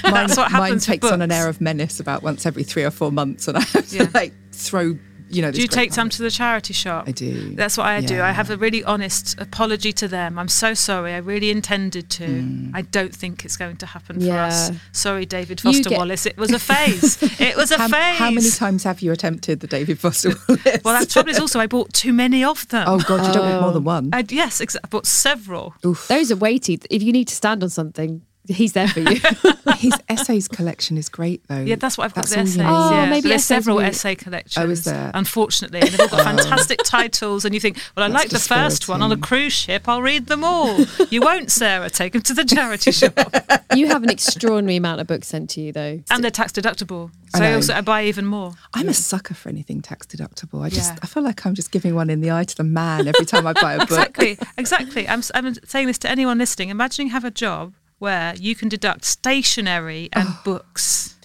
mine, 0.04 0.12
That's 0.12 0.36
what 0.36 0.52
mine 0.52 0.62
happens. 0.62 0.86
with 0.86 1.00
takes 1.00 1.10
on 1.10 1.22
an 1.22 1.32
air 1.32 1.48
of 1.48 1.62
menace 1.62 1.98
about 1.98 2.22
once 2.22 2.44
every 2.44 2.62
three 2.64 2.84
or 2.84 2.90
four 2.90 3.10
months, 3.10 3.48
and 3.48 3.56
I 3.56 3.62
have 3.62 3.88
to 3.88 3.96
Yeah. 3.96 4.08
like 4.12 4.34
throw, 4.52 4.98
you 5.28 5.42
know. 5.42 5.50
Do 5.50 5.60
you 5.60 5.68
take 5.68 5.92
some 5.92 6.08
to 6.10 6.22
the 6.22 6.30
charity 6.30 6.72
shop? 6.74 7.04
I 7.08 7.12
do. 7.12 7.54
That's 7.54 7.76
what 7.76 7.86
I 7.86 8.00
do. 8.00 8.20
I 8.22 8.32
have 8.32 8.50
a 8.50 8.56
really 8.56 8.82
honest 8.84 9.38
apology 9.40 9.92
to 9.94 10.08
them. 10.08 10.38
I'm 10.38 10.48
so 10.48 10.74
sorry. 10.74 11.12
I 11.14 11.18
really 11.18 11.50
intended 11.50 12.10
to. 12.10 12.26
Mm. 12.26 12.70
I 12.74 12.82
don't 12.82 13.14
think 13.14 13.44
it's 13.44 13.56
going 13.56 13.76
to 13.78 13.86
happen 13.86 14.20
for 14.20 14.32
us. 14.32 14.70
Sorry, 14.92 15.26
David 15.26 15.60
Foster 15.60 15.88
get- 15.90 15.98
Wallace. 15.98 16.26
It 16.26 16.36
was 16.36 16.52
a 16.52 16.58
phase. 16.58 17.18
it 17.40 17.56
was 17.56 17.70
a 17.70 17.78
How, 17.78 17.88
phase. 17.88 18.16
how 18.18 18.30
many 18.30 18.50
times 18.50 18.84
have 18.84 19.00
you 19.00 19.12
attempted 19.12 19.60
the 19.60 19.66
David 19.66 19.98
Foster 19.98 20.30
Wallace? 20.48 20.80
Well, 20.84 20.94
that's 20.94 21.06
the 21.06 21.12
trouble 21.12 21.30
is 21.30 21.38
also 21.40 21.60
I 21.60 21.66
bought 21.66 21.92
too 21.92 22.12
many 22.12 22.44
of 22.44 22.66
them. 22.68 22.84
oh 22.88 22.98
God, 23.00 23.26
you 23.26 23.32
don't 23.32 23.48
want 23.50 23.62
more 23.62 23.72
than 23.72 23.84
one. 23.84 24.10
I, 24.12 24.24
yes, 24.28 24.60
exa- 24.60 24.76
I 24.84 24.88
bought 24.88 25.06
several. 25.06 25.74
Oof. 25.84 26.06
Those 26.08 26.30
are 26.32 26.36
weighty. 26.36 26.78
If 26.90 27.02
you 27.02 27.12
need 27.12 27.28
to 27.28 27.34
stand 27.34 27.62
on 27.62 27.70
something, 27.70 28.22
he's 28.48 28.72
there 28.72 28.88
for 28.88 29.00
you. 29.00 29.20
His 29.76 29.94
essays 30.08 30.48
collection 30.48 30.96
is 30.96 31.08
great 31.08 31.46
though. 31.48 31.60
Yeah, 31.60 31.76
that's 31.76 31.98
what 31.98 32.04
I've 32.04 32.14
got. 32.14 32.26
That's 32.26 32.34
The 32.34 32.40
essays. 32.40 32.66
Oh, 32.66 32.90
yeah. 32.92 33.10
maybe 33.10 33.22
So 33.22 33.28
there's 33.28 33.44
several 33.44 33.76
would 33.76 33.86
essay 33.86 34.14
collections. 34.14 34.64
Oh, 34.64 34.70
is 34.70 34.84
there? 34.84 35.10
Unfortunately, 35.14 35.80
and 35.80 35.90
they've 35.90 36.00
all 36.00 36.08
got 36.08 36.20
oh. 36.20 36.24
fantastic 36.24 36.80
titles, 36.84 37.44
and 37.44 37.54
you 37.54 37.60
think, 37.60 37.76
well, 37.96 38.04
I 38.04 38.08
That's 38.08 38.24
like 38.24 38.30
the 38.30 38.38
first 38.38 38.88
one 38.88 39.02
on 39.02 39.12
a 39.12 39.16
cruise 39.16 39.52
ship. 39.52 39.88
I'll 39.88 40.02
read 40.02 40.26
them 40.26 40.44
all. 40.44 40.78
you 41.10 41.20
won't, 41.20 41.50
Sara. 41.50 41.90
Take 41.90 42.12
them 42.12 42.22
to 42.22 42.34
the 42.34 42.44
charity 42.44 42.92
shop, 42.92 43.18
you 43.74 43.86
have 43.88 44.02
an 44.02 44.10
extraordinary 44.10 44.76
amount 44.76 45.00
of 45.00 45.06
books 45.06 45.28
sent 45.28 45.50
to 45.50 45.60
you, 45.60 45.72
though. 45.72 46.00
and 46.10 46.24
they're 46.24 46.30
tax 46.30 46.52
deductible. 46.52 47.10
So 47.34 47.44
I, 47.44 47.50
know. 47.50 47.56
also 47.56 47.74
I 47.74 47.80
buy 47.80 48.04
even 48.04 48.24
more. 48.24 48.54
I'm 48.72 48.88
a 48.88 48.94
sucker 48.94 49.34
for 49.34 49.48
anything 49.48 49.82
tax 49.82 50.06
deductible. 50.06 50.62
I 50.64 50.68
just 50.70 50.92
Yeah. 50.92 50.98
I 51.02 51.06
feel 51.06 51.22
like 51.22 51.44
I'm 51.44 51.54
just 51.54 51.70
giving 51.70 51.94
one 51.94 52.08
in 52.08 52.20
the 52.20 52.30
eye 52.30 52.44
to 52.44 52.56
the 52.56 52.64
man 52.64 53.08
every 53.08 53.26
time 53.26 53.46
I 53.46 53.52
buy 53.52 53.74
a 53.74 53.78
book. 53.86 53.90
Exactly, 53.90 54.38
exactly. 54.56 55.08
I'm, 55.08 55.18
s- 55.18 55.32
I'm 55.34 55.54
saying 55.54 55.88
this 55.88 55.98
to 55.98 56.10
anyone 56.10 56.38
listening. 56.38 56.70
Imagine 56.70 57.06
you 57.06 57.12
have 57.12 57.24
a 57.24 57.30
job 57.30 57.74
where 57.98 58.34
you 58.36 58.54
can 58.54 58.68
deduct 58.68 59.04
stationery 59.04 60.08
and 60.12 60.28
books, 60.44 61.16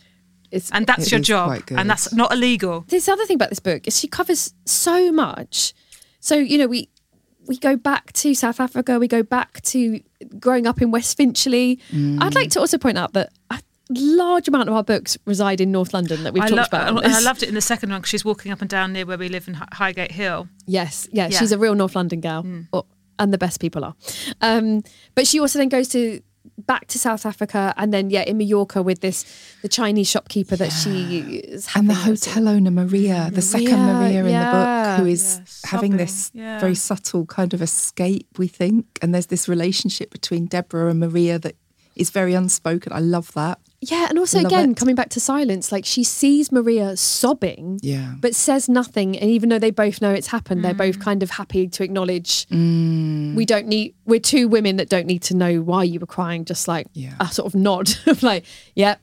It's, 0.52 0.72
and 0.72 0.86
that's 0.88 1.12
your 1.12 1.20
job, 1.20 1.64
and 1.72 1.90
that's 1.90 2.14
not 2.14 2.32
illegal. 2.34 2.86
this 2.88 3.08
other 3.10 3.26
thing 3.26 3.36
about 3.36 3.50
this 3.50 3.60
book 3.60 3.88
is 3.88 4.00
she 4.00 4.08
covers 4.08 4.54
so 4.66 5.12
much. 5.12 5.74
So 6.20 6.36
you 6.36 6.58
know 6.58 6.68
we 6.68 6.90
we 7.48 7.58
go 7.58 7.76
back 7.76 8.14
to 8.14 8.34
South 8.36 8.60
Africa, 8.60 9.00
we 9.00 9.08
go 9.08 9.24
back 9.24 9.62
to 9.64 10.00
growing 10.40 10.68
up 10.68 10.82
in 10.82 10.92
West 10.92 11.18
Finchley. 11.18 11.80
I'd 11.94 12.36
like 12.36 12.52
to 12.52 12.60
also 12.60 12.78
point 12.78 12.98
out 12.98 13.14
that 13.14 13.32
a 13.50 13.60
large 13.90 14.48
amount 14.48 14.70
of 14.70 14.76
our 14.76 14.84
books 14.84 15.18
reside 15.26 15.60
in 15.60 15.72
North 15.72 15.94
London 15.94 16.24
that 16.24 16.34
we've 16.34 16.44
I, 16.44 16.48
talked 16.50 16.72
lo- 16.72 16.80
about. 16.80 17.04
and 17.04 17.14
I 17.14 17.20
loved 17.30 17.44
it 17.44 17.50
in 17.50 17.56
the 17.56 17.62
second 17.62 17.90
one 17.90 18.00
because 18.00 18.10
she's 18.12 18.24
walking 18.24 18.52
up 18.52 18.62
and 18.62 18.70
down 18.70 18.94
near 18.94 19.06
where 19.06 19.18
we 19.18 19.28
live 19.28 19.48
in 19.48 19.56
Hi- 19.56 19.68
Highgate 19.74 20.12
Hill. 20.12 20.48
Yes, 20.68 21.10
yeah, 21.12 21.28
Yeah. 21.28 21.40
she's 21.40 21.52
a 21.52 21.58
real 21.58 21.76
North 21.76 21.96
London 21.96 22.22
gal, 22.22 22.46
or, 22.72 22.86
and 23.20 23.34
the 23.34 23.38
best 23.40 23.60
people 23.60 23.84
are. 23.84 23.96
Um, 24.40 24.84
but 25.16 25.28
she 25.28 25.40
also 25.40 25.58
then 25.60 25.68
goes 25.70 25.88
to 25.90 26.22
back 26.58 26.88
to 26.88 27.00
South 27.00 27.26
Africa, 27.26 27.74
and 27.78 27.94
then 27.94 28.10
yeah, 28.10 28.22
in 28.22 28.38
Mallorca 28.38 28.82
with 28.82 29.02
this 29.02 29.26
the 29.62 29.70
Chinese 29.70 30.10
shopkeeper 30.10 30.56
that 30.56 30.72
she 30.72 31.38
is 31.38 31.68
and 31.76 31.90
the 31.90 31.94
having 31.94 32.14
as 32.14 32.26
hotel 32.26 32.48
owner 32.48 32.72
Maria, 32.72 33.30
the 33.32 33.42
second 33.42 33.80
Maria, 33.80 34.22
Maria 34.22 34.26
in 34.26 34.26
the 34.26 34.52
book, 34.52 35.00
who 35.00 35.06
is 35.12 35.40
Yes, 35.40 35.62
having 35.66 35.92
sobbing, 35.92 35.98
this 35.98 36.32
yeah. 36.34 36.60
very 36.60 36.76
subtle 36.76 37.26
kind 37.26 37.54
of 37.54 37.62
escape, 37.62 38.28
we 38.38 38.48
think. 38.48 38.86
And 39.02 39.14
there's 39.14 39.28
this 39.28 39.48
relationship 39.48 40.12
between 40.12 40.46
Deborah 40.46 40.90
and 40.90 41.00
Maria 41.00 41.40
that 41.40 41.56
is 41.96 42.10
very 42.10 42.34
unspoken. 42.34 42.94
I 42.94 43.00
love 43.00 43.32
that. 43.34 43.60
Yeah, 43.84 44.06
and 44.10 44.20
also 44.20 44.38
Love 44.38 44.46
again 44.52 44.72
it. 44.72 44.78
coming 44.78 44.94
back 44.94 45.10
to 45.10 45.20
silence, 45.20 45.72
like 45.72 45.86
she 45.86 46.04
sees 46.04 46.52
Maria 46.52 46.96
sobbing, 46.96 47.80
Yeah. 47.82 48.14
but 48.20 48.36
says 48.36 48.70
nothing. 48.70 49.18
And 49.18 49.30
even 49.32 49.50
though 49.50 49.58
they 49.58 49.72
both 49.72 50.02
know 50.04 50.12
it's 50.14 50.28
happened, 50.28 50.64
they're 50.64 50.76
both 50.76 51.00
kind 51.00 51.24
of 51.24 51.32
happy 51.32 51.68
to 51.68 51.84
acknowledge 51.84 52.46
Mm. 52.50 53.34
we 53.34 53.44
don't 53.46 53.66
need. 53.68 53.96
We're 54.06 54.20
two 54.20 54.48
women 54.48 54.76
that 54.78 54.88
don't 54.90 55.08
need 55.08 55.24
to 55.24 55.36
know 55.36 55.62
why 55.62 55.84
you 55.84 56.00
were 56.00 56.06
crying. 56.06 56.46
Just 56.46 56.68
like 56.68 56.88
Yeah. 56.94 57.14
a 57.20 57.28
sort 57.32 57.48
of 57.48 57.56
nod 57.60 57.90
of 58.06 58.22
like, 58.22 58.46
yep, 58.76 59.02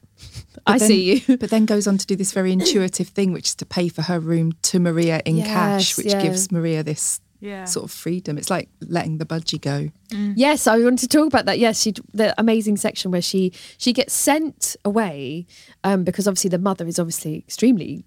I 0.66 0.78
then- 0.78 0.88
see 0.88 1.22
you. 1.26 1.36
But 1.38 1.50
then 1.50 1.64
goes 1.66 1.88
on 1.88 1.98
to 1.98 2.06
do 2.06 2.14
this 2.14 2.30
very 2.32 2.52
intuitive 2.52 3.08
thing, 3.08 3.32
which 3.32 3.48
is 3.48 3.54
to 3.56 3.66
pay 3.66 3.88
for 3.88 4.02
her 4.02 4.20
room 4.20 4.52
to 4.62 4.78
Maria 4.78 5.22
in 5.24 5.42
cash, 5.42 5.96
which 5.96 6.06
yeah. 6.06 6.22
gives 6.22 6.52
Maria 6.52 6.84
this 6.84 7.20
Yeah. 7.40 7.64
sort 7.66 7.84
of 7.84 7.90
freedom. 7.92 8.36
It's 8.38 8.50
like 8.50 8.68
letting 8.80 9.18
the 9.18 9.26
budgie 9.26 9.60
go. 9.60 9.90
Yes, 10.36 10.66
I 10.66 10.78
wanted 10.78 10.98
to 11.00 11.08
talk 11.08 11.26
about 11.28 11.44
that. 11.46 11.58
Yes, 11.58 11.80
she 11.80 11.94
the 12.12 12.34
amazing 12.38 12.76
section 12.78 13.10
where 13.10 13.22
she 13.22 13.52
she 13.76 13.92
gets 13.92 14.12
sent 14.12 14.74
away 14.84 15.46
um, 15.84 16.02
because 16.04 16.26
obviously 16.26 16.50
the 16.50 16.58
mother 16.58 16.86
is 16.86 16.98
obviously 16.98 17.36
extremely 17.38 18.04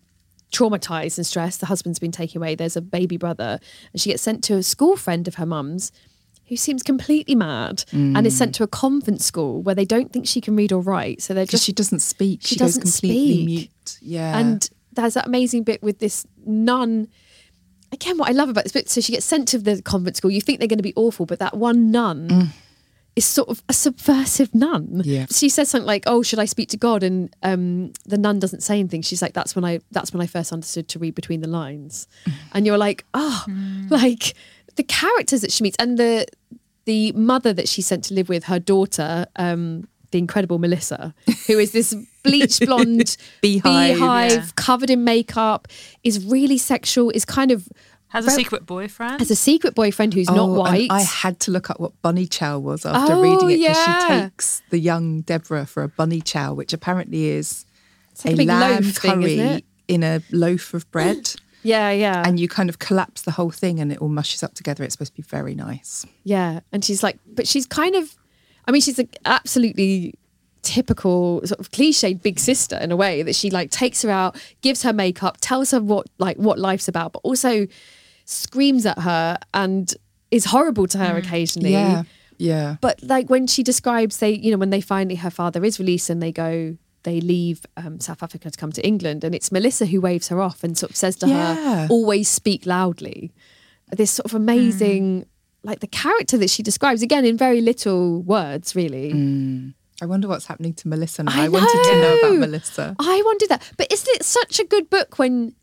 traumatized 0.51 1.17
and 1.17 1.25
stressed. 1.25 1.59
The 1.61 1.67
husband's 1.67 1.99
been 1.99 2.11
taken 2.11 2.41
away. 2.41 2.55
There's 2.55 2.75
a 2.75 2.81
baby 2.81 3.17
brother, 3.17 3.59
and 3.93 4.01
she 4.01 4.09
gets 4.09 4.21
sent 4.21 4.43
to 4.45 4.55
a 4.55 4.63
school 4.63 4.97
friend 4.97 5.27
of 5.27 5.35
her 5.35 5.45
mum's. 5.45 5.91
Who 6.47 6.57
seems 6.57 6.83
completely 6.83 7.33
mad 7.33 7.85
and 7.93 8.27
is 8.27 8.37
sent 8.37 8.53
to 8.55 8.63
a 8.63 8.67
convent 8.67 9.21
school 9.21 9.61
where 9.61 9.73
they 9.73 9.85
don't 9.85 10.11
think 10.11 10.27
she 10.27 10.41
can 10.41 10.57
read 10.57 10.73
or 10.73 10.81
write. 10.81 11.21
So 11.21 11.33
they're 11.33 11.45
just 11.45 11.63
she 11.63 11.71
doesn't 11.71 12.01
speak. 12.01 12.41
she 12.41 12.55
She, 12.55 12.55
doesn't 12.57 12.81
completely 12.81 13.33
speak. 13.35 13.45
mute. 13.45 13.97
Yeah. 14.01 14.37
and 14.37 14.69
there's 14.91 15.13
that 15.13 15.27
amazing 15.27 15.63
bit 15.63 15.81
with 15.81 15.99
this 15.99 16.25
nun. 16.45 17.07
Again, 17.91 18.17
what 18.17 18.29
I 18.29 18.31
love 18.31 18.49
about 18.49 18.63
this 18.63 18.71
book, 18.71 18.87
so 18.87 19.01
she 19.01 19.11
gets 19.11 19.25
sent 19.25 19.47
to 19.49 19.57
the 19.57 19.81
convent 19.81 20.17
school. 20.17 20.31
You 20.31 20.41
think 20.41 20.59
they're 20.59 20.67
going 20.67 20.77
to 20.79 20.83
be 20.83 20.93
awful, 20.95 21.25
but 21.25 21.39
that 21.39 21.57
one 21.57 21.91
nun 21.91 22.51
is 23.15 23.25
sort 23.25 23.49
of 23.49 23.61
a 23.67 23.73
subversive 23.73 24.55
nun. 24.55 25.01
Yeah. 25.03 25.25
She 25.29 25.49
says 25.49 25.69
something 25.69 25.85
like, 25.85 26.03
"Oh, 26.07 26.23
should 26.23 26.39
I 26.39 26.45
speak 26.45 26.69
to 26.69 26.77
God?" 26.77 27.03
And 27.03 27.35
um, 27.43 27.91
the 28.05 28.17
nun 28.17 28.39
doesn't 28.39 28.61
say 28.61 28.79
anything. 28.79 29.01
She's 29.01 29.21
like, 29.21 29.33
"That's 29.33 29.55
when 29.55 29.65
I. 29.65 29.79
That's 29.91 30.13
when 30.13 30.21
I 30.21 30.27
first 30.27 30.53
understood 30.53 30.87
to 30.89 30.99
read 30.99 31.15
between 31.15 31.41
the 31.41 31.49
lines." 31.49 32.07
And 32.53 32.65
you're 32.65 32.77
like, 32.77 33.03
"Oh, 33.13 33.45
like 33.89 34.33
the 34.75 34.83
characters 34.83 35.41
that 35.41 35.51
she 35.51 35.63
meets 35.63 35.75
and 35.77 35.97
the 35.97 36.25
the 36.85 37.11
mother 37.11 37.53
that 37.53 37.67
she 37.67 37.81
sent 37.81 38.05
to 38.05 38.13
live 38.13 38.29
with 38.29 38.45
her 38.45 38.59
daughter." 38.59 39.25
Um, 39.35 39.87
the 40.11 40.17
incredible 40.19 40.59
Melissa, 40.59 41.13
who 41.47 41.57
is 41.59 41.71
this 41.71 41.95
bleach 42.23 42.59
blonde 42.65 43.17
Beehive. 43.41 43.95
beehive 43.95 44.31
Yeah. 44.31 44.45
covered 44.55 44.89
in 44.89 45.03
makeup, 45.03 45.67
is 46.03 46.23
really 46.25 46.57
sexual, 46.57 47.09
is 47.11 47.25
kind 47.25 47.51
of 47.51 47.67
Has 48.09 48.25
a 48.25 48.29
Very- 48.31 48.43
secret 48.43 48.65
boyfriend. 48.65 49.19
has 49.21 49.31
a 49.31 49.35
secret 49.37 49.73
boyfriend 49.73 50.13
who's 50.13 50.27
not 50.27 50.37
Oh, 50.39 50.49
and 50.49 50.57
white. 50.57 50.87
I 50.91 51.01
had 51.01 51.39
to 51.41 51.51
look 51.51 51.69
up 51.69 51.79
what 51.79 51.93
bunny 52.01 52.27
chow 52.27 52.59
was 52.59 52.85
after 52.85 53.13
Oh, 53.13 53.21
reading 53.21 53.49
it 53.51 53.59
because 53.59 53.77
yeah. 53.77 54.07
she 54.07 54.21
takes 54.23 54.61
the 54.69 54.79
young 54.79 55.21
Deborah 55.21 55.65
for 55.65 55.81
a 55.83 55.87
bunny 55.87 56.19
chow, 56.19 56.53
which 56.53 56.73
apparently 56.73 57.27
is 57.29 57.65
like 58.25 58.37
a 58.37 58.41
a 58.41 58.45
lamb 58.45 58.83
loaf 58.83 58.95
thing, 58.97 59.11
curry 59.21 59.33
isn't 59.39 59.63
in 59.87 60.03
a 60.03 60.21
loaf 60.31 60.73
of 60.73 60.89
bread. 60.91 61.33
yeah, 61.63 61.89
yeah. 61.91 62.21
and 62.27 62.37
you 62.39 62.47
kind 62.49 62.67
of 62.69 62.79
collapse 62.79 63.21
the 63.21 63.31
whole 63.31 63.49
thing 63.51 63.79
and 63.79 63.91
it 63.93 63.99
all 63.99 64.09
mushes 64.09 64.43
up 64.43 64.53
together. 64.55 64.83
It's 64.83 64.93
supposed 64.95 65.13
to 65.15 65.21
be 65.21 65.23
very 65.23 65.55
nice. 65.55 66.05
Yeah, 66.25 66.59
and 66.73 66.83
she's 66.83 67.01
like, 67.03 67.17
but 67.33 67.47
she's 67.47 67.65
kind 67.65 67.95
of, 67.95 68.13
I 68.67 68.71
mean, 68.71 68.81
she's 68.81 68.99
an 68.99 69.09
absolutely 69.25 70.13
typical 70.63 71.41
sort 71.45 71.59
of 71.59 71.71
cliched 71.71 72.21
big 72.21 72.37
sister 72.39 72.77
in 72.77 72.91
a 72.91 72.95
way 72.95 73.23
that 73.23 73.35
she 73.35 73.49
like 73.49 73.71
takes 73.71 74.01
her 74.03 74.09
out, 74.11 74.35
gives 74.61 74.83
her 74.83 74.93
makeup, 74.93 75.37
tells 75.41 75.71
her 75.71 75.81
what 75.81 76.07
like 76.19 76.37
what 76.37 76.59
life's 76.59 76.87
about, 76.87 77.13
but 77.13 77.19
also 77.23 77.67
screams 78.25 78.85
at 78.85 78.99
her 78.99 79.37
and 79.53 79.93
is 80.29 80.45
horrible 80.45 80.87
to 80.87 80.97
her 80.97 81.17
occasionally. 81.17 81.71
Yeah. 81.71 82.03
Yeah. 82.37 82.75
But 82.81 83.01
like 83.03 83.29
when 83.29 83.45
she 83.47 83.61
describes 83.63 84.17
they, 84.17 84.31
you 84.31 84.51
know, 84.51 84.57
when 84.57 84.69
they 84.71 84.81
finally 84.81 85.15
her 85.15 85.29
father 85.29 85.63
is 85.63 85.79
released 85.79 86.09
and 86.09 86.21
they 86.23 86.31
go, 86.31 86.75
they 87.03 87.21
leave 87.21 87.65
um, 87.77 87.99
South 87.99 88.21
Africa 88.23 88.49
to 88.51 88.57
come 88.57 88.71
to 88.73 88.85
England, 88.85 89.23
and 89.23 89.33
it's 89.35 89.51
Melissa 89.51 89.85
who 89.87 89.99
waves 90.01 90.27
her 90.29 90.39
off 90.41 90.63
and 90.63 90.77
sort 90.77 90.91
of 90.91 90.95
says 90.95 91.15
to 91.17 91.27
Yeah. 91.27 91.55
her, 91.55 91.87
"Always 91.89 92.27
speak 92.29 92.65
loudly." 92.65 93.31
This 93.91 94.11
sort 94.11 94.25
of 94.25 94.35
amazing, 94.35 95.25
like 95.63 95.79
the 95.79 95.87
character 95.87 96.37
that 96.37 96.49
she 96.49 96.63
describes 96.63 97.01
again 97.01 97.25
in 97.25 97.37
very 97.37 97.61
little 97.61 98.21
words, 98.21 98.75
really. 98.75 99.13
Mm. 99.13 99.73
I 100.01 100.05
wonder 100.05 100.27
what's 100.27 100.47
happening 100.47 100.73
to 100.75 100.87
Melissa 100.87 101.23
now. 101.23 101.31
I 101.39 101.45
I, 101.45 101.49
wanted 101.49 101.83
to 101.91 102.01
know 102.01 102.19
about 102.19 102.39
Melissa. 102.39 102.95
I 102.99 103.21
wonder 103.23 103.45
that. 103.47 103.71
But 103.77 103.91
isn't 103.93 104.15
it 104.15 104.23
such 104.25 104.59
a 104.59 104.63
good 104.65 104.89
book 104.89 105.19
when 105.19 105.53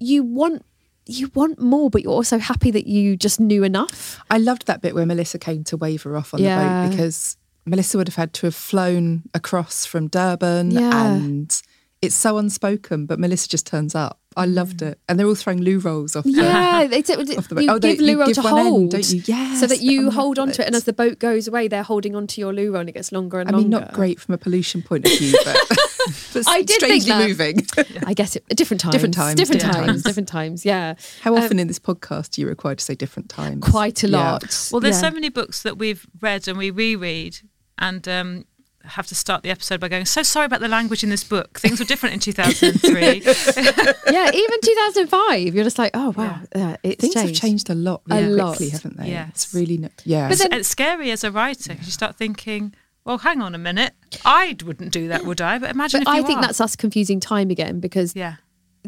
you 0.00 0.22
want 0.22 0.64
you 1.08 1.30
want 1.34 1.60
more, 1.60 1.88
but 1.90 2.02
you're 2.02 2.12
also 2.12 2.38
happy 2.38 2.70
that 2.72 2.86
you 2.88 3.16
just 3.16 3.38
knew 3.38 3.62
enough? 3.62 4.18
I 4.30 4.38
loved 4.38 4.66
that 4.66 4.80
bit 4.80 4.94
where 4.94 5.06
Melissa 5.06 5.38
came 5.38 5.62
to 5.64 5.76
wave 5.76 6.02
her 6.02 6.16
off 6.16 6.34
on 6.34 6.40
Yeah. 6.42 6.56
the 6.58 6.88
boat 6.88 6.90
because 6.96 7.36
Melissa 7.64 7.98
would 7.98 8.08
have 8.08 8.16
had 8.16 8.32
to 8.34 8.46
have 8.46 8.54
flown 8.56 9.22
across 9.34 9.86
from 9.86 10.08
Durban 10.08 10.70
Yeah. 10.72 11.12
and 11.14 11.62
it's 12.02 12.14
so 12.16 12.38
unspoken, 12.38 13.06
but 13.06 13.20
Melissa 13.20 13.48
just 13.48 13.66
turns 13.66 13.94
up. 13.94 14.18
I 14.36 14.44
loved 14.44 14.82
it. 14.82 14.98
And 15.08 15.18
they're 15.18 15.26
all 15.26 15.34
throwing 15.34 15.62
loo 15.62 15.78
rolls 15.78 16.14
off 16.14 16.24
the 16.24 16.30
Yeah, 16.32 16.86
they 16.90 17.02
said 17.02 17.18
Off 17.38 17.48
the 17.48 17.54
boat. 17.54 17.64
you 17.64 17.70
Oh, 17.70 17.78
they- 17.78 17.96
give 17.96 18.00
loo 18.04 18.18
roll 18.20 18.32
to 18.32 18.42
one 18.42 18.58
end, 18.58 18.68
hold, 18.68 18.90
don't 18.90 19.10
you? 19.10 19.22
so 19.56 19.66
that 19.66 19.80
you 19.80 20.10
hold 20.10 20.36
love 20.38 20.48
onto 20.48 20.62
it, 20.62 20.66
and 20.66 20.74
as 20.76 20.84
the 20.84 20.92
boat 20.92 21.18
goes 21.18 21.48
away, 21.48 21.68
they're 21.68 21.82
holding 21.82 22.14
onto 22.14 22.40
your 22.40 22.52
loo 22.52 22.70
roll, 22.72 22.80
and 22.80 22.88
it 22.88 22.92
gets 22.92 23.12
longer 23.12 23.40
and 23.40 23.50
longer. 23.50 23.60
I 23.60 23.62
mean, 23.64 23.70
longer. 23.70 23.86
not 23.86 23.94
great 23.94 24.20
from 24.20 24.34
a 24.34 24.38
pollution 24.38 24.82
point 24.82 25.06
of 25.06 25.18
view, 25.18 25.32
but, 25.44 25.56
but 26.34 26.44
I 26.46 26.62
did 26.62 26.80
think 26.80 27.02
strangely 27.02 27.08
that. 27.10 27.28
moving. 27.28 27.66
I 28.06 28.12
guess 28.14 28.36
it 28.36 28.44
different 28.54 28.80
times, 28.82 28.92
Different 28.92 29.14
times, 29.14 29.36
different 29.36 29.60
different 29.62 29.76
times, 29.86 29.86
times. 29.86 30.02
different 30.02 30.28
times. 30.28 30.64
Yeah, 30.66 30.94
How 31.22 31.34
Um, 31.36 31.42
often 31.42 31.58
in 31.58 31.66
this 31.68 31.78
podcast 31.78 32.36
are 32.36 32.40
you 32.42 32.46
required 32.48 32.78
to 32.78 32.84
say 32.84 32.94
different 32.94 33.28
times? 33.30 33.62
quite 33.64 34.02
a 34.04 34.08
Yeah. 34.08 34.32
lot. 34.32 34.68
Well, 34.70 34.80
there's 34.80 34.96
Yeah. 35.02 35.08
so 35.08 35.14
many 35.14 35.30
books 35.30 35.62
that 35.62 35.78
we've 35.78 36.06
read 36.20 36.46
and 36.46 36.58
we 36.58 36.70
reread 36.70 37.38
and 37.78 38.06
um, 38.06 38.44
have 38.86 39.06
to 39.08 39.14
start 39.14 39.42
the 39.42 39.50
episode 39.50 39.80
by 39.80 39.88
going, 39.88 40.04
so 40.06 40.22
sorry 40.22 40.46
about 40.46 40.60
the 40.60 40.68
language 40.68 41.02
in 41.04 41.10
this 41.10 41.24
book. 41.24 41.58
Things 41.60 41.78
were 41.78 41.84
different 41.86 42.14
in 42.14 42.20
2003. 42.20 43.22
yeah, 44.12 44.30
even 44.32 44.60
2005, 44.62 45.54
you're 45.54 45.64
just 45.64 45.78
like, 45.78 45.90
oh 45.94 46.10
wow, 46.16 46.40
yeah. 46.54 46.76
it's 46.82 47.00
Things 47.00 47.14
changed. 47.14 47.28
have 47.28 47.40
changed 47.50 47.70
a 47.70 47.74
lot 47.74 48.02
A 48.10 48.16
really 48.16 48.32
lot. 48.34 48.58
haven't 48.58 48.96
they? 48.96 49.08
Yes. 49.10 49.28
It's 49.30 49.54
really, 49.54 49.78
no, 49.78 49.88
yeah. 50.04 50.28
But 50.28 50.38
then- 50.38 50.52
it's 50.52 50.68
scary 50.68 51.10
as 51.10 51.24
a 51.24 51.30
writer 51.30 51.70
because 51.70 51.86
you 51.86 51.92
start 51.92 52.16
thinking, 52.16 52.74
well, 53.04 53.18
hang 53.18 53.40
on 53.40 53.54
a 53.54 53.58
minute. 53.58 53.92
I 54.24 54.56
wouldn't 54.64 54.92
do 54.92 55.08
that, 55.08 55.24
would 55.24 55.40
I? 55.40 55.58
But 55.58 55.70
imagine 55.70 56.02
But 56.04 56.10
if 56.10 56.16
you 56.16 56.22
I 56.22 56.26
think 56.26 56.38
are. 56.38 56.42
that's 56.46 56.60
us 56.60 56.74
confusing 56.76 57.20
time 57.20 57.50
again 57.50 57.78
because 57.80 58.16
Yeah, 58.16 58.36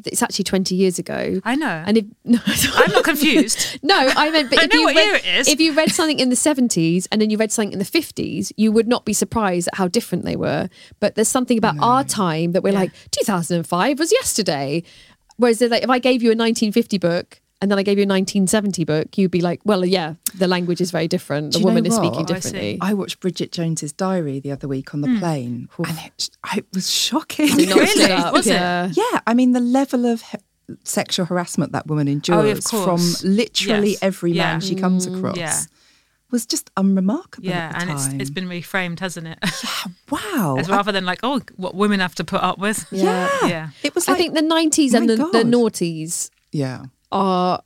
it's 0.07 0.23
actually 0.23 0.45
20 0.45 0.75
years 0.75 0.99
ago. 0.99 1.41
I 1.45 1.55
know. 1.57 1.83
And 1.87 1.99
if 1.99 2.05
no, 2.25 2.39
I'm 2.77 2.91
not 2.93 3.05
confused. 3.05 3.79
No, 3.83 3.97
I 3.97 4.31
meant, 4.31 4.51
but 4.51 4.59
I 4.61 4.65
if 4.65 4.73
know 4.73 4.79
you 4.79 4.85
what 4.85 4.97
read, 4.97 5.05
year 5.07 5.15
it 5.17 5.27
is. 5.27 5.49
if 5.49 5.61
you 5.61 5.73
read 5.73 5.91
something 5.91 6.19
in 6.19 6.29
the 6.31 6.37
seventies 6.37 7.07
and 7.11 7.21
then 7.21 7.31
you 7.31 7.37
read 7.39 7.51
something 7.53 7.73
in 7.73 7.79
the 7.79 7.85
fifties, 7.85 8.53
you 8.57 8.71
would 8.73 8.87
not 8.89 9.05
be 9.05 9.13
surprised 9.13 9.69
at 9.69 9.77
how 9.77 9.89
different 9.89 10.25
they 10.25 10.37
were. 10.37 10.69
But 11.01 11.15
there's 11.15 11.29
something 11.29 11.59
about 11.59 11.77
our 11.81 12.05
time 12.05 12.53
that 12.53 12.63
we're 12.63 12.73
Yeah. 12.73 12.81
like, 12.81 12.93
2005 13.11 13.99
was 13.99 14.13
yesterday. 14.13 14.83
Whereas 15.37 15.61
like, 15.61 15.83
if 15.85 15.91
I 15.91 15.99
gave 15.99 16.23
you 16.23 16.31
a 16.31 16.37
1950 16.37 16.99
book 16.99 17.41
and 17.61 17.71
then 17.71 17.79
I 17.79 17.83
gave 17.83 17.99
you 17.99 18.05
a 18.05 18.07
1970 18.07 18.85
book, 18.85 19.19
you'd 19.19 19.31
be 19.31 19.41
like, 19.41 19.61
well, 19.65 19.85
yeah, 19.85 20.15
the 20.35 20.47
language 20.47 20.81
is 20.81 20.91
very 20.91 21.09
different. 21.09 21.53
The 21.53 21.59
Do 21.59 21.59
you 21.61 21.65
know 21.65 21.69
woman 21.71 21.87
is 21.87 21.95
speaking 21.97 22.21
what? 22.21 22.31
I 22.31 22.35
differently. 22.35 22.79
I 22.81 22.95
watched 22.95 23.21
Bridget 23.21 23.51
Jones's 23.53 23.93
diary 23.93 24.39
the 24.41 24.53
other 24.53 24.69
week 24.69 24.95
on 24.95 25.01
the 25.01 25.09
Hmm. 25.09 25.19
plane, 25.19 25.69
and 25.79 25.99
it, 26.07 26.31
it 26.57 26.67
was 26.73 26.91
shocking. 26.91 27.49
Really? 27.57 28.13
up, 28.13 28.33
Was 28.33 28.47
it? 28.47 28.53
yeah. 28.55 28.91
Yeah, 28.93 29.21
I 29.27 29.35
mean 29.35 29.53
the 29.53 29.61
level 29.61 30.07
of 30.07 30.23
he- 30.23 30.39
sexual 30.85 31.27
harassment 31.27 31.73
that 31.73 31.87
woman 31.87 32.09
endures 32.09 32.67
Oh, 32.73 32.85
from 32.85 33.01
literally 33.29 33.91
Yes. 33.93 33.99
every 34.03 34.33
Yeah. 34.33 34.53
man 34.53 34.61
she 34.61 34.75
comes 34.75 35.07
Mm. 35.07 35.17
across 35.19 35.37
Yeah. 35.39 35.61
was 36.31 36.45
just 36.45 36.71
unremarkable. 36.77 37.49
Yeah, 37.49 37.69
at 37.69 37.73
the 37.73 37.81
and 37.81 37.91
it's 37.91 38.07
it's 38.21 38.31
been 38.31 38.49
reframed, 38.49 39.01
hasn't 39.01 39.27
it? 39.27 39.39
Yeah, 39.43 39.93
wow. 40.11 40.57
As 40.59 40.69
rather 40.69 40.93
than 40.93 41.05
like, 41.07 41.21
oh, 41.23 41.41
what 41.57 41.75
women 41.75 42.01
have 42.01 42.15
to 42.17 42.25
put 42.25 42.43
up 42.43 42.59
with. 42.59 42.87
Yeah. 42.93 43.29
Yeah. 43.47 43.69
It 43.83 43.95
was 43.95 44.09
I 44.09 44.15
think 44.15 44.35
the 44.35 44.43
90s 44.43 44.93
and 44.95 45.07
my 45.07 45.15
the, 45.15 45.17
the 45.17 45.45
God. 45.45 45.47
noughties 45.47 46.31
yeah. 46.53 46.85
Are 47.13 47.63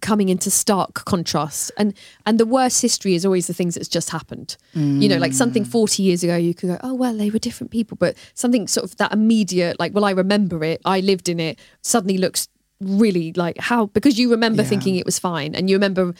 coming 0.00 0.28
into 0.28 0.50
stark 0.50 1.04
contrast. 1.04 1.70
And 1.78 1.94
and 2.26 2.38
the 2.38 2.46
worst 2.46 2.82
history 2.82 3.14
is 3.14 3.24
always 3.24 3.46
the 3.46 3.54
things 3.54 3.74
that's 3.74 3.88
just 3.88 4.10
happened. 4.10 4.56
You 4.74 5.08
know 5.08 5.16
like 5.18 5.32
something 5.32 5.64
Mm. 5.64 5.68
40 5.68 6.02
years 6.02 6.22
ago 6.22 6.36
you 6.36 6.54
could 6.54 6.68
go 6.68 6.78
oh 6.82 6.94
well 6.94 7.16
they 7.16 7.30
were 7.30 7.38
different 7.38 7.70
people. 7.70 7.96
But 7.96 8.16
something 8.34 8.66
sort 8.68 8.84
of 8.84 8.96
that 8.98 9.12
immediate 9.12 9.78
like 9.80 9.94
well 9.94 10.04
i 10.04 10.10
remember 10.10 10.62
it. 10.64 10.80
I 10.84 11.00
lived 11.00 11.28
in 11.28 11.40
it 11.40 11.58
suddenly 11.82 12.18
looks 12.18 12.48
really 12.80 13.32
like 13.34 13.56
how 13.58 13.86
because 13.86 14.18
you 14.18 14.30
remember 14.30 14.62
Yeah. 14.62 14.68
thinking 14.68 14.96
it 14.96 15.06
was 15.06 15.18
fine. 15.18 15.54
And 15.54 15.70
you 15.70 15.76
remember 15.76 16.14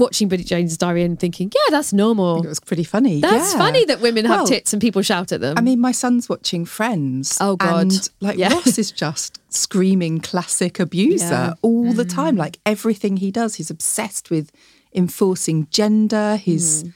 watching 0.00 0.26
Bridget 0.28 0.46
Jones's 0.48 0.76
diary 0.76 1.02
and 1.04 1.18
thinking 1.20 1.52
yeah 1.54 1.70
that's 1.70 1.92
normal 1.92 2.42
It 2.44 2.48
was 2.48 2.58
pretty 2.60 2.82
funny. 2.84 3.20
that's 3.20 3.52
yeah. 3.52 3.58
funny 3.58 3.84
that 3.84 4.00
women 4.00 4.24
have 4.24 4.38
Well, 4.40 4.46
tits 4.48 4.72
and 4.72 4.80
people 4.82 5.02
shout 5.02 5.30
at 5.30 5.40
them 5.40 5.56
I 5.56 5.60
mean, 5.60 5.78
my 5.80 5.92
son's 5.92 6.28
watching 6.28 6.64
Friends. 6.64 7.38
Oh, 7.40 7.54
God. 7.56 7.82
And 7.82 8.08
like 8.20 8.38
Yeah. 8.38 8.52
Ross 8.54 8.76
is 8.78 8.90
just 8.90 9.38
screaming 9.52 10.18
classic 10.20 10.80
abuser 10.80 11.24
Yeah. 11.52 11.54
all 11.62 11.92
the 11.92 12.04
time. 12.04 12.34
Like 12.36 12.58
everything 12.66 13.18
he 13.18 13.30
does, 13.30 13.54
he's 13.56 13.70
obsessed 13.70 14.30
with 14.30 14.50
enforcing 14.94 15.68
gender. 15.70 16.36
He's 16.36 16.84
Mm. 16.84 16.92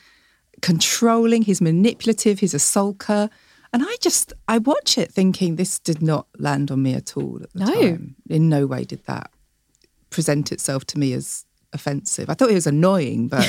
controlling. 0.62 1.42
He's 1.42 1.60
manipulative. 1.60 2.38
He's 2.40 2.54
a 2.54 2.58
sulker. 2.74 3.28
And 3.72 3.82
I 3.84 3.96
just 4.00 4.32
I 4.48 4.58
watch 4.58 4.96
it 4.98 5.12
thinking 5.12 5.56
this 5.56 5.78
did 5.78 6.00
not 6.02 6.26
land 6.38 6.70
on 6.70 6.82
me 6.82 6.94
at 6.94 7.16
all 7.16 7.40
at 7.42 7.52
the 7.52 7.58
No. 7.66 7.74
time. 7.74 8.16
In 8.28 8.48
no 8.48 8.66
way 8.66 8.84
did 8.84 9.02
that 9.06 9.30
present 10.10 10.52
itself 10.52 10.84
to 10.86 10.98
me 10.98 11.12
as 11.12 11.44
offensive. 11.74 12.30
I 12.30 12.34
thought 12.34 12.48
he 12.48 12.54
was 12.54 12.66
annoying, 12.66 13.28
but 13.28 13.44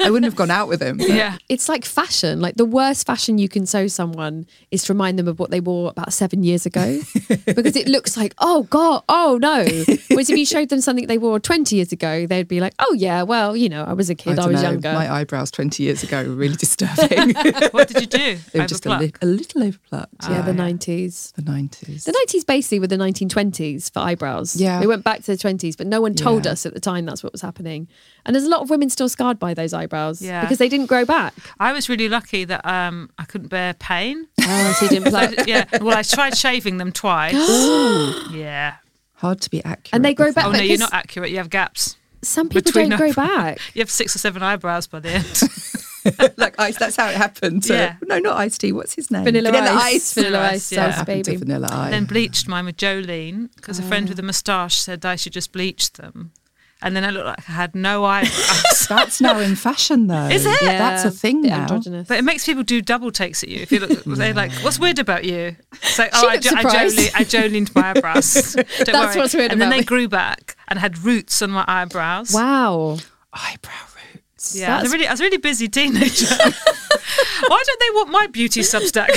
I 0.00 0.10
wouldn't 0.10 0.24
have 0.24 0.36
gone 0.36 0.50
out 0.50 0.68
with 0.68 0.80
him. 0.80 0.96
but- 0.98 1.08
Yeah. 1.18 1.36
it's 1.48 1.68
like 1.68 1.84
fashion. 1.84 2.40
Like 2.40 2.54
the 2.56 2.64
worst 2.64 3.06
fashion 3.06 3.38
you 3.38 3.48
can 3.48 3.66
show 3.66 3.86
someone 3.88 4.46
is 4.70 4.84
to 4.84 4.92
remind 4.92 5.18
them 5.18 5.26
of 5.28 5.38
what 5.38 5.50
they 5.50 5.60
wore 5.60 5.90
about 5.90 6.12
seven 6.12 6.42
years 6.44 6.64
ago, 6.66 7.00
because 7.46 7.76
it 7.76 7.88
looks 7.88 8.16
like, 8.16 8.34
oh 8.38 8.62
god, 8.64 9.02
oh 9.08 9.38
no. 9.40 9.64
Whereas 10.10 10.30
if 10.30 10.38
you 10.38 10.46
showed 10.46 10.68
them 10.68 10.80
something 10.80 11.06
they 11.06 11.18
wore 11.18 11.40
twenty 11.40 11.76
years 11.76 11.92
ago, 11.92 12.26
they'd 12.26 12.48
be 12.48 12.60
like, 12.60 12.74
oh 12.78 12.94
yeah, 12.96 13.22
well, 13.22 13.56
you 13.56 13.68
know, 13.68 13.84
I 13.84 13.92
was 13.94 14.08
a 14.10 14.14
kid, 14.14 14.32
I, 14.38 14.42
don't 14.42 14.52
was 14.52 14.62
know, 14.62 14.70
younger. 14.70 14.92
My 14.92 15.12
eyebrows 15.12 15.50
20 15.50 15.82
years 15.82 16.02
ago 16.02 16.22
were 16.24 16.34
really 16.34 16.56
disturbing. 16.66 17.34
What 17.72 17.88
did 17.88 18.00
you 18.00 18.06
do? 18.06 18.38
they 18.52 18.60
were 18.60 18.66
just 18.66 18.86
a, 18.86 18.90
Overpluck? 18.90 19.00
li- 19.00 19.12
a 19.22 19.26
little 19.26 19.62
overplucked. 19.64 20.14
yeah, 20.22 20.28
the 20.28 20.42
ah, 20.42 20.46
yeah. 20.46 20.52
nineties. 20.52 21.32
The 21.36 21.42
90s. 21.42 22.04
The 22.04 22.12
nineties 22.12 22.44
basically 22.44 22.78
were 22.80 22.86
the 22.86 22.96
nineteen 22.96 23.28
twenties 23.28 23.88
for 23.88 24.00
eyebrows. 24.00 24.56
Yeah. 24.56 24.80
we 24.80 24.86
went 24.86 25.04
back 25.04 25.20
to 25.20 25.26
the 25.32 25.36
twenties, 25.36 25.74
but 25.76 25.86
no 25.86 26.00
one 26.00 26.14
told 26.14 26.44
Yeah. 26.44 26.52
us 26.52 26.66
at 26.66 26.74
the 26.74 26.80
time 26.80 27.04
that's 27.06 27.22
what 27.22 27.32
was 27.32 27.40
happening. 27.42 27.47
And 27.56 28.34
there's 28.34 28.44
a 28.44 28.48
lot 28.50 28.60
of 28.60 28.70
women 28.70 28.90
still 28.90 29.08
scarred 29.08 29.38
by 29.38 29.54
those 29.54 29.72
eyebrows 29.72 30.20
Yeah. 30.22 30.40
because 30.42 30.58
they 30.58 30.68
didn't 30.68 30.86
grow 30.86 31.04
back. 31.04 31.34
I 31.58 31.72
was 31.72 31.88
really 31.88 32.08
lucky 32.08 32.44
that 32.44 32.64
um, 32.66 33.10
I 33.18 33.24
couldn't 33.24 33.48
bear 33.48 33.74
pain. 33.74 34.26
Oh, 34.42 34.76
so 34.78 34.84
you 34.84 34.90
didn't 34.90 35.08
pluck. 35.10 35.30
did- 35.30 35.46
yeah. 35.48 35.64
Well, 35.80 35.96
I 35.96 36.02
tried 36.02 36.36
shaving 36.36 36.76
them 36.78 36.92
twice. 36.92 37.34
yeah. 38.32 38.76
Hard 39.14 39.40
to 39.42 39.50
be 39.50 39.62
accurate. 39.64 39.90
And 39.94 40.04
they 40.04 40.14
grow 40.14 40.32
back 40.32 40.44
Oh 40.46 40.52
no, 40.52 40.60
you're 40.60 40.78
not 40.78 40.92
accurate. 40.94 41.30
You 41.30 41.38
have 41.38 41.50
gaps. 41.50 41.96
Some 42.22 42.48
people 42.48 42.72
don't 42.72 42.96
grow 42.96 43.12
back. 43.12 43.58
You 43.74 43.80
have 43.80 43.90
six 43.90 44.14
or 44.14 44.18
seven 44.18 44.42
eyebrows 44.42 44.86
by 44.86 45.00
the 45.00 45.10
end. 45.10 46.34
like 46.38 46.58
ice. 46.58 46.76
That's 46.78 46.96
how 46.96 47.08
it 47.08 47.16
happened. 47.16 47.64
To, 47.64 47.74
Yeah. 47.74 47.96
No, 48.06 48.18
not 48.18 48.36
Ice-T. 48.38 48.72
What's 48.72 48.94
his 48.94 49.10
name? 49.10 49.24
Vanilla, 49.24 49.50
ice. 49.50 49.56
Ice. 49.56 50.14
Vanilla 50.14 50.30
Vanilla 50.38 50.46
ice. 50.48 50.54
Ice, 50.54 50.72
Yeah. 50.72 50.88
yeah. 50.88 51.04
baby. 51.04 51.36
Vanilla 51.36 51.68
Ice. 51.70 51.90
then 51.90 52.04
bleached 52.06 52.48
mine 52.48 52.64
with 52.64 52.76
Jolen 52.76 53.50
because 53.56 53.78
a 53.78 53.82
friend 53.82 54.08
with 54.08 54.18
a 54.18 54.22
moustache 54.22 54.76
said 54.78 55.04
I 55.04 55.16
should 55.16 55.32
just 55.32 55.52
bleach 55.52 55.92
them. 55.94 56.32
And 56.80 56.94
then 56.94 57.04
I 57.04 57.10
looked 57.10 57.26
like 57.26 57.48
I 57.48 57.52
had 57.52 57.74
no 57.74 58.04
eyebrows. 58.04 58.86
That's 58.88 59.20
now 59.20 59.38
in 59.40 59.56
fashion, 59.56 60.06
though. 60.06 60.28
Is 60.28 60.46
it? 60.46 60.56
Yeah, 60.62 60.78
That's 60.78 61.04
a 61.04 61.10
thing 61.10 61.42
the 61.42 61.48
now. 61.48 61.62
androgynous. 61.62 62.06
But 62.06 62.18
it 62.18 62.22
makes 62.24 62.46
people 62.46 62.62
do 62.62 62.80
double 62.80 63.10
takes 63.10 63.42
at 63.42 63.48
you. 63.48 63.60
If 63.60 63.72
you 63.72 63.80
look, 63.80 64.04
they're 64.04 64.32
like, 64.32 64.52
"What's 64.62 64.78
weird 64.78 64.98
about 65.00 65.24
you?" 65.24 65.56
It's 65.72 65.98
like, 65.98 66.10
"Oh, 66.14 66.28
I, 66.28 66.34
looks 66.34 66.46
jo- 66.48 66.56
I, 66.56 66.62
surprised. 66.62 66.98
Jolen, 66.98 67.10
I 67.16 67.24
Jolened 67.24 67.74
my 67.74 67.90
eyebrows." 67.90 68.52
Don't 68.54 68.66
That's 68.86 68.88
worry. 68.88 69.16
what's 69.16 69.34
weird 69.34 69.50
And 69.52 69.60
then 69.60 69.70
they 69.70 69.78
me. 69.78 69.84
grew 69.84 70.08
back 70.08 70.56
and 70.68 70.78
had 70.78 70.98
roots 70.98 71.42
on 71.42 71.50
my 71.50 71.64
eyebrows. 71.66 72.32
wow. 72.32 72.96
Eyebrow 73.32 73.72
roots. 74.14 74.56
Yeah, 74.56 74.78
I 74.78 74.82
was, 74.82 74.92
really, 74.92 75.06
I 75.08 75.10
was 75.10 75.20
a 75.20 75.24
really 75.24 75.36
busy 75.38 75.68
teenager. 75.68 76.26
Why 76.36 77.62
don't 77.66 77.80
they 77.80 77.90
want 77.94 78.10
my 78.10 78.26
beauty 78.28 78.60
substack? 78.60 79.08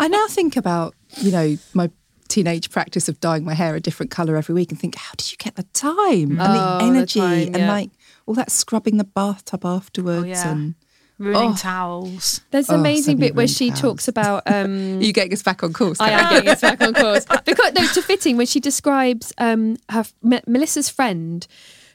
I 0.00 0.08
now 0.08 0.26
think 0.28 0.56
about, 0.56 0.94
you 1.18 1.30
know, 1.30 1.56
my 1.74 1.90
teenage 2.28 2.70
practice 2.70 3.08
of 3.08 3.20
dyeing 3.20 3.44
my 3.44 3.54
hair 3.54 3.74
a 3.74 3.80
different 3.80 4.10
colour 4.10 4.36
every 4.36 4.54
week 4.54 4.70
and 4.70 4.78
think, 4.80 4.94
how 4.96 5.12
did 5.16 5.30
you 5.32 5.36
get 5.38 5.56
the 5.56 5.62
time 5.72 6.32
and 6.32 6.40
Oh, 6.40 6.44
the 6.44 6.84
the 6.84 6.84
energy 6.84 7.20
time, 7.20 7.54
and 7.54 7.66
like 7.68 7.90
all 8.26 8.34
that 8.34 8.50
scrubbing 8.50 8.96
the 8.96 9.04
bathtub 9.04 9.64
afterwards? 9.64 10.24
Oh, 10.24 10.28
yeah. 10.28 10.50
And 10.52 10.74
Ruining 11.18 11.52
Oh. 11.52 11.56
towels. 11.56 12.42
There's 12.50 12.68
an 12.68 12.74
Oh, 12.76 12.80
amazing 12.80 13.16
bit 13.16 13.34
where 13.34 13.48
she 13.48 13.70
cows. 13.70 13.80
talks 13.80 14.06
about. 14.08 14.42
Um, 14.46 14.98
Are 14.98 15.02
you 15.02 15.14
getting 15.14 15.32
us 15.32 15.42
back 15.42 15.62
on 15.62 15.72
course? 15.72 15.98
I 15.98 16.10
am 16.10 16.30
getting 16.30 16.50
us 16.50 16.60
back 16.60 16.82
on 16.82 16.92
course 16.92 17.24
because 17.46 17.72
no, 17.72 17.86
to 17.86 18.02
fitting 18.02 18.36
when 18.36 18.44
she 18.46 18.60
describes 18.60 19.32
um, 19.38 19.78
her 19.88 20.04
M- 20.22 20.42
Melissa's 20.46 20.90
friend, 20.90 21.46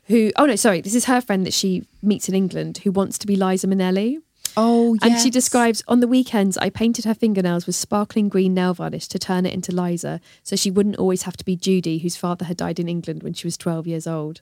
who 0.06 0.32
oh 0.38 0.48
no, 0.48 0.56
sorry, 0.56 0.82
this 0.82 0.96
is 0.96 1.06
her 1.06 1.22
friend 1.22 1.46
that 1.46 1.54
she 1.54 1.84
meets 2.02 2.30
in 2.30 2.34
England 2.36 2.80
who 2.80 2.92
wants 2.92 3.20
to 3.20 3.28
be 3.28 3.36
Liza 3.36 3.68
Minnelli. 3.68 4.18
Oh, 4.58 4.96
yeah. 4.96 5.08
And 5.08 5.20
she 5.20 5.30
describes 5.30 5.84
on 5.88 6.00
the 6.00 6.08
weekends, 6.08 6.58
I 6.58 6.70
painted 6.70 7.06
her 7.06 7.14
fingernails 7.14 7.66
with 7.66 7.76
sparkling 7.76 8.30
green 8.30 8.54
nail 8.54 8.74
varnish 8.74 9.08
to 9.10 9.20
turn 9.20 9.46
it 9.46 9.54
into 9.54 9.72
Liza, 9.72 10.20
so 10.44 10.56
she 10.56 10.72
wouldn't 10.72 10.98
always 10.98 11.24
have 11.24 11.38
to 11.38 11.46
be 11.46 11.56
Judy, 11.56 12.00
whose 12.00 12.16
father 12.16 12.46
had 12.46 12.58
died 12.58 12.80
in 12.80 12.90
England 12.90 13.24
when 13.24 13.34
she 13.34 13.48
was 13.48 13.58
12 13.58 13.88
years 13.88 14.08
old. 14.08 14.42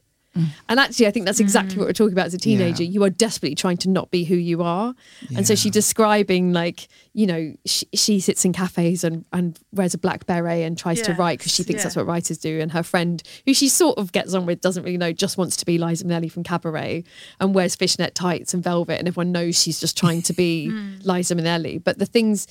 And 0.67 0.79
actually, 0.79 1.07
I 1.07 1.11
think 1.11 1.25
that's 1.25 1.39
exactly 1.39 1.75
mm. 1.75 1.79
what 1.79 1.87
we're 1.87 1.93
talking 1.93 2.13
about 2.13 2.27
as 2.27 2.33
a 2.33 2.37
teenager. 2.37 2.83
Yeah. 2.83 2.89
You 2.89 3.03
are 3.03 3.09
desperately 3.09 3.55
trying 3.55 3.77
to 3.77 3.89
not 3.89 4.11
be 4.11 4.23
who 4.23 4.35
you 4.35 4.61
are. 4.61 4.93
And 5.35 5.47
so 5.47 5.55
she's 5.55 5.71
describing, 5.71 6.53
like, 6.53 6.87
you 7.13 7.27
know, 7.27 7.53
she, 7.65 7.87
she 7.93 8.19
sits 8.19 8.45
in 8.45 8.53
cafes 8.53 9.03
and, 9.03 9.25
and 9.33 9.59
wears 9.71 9.93
a 9.93 9.97
black 9.97 10.25
beret 10.25 10.63
and 10.63 10.77
tries 10.77 11.01
to 11.01 11.13
write 11.13 11.39
because 11.39 11.51
she 11.51 11.63
thinks 11.63 11.79
yeah. 11.79 11.83
that's 11.83 11.95
what 11.95 12.05
writers 12.05 12.37
do. 12.37 12.59
And 12.59 12.71
her 12.71 12.83
friend, 12.83 13.21
who 13.45 13.53
she 13.53 13.69
sort 13.69 13.97
of 13.97 14.11
gets 14.11 14.33
on 14.33 14.45
with, 14.45 14.61
doesn't 14.61 14.83
really 14.83 14.97
know, 14.97 15.11
just 15.11 15.37
wants 15.37 15.57
to 15.57 15.65
be 15.65 15.77
Liza 15.77 16.05
Minnelli 16.05 16.31
from 16.31 16.43
Cabaret 16.43 17.03
and 17.39 17.55
wears 17.55 17.75
fishnet 17.75 18.15
tights 18.15 18.53
and 18.53 18.63
velvet. 18.63 18.99
And 18.99 19.07
everyone 19.07 19.31
knows 19.31 19.61
she's 19.61 19.79
just 19.79 19.97
trying 19.97 20.21
to 20.23 20.33
be 20.33 20.69
hmm. 20.69 20.95
Liza 21.03 21.35
Minnelli. 21.35 21.83
But 21.83 21.99
the 21.99 22.05
things, 22.05 22.47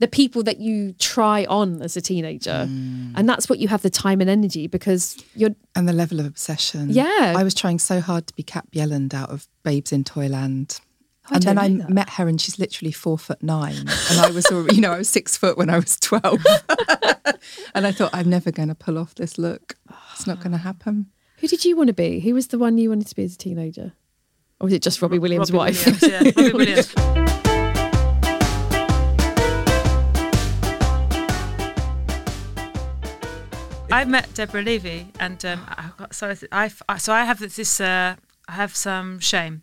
the 0.00 0.08
people 0.08 0.42
that 0.42 0.58
you 0.58 0.92
try 0.94 1.44
on 1.44 1.80
as 1.80 1.96
a 1.96 2.00
teenager, 2.00 2.66
mm. 2.68 3.12
and 3.14 3.28
that's 3.28 3.48
what 3.48 3.58
you 3.58 3.68
have 3.68 3.82
the 3.82 3.90
time 3.90 4.20
and 4.20 4.28
energy 4.28 4.66
because 4.66 5.16
you're 5.34 5.54
And 5.76 5.88
the 5.88 5.92
level 5.92 6.20
of 6.20 6.26
obsession. 6.26 6.90
Yeah. 6.90 7.34
I 7.36 7.42
was 7.42 7.54
trying 7.54 7.78
so 7.78 8.00
hard 8.00 8.26
to 8.26 8.34
be 8.34 8.42
Kat 8.42 8.70
Bjelland 8.70 9.14
out 9.14 9.30
of 9.30 9.46
Babes 9.62 9.92
in 9.92 10.04
Toyland. 10.04 10.80
Oh, 11.30 11.36
and 11.36 11.42
then 11.42 11.58
I 11.58 11.68
that. 11.68 11.88
met 11.88 12.10
her 12.10 12.28
and 12.28 12.38
she's 12.38 12.58
literally 12.58 12.92
four 12.92 13.16
foot 13.16 13.42
nine. 13.42 13.78
And 13.78 14.20
I 14.20 14.30
was, 14.30 14.44
already, 14.46 14.74
you 14.74 14.82
know, 14.82 14.92
I 14.92 14.98
was 14.98 15.08
six 15.08 15.38
foot 15.38 15.56
when 15.56 15.70
I 15.70 15.78
was 15.78 15.98
12. 16.00 16.44
and 17.74 17.86
I 17.86 17.92
thought, 17.92 18.10
I'm 18.12 18.28
never 18.28 18.50
going 18.50 18.68
to 18.68 18.74
pull 18.74 18.98
off 18.98 19.14
this 19.14 19.38
look. 19.38 19.76
It's 20.12 20.26
not 20.26 20.40
going 20.40 20.52
to 20.52 20.58
happen. 20.58 21.06
Who 21.38 21.48
did 21.48 21.64
you 21.64 21.76
want 21.76 21.88
to 21.88 21.94
be? 21.94 22.20
Who 22.20 22.34
was 22.34 22.48
the 22.48 22.58
one 22.58 22.76
you 22.76 22.90
wanted 22.90 23.06
to 23.06 23.14
be 23.16 23.24
as 23.24 23.34
a 23.34 23.38
teenager? 23.38 23.94
Or 24.60 24.66
was 24.66 24.74
it 24.74 24.82
just 24.82 25.00
Robbie 25.00 25.18
Williams' 25.18 25.50
Robbie 25.50 25.72
wife? 25.72 26.02
Williams, 26.02 26.36
yeah, 26.36 26.42
Robbie 26.42 26.52
Williams. 26.56 26.94
I 33.94 34.04
met 34.04 34.34
Deborah 34.34 34.60
Levy, 34.62 35.06
and 35.20 35.44
um, 35.44 35.64
I 35.68 35.90
got, 35.96 36.16
so 36.16 36.34
I, 36.50 36.68
I 36.88 36.98
so 36.98 37.12
I 37.12 37.24
have 37.24 37.38
this. 37.38 37.80
Uh, 37.80 38.16
I 38.48 38.52
have 38.52 38.74
some 38.74 39.20
shame. 39.20 39.62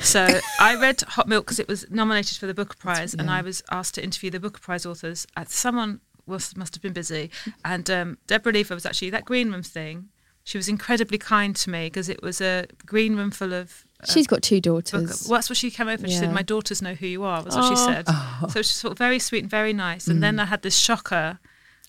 So 0.00 0.40
I 0.60 0.76
read 0.76 1.00
Hot 1.00 1.26
Milk 1.26 1.44
because 1.46 1.58
it 1.58 1.66
was 1.66 1.84
nominated 1.90 2.38
for 2.38 2.46
the 2.46 2.54
Booker 2.54 2.76
Prize, 2.78 3.14
and 3.14 3.28
I 3.28 3.42
was 3.42 3.64
asked 3.72 3.96
to 3.96 4.04
interview 4.04 4.30
the 4.30 4.38
Booker 4.38 4.60
Prize 4.60 4.86
authors. 4.86 5.26
Uh, 5.36 5.44
someone 5.48 6.00
was 6.24 6.56
must 6.56 6.76
have 6.76 6.82
been 6.82 6.92
busy, 6.92 7.32
and 7.64 7.90
um, 7.90 8.18
Deborah 8.28 8.52
Levy 8.52 8.72
was 8.74 8.86
actually 8.86 9.10
that 9.10 9.24
green 9.24 9.50
room 9.50 9.64
thing. 9.64 10.08
She 10.44 10.56
was 10.56 10.68
incredibly 10.68 11.18
kind 11.18 11.56
to 11.56 11.68
me 11.68 11.86
because 11.86 12.08
it 12.08 12.22
was 12.22 12.40
a 12.40 12.66
green 12.86 13.16
room 13.16 13.32
full 13.32 13.52
of 13.52 13.84
uh, 14.00 14.06
She's 14.06 14.28
got 14.28 14.42
two 14.42 14.60
book. 14.60 14.84
daughters. 14.84 15.26
Well, 15.28 15.38
that's 15.38 15.50
what 15.50 15.56
she 15.56 15.72
came 15.72 15.88
over 15.88 16.04
and 16.04 16.12
she 16.12 16.18
said, 16.18 16.32
My 16.32 16.42
daughters 16.42 16.80
know 16.80 16.94
who 16.94 17.06
you 17.08 17.24
are, 17.24 17.42
was 17.42 17.56
what 17.56 17.68
she 17.70 17.76
said. 17.76 18.06
So 18.50 18.62
she's 18.62 18.70
sort 18.70 18.92
of 18.92 18.98
very 18.98 19.18
sweet 19.18 19.42
and 19.42 19.50
very 19.50 19.72
nice. 19.72 20.06
And 20.06 20.22
then 20.22 20.38
I 20.38 20.44
had 20.44 20.62
this 20.62 20.76
shocker 20.76 21.40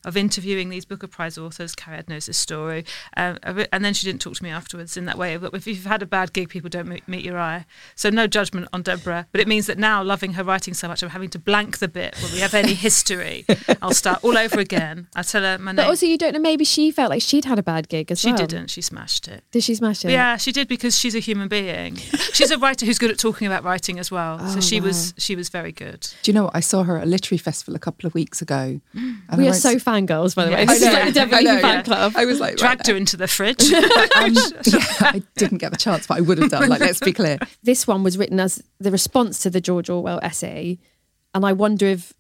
of 0.06 0.16
interviewing 0.16 0.70
these 0.70 0.86
Booker 0.86 1.08
Prize 1.08 1.38
authors. 1.38 1.76
Carrie 1.76 2.02
knows 2.08 2.28
this 2.28 2.38
story. 2.38 2.86
Um, 3.18 3.38
and 3.74 3.84
then 3.84 3.94
she 3.94 4.06
didn't 4.06 4.22
talk 4.22 4.36
to 4.36 4.44
me 4.44 4.50
afterwards 4.50 4.96
in 4.96 5.06
that 5.06 5.18
way. 5.18 5.36
But 5.36 5.54
if 5.54 5.68
you've 5.68 5.84
had 5.86 6.02
a 6.02 6.06
bad 6.06 6.32
gig, 6.32 6.48
people 6.50 6.70
don't 6.70 6.88
meet, 6.88 7.08
meet 7.08 7.26
your 7.26 7.38
eye. 7.38 7.66
So 7.96 8.10
no 8.10 8.28
judgment 8.28 8.68
on 8.72 8.82
Deborah. 8.84 9.28
But 9.34 9.42
it 9.42 9.48
means 9.48 9.66
that 9.68 9.78
now, 9.78 10.02
loving 10.04 10.34
her 10.34 10.44
writing 10.44 10.74
so 10.74 10.88
much, 10.88 11.04
I'm 11.04 11.10
having 11.10 11.30
to 11.32 11.40
blank 11.40 11.80
the 11.80 11.88
bit 11.90 12.16
where 12.22 12.32
we 12.32 12.40
have 12.40 12.54
any 12.54 12.74
history. 12.88 13.46
I'll 13.82 13.94
start 13.94 14.24
all 14.24 14.38
over 14.38 14.60
again. 14.60 15.08
I 15.16 15.24
tell 15.24 15.42
her 15.44 15.58
my 15.58 15.74
But 15.74 15.82
name. 15.84 15.90
also, 15.90 16.06
you 16.06 16.18
don't 16.18 16.34
know, 16.34 16.40
maybe 16.40 16.64
she 16.64 16.92
felt 16.92 17.10
like 17.10 17.22
she'd 17.22 17.46
had 17.46 17.60
a 17.60 17.64
bad 17.64 17.90
gig 17.90 18.12
as 18.12 18.22
she 18.22 18.30
well. 18.30 18.38
didn't. 18.38 18.70
She 18.70 18.82
smashed 18.82 19.28
it. 19.28 19.44
Did 19.52 19.64
she 19.64 19.76
smash 19.76 20.06
it? 20.06 20.12
Yeah, 20.12 20.38
she 20.38 20.52
did 20.52 20.68
because 20.68 20.98
she's 20.98 21.16
a 21.16 21.20
human 21.20 21.48
being. 21.48 21.96
She's 22.34 22.52
a 22.52 22.58
writer 22.58 22.86
who's 22.86 23.00
good 23.00 23.12
at 23.12 23.18
talking 23.18 23.48
about 23.48 23.64
writing 23.64 23.98
as 24.00 24.12
well. 24.12 24.38
so 24.50 24.58
Oh, 24.58 24.62
she 24.62 24.80
wow. 24.80 24.88
was 24.88 25.14
she 25.18 25.36
was 25.36 25.50
very 25.50 25.72
good. 25.72 26.08
Do 26.24 26.32
you 26.32 26.34
know 26.36 26.44
what? 26.46 26.56
I 26.56 26.60
saw 26.60 26.84
her 26.84 26.98
at 26.98 27.04
a 27.04 27.08
literary 27.08 27.40
festival 27.40 27.76
a 27.76 27.80
couple 27.80 28.06
of 28.08 28.14
weeks 28.14 28.42
ago. 28.42 28.80
and 28.94 29.18
I 29.30 29.36
We 29.38 29.48
are 29.48 29.54
so 29.54 29.72
s- 29.72 29.84
fangirls, 29.96 30.36
by 30.36 30.46
the 30.46 30.52
way. 30.52 30.60
Yeah. 30.60 30.66
This 30.66 30.84
I 30.84 30.88
is 30.88 30.94
like 30.94 31.06
the 31.06 31.12
Deborah 31.12 31.38
I 31.38 31.42
know, 31.42 31.60
fan 31.62 31.76
yeah. 31.78 31.82
club. 31.84 32.14
I 32.16 32.26
was 32.26 32.40
like, 32.40 32.58
Dragged 32.58 32.80
right 32.82 32.88
her 32.88 32.96
into 32.96 33.18
the 33.18 33.28
fridge. 33.28 33.72
um, 33.72 33.82
yeah, 34.66 34.86
I 35.02 35.22
didn't 35.38 35.60
get 35.60 35.72
the 35.72 35.78
chance, 35.78 36.08
but 36.08 36.18
I 36.18 36.22
would 36.22 36.38
have 36.38 36.52
done. 36.52 36.70
Like, 36.70 36.80
let's 36.82 37.00
be 37.00 37.14
clear. 37.14 37.38
this 37.64 37.88
one 37.88 38.04
was 38.04 38.18
written 38.18 38.40
as 38.40 38.62
the 38.80 38.92
response 38.92 39.40
to 39.40 39.50
the 39.50 39.62
George 39.62 39.90
Orwell 39.90 40.20
essay, 40.22 40.78
and 41.34 41.46
I 41.46 41.54
wonder 41.54 41.86
if, 41.86 42.14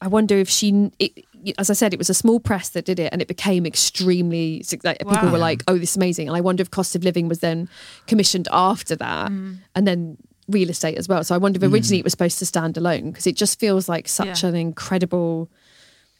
I 0.00 0.08
wonder 0.08 0.36
if 0.36 0.48
she, 0.48 0.90
it, 0.98 1.24
as 1.58 1.70
I 1.70 1.74
said, 1.74 1.92
it 1.92 1.98
was 1.98 2.08
a 2.10 2.14
small 2.14 2.40
press 2.40 2.68
that 2.70 2.84
did 2.84 2.98
it, 2.98 3.10
and 3.12 3.20
it 3.22 3.28
became 3.28 3.66
extremely. 3.66 4.62
suc- 4.62 4.84
Like, 4.84 4.98
People 5.00 5.30
were 5.30 5.38
like, 5.38 5.62
"Oh, 5.68 5.76
this 5.78 5.90
is 5.90 5.96
amazing," 5.96 6.28
and 6.28 6.36
I 6.36 6.40
wonder 6.40 6.62
if 6.62 6.70
Cost 6.70 6.94
of 6.96 7.04
Living 7.04 7.28
was 7.28 7.40
then 7.40 7.68
commissioned 8.06 8.48
after 8.52 8.96
that, 8.96 9.30
Mm. 9.30 9.58
and 9.74 9.86
then 9.86 10.16
real 10.48 10.68
estate 10.68 10.98
as 10.98 11.08
well. 11.08 11.24
So 11.24 11.34
I 11.34 11.38
wonder 11.38 11.56
if 11.56 11.72
originally 11.72 11.98
it 12.00 12.04
was 12.04 12.12
supposed 12.12 12.38
to 12.38 12.44
stand 12.46 12.76
alone 12.76 13.10
because 13.10 13.26
it 13.26 13.34
just 13.34 13.58
feels 13.58 13.88
like 13.88 14.06
such 14.08 14.42
Yeah. 14.42 14.50
an 14.50 14.54
incredible. 14.56 15.50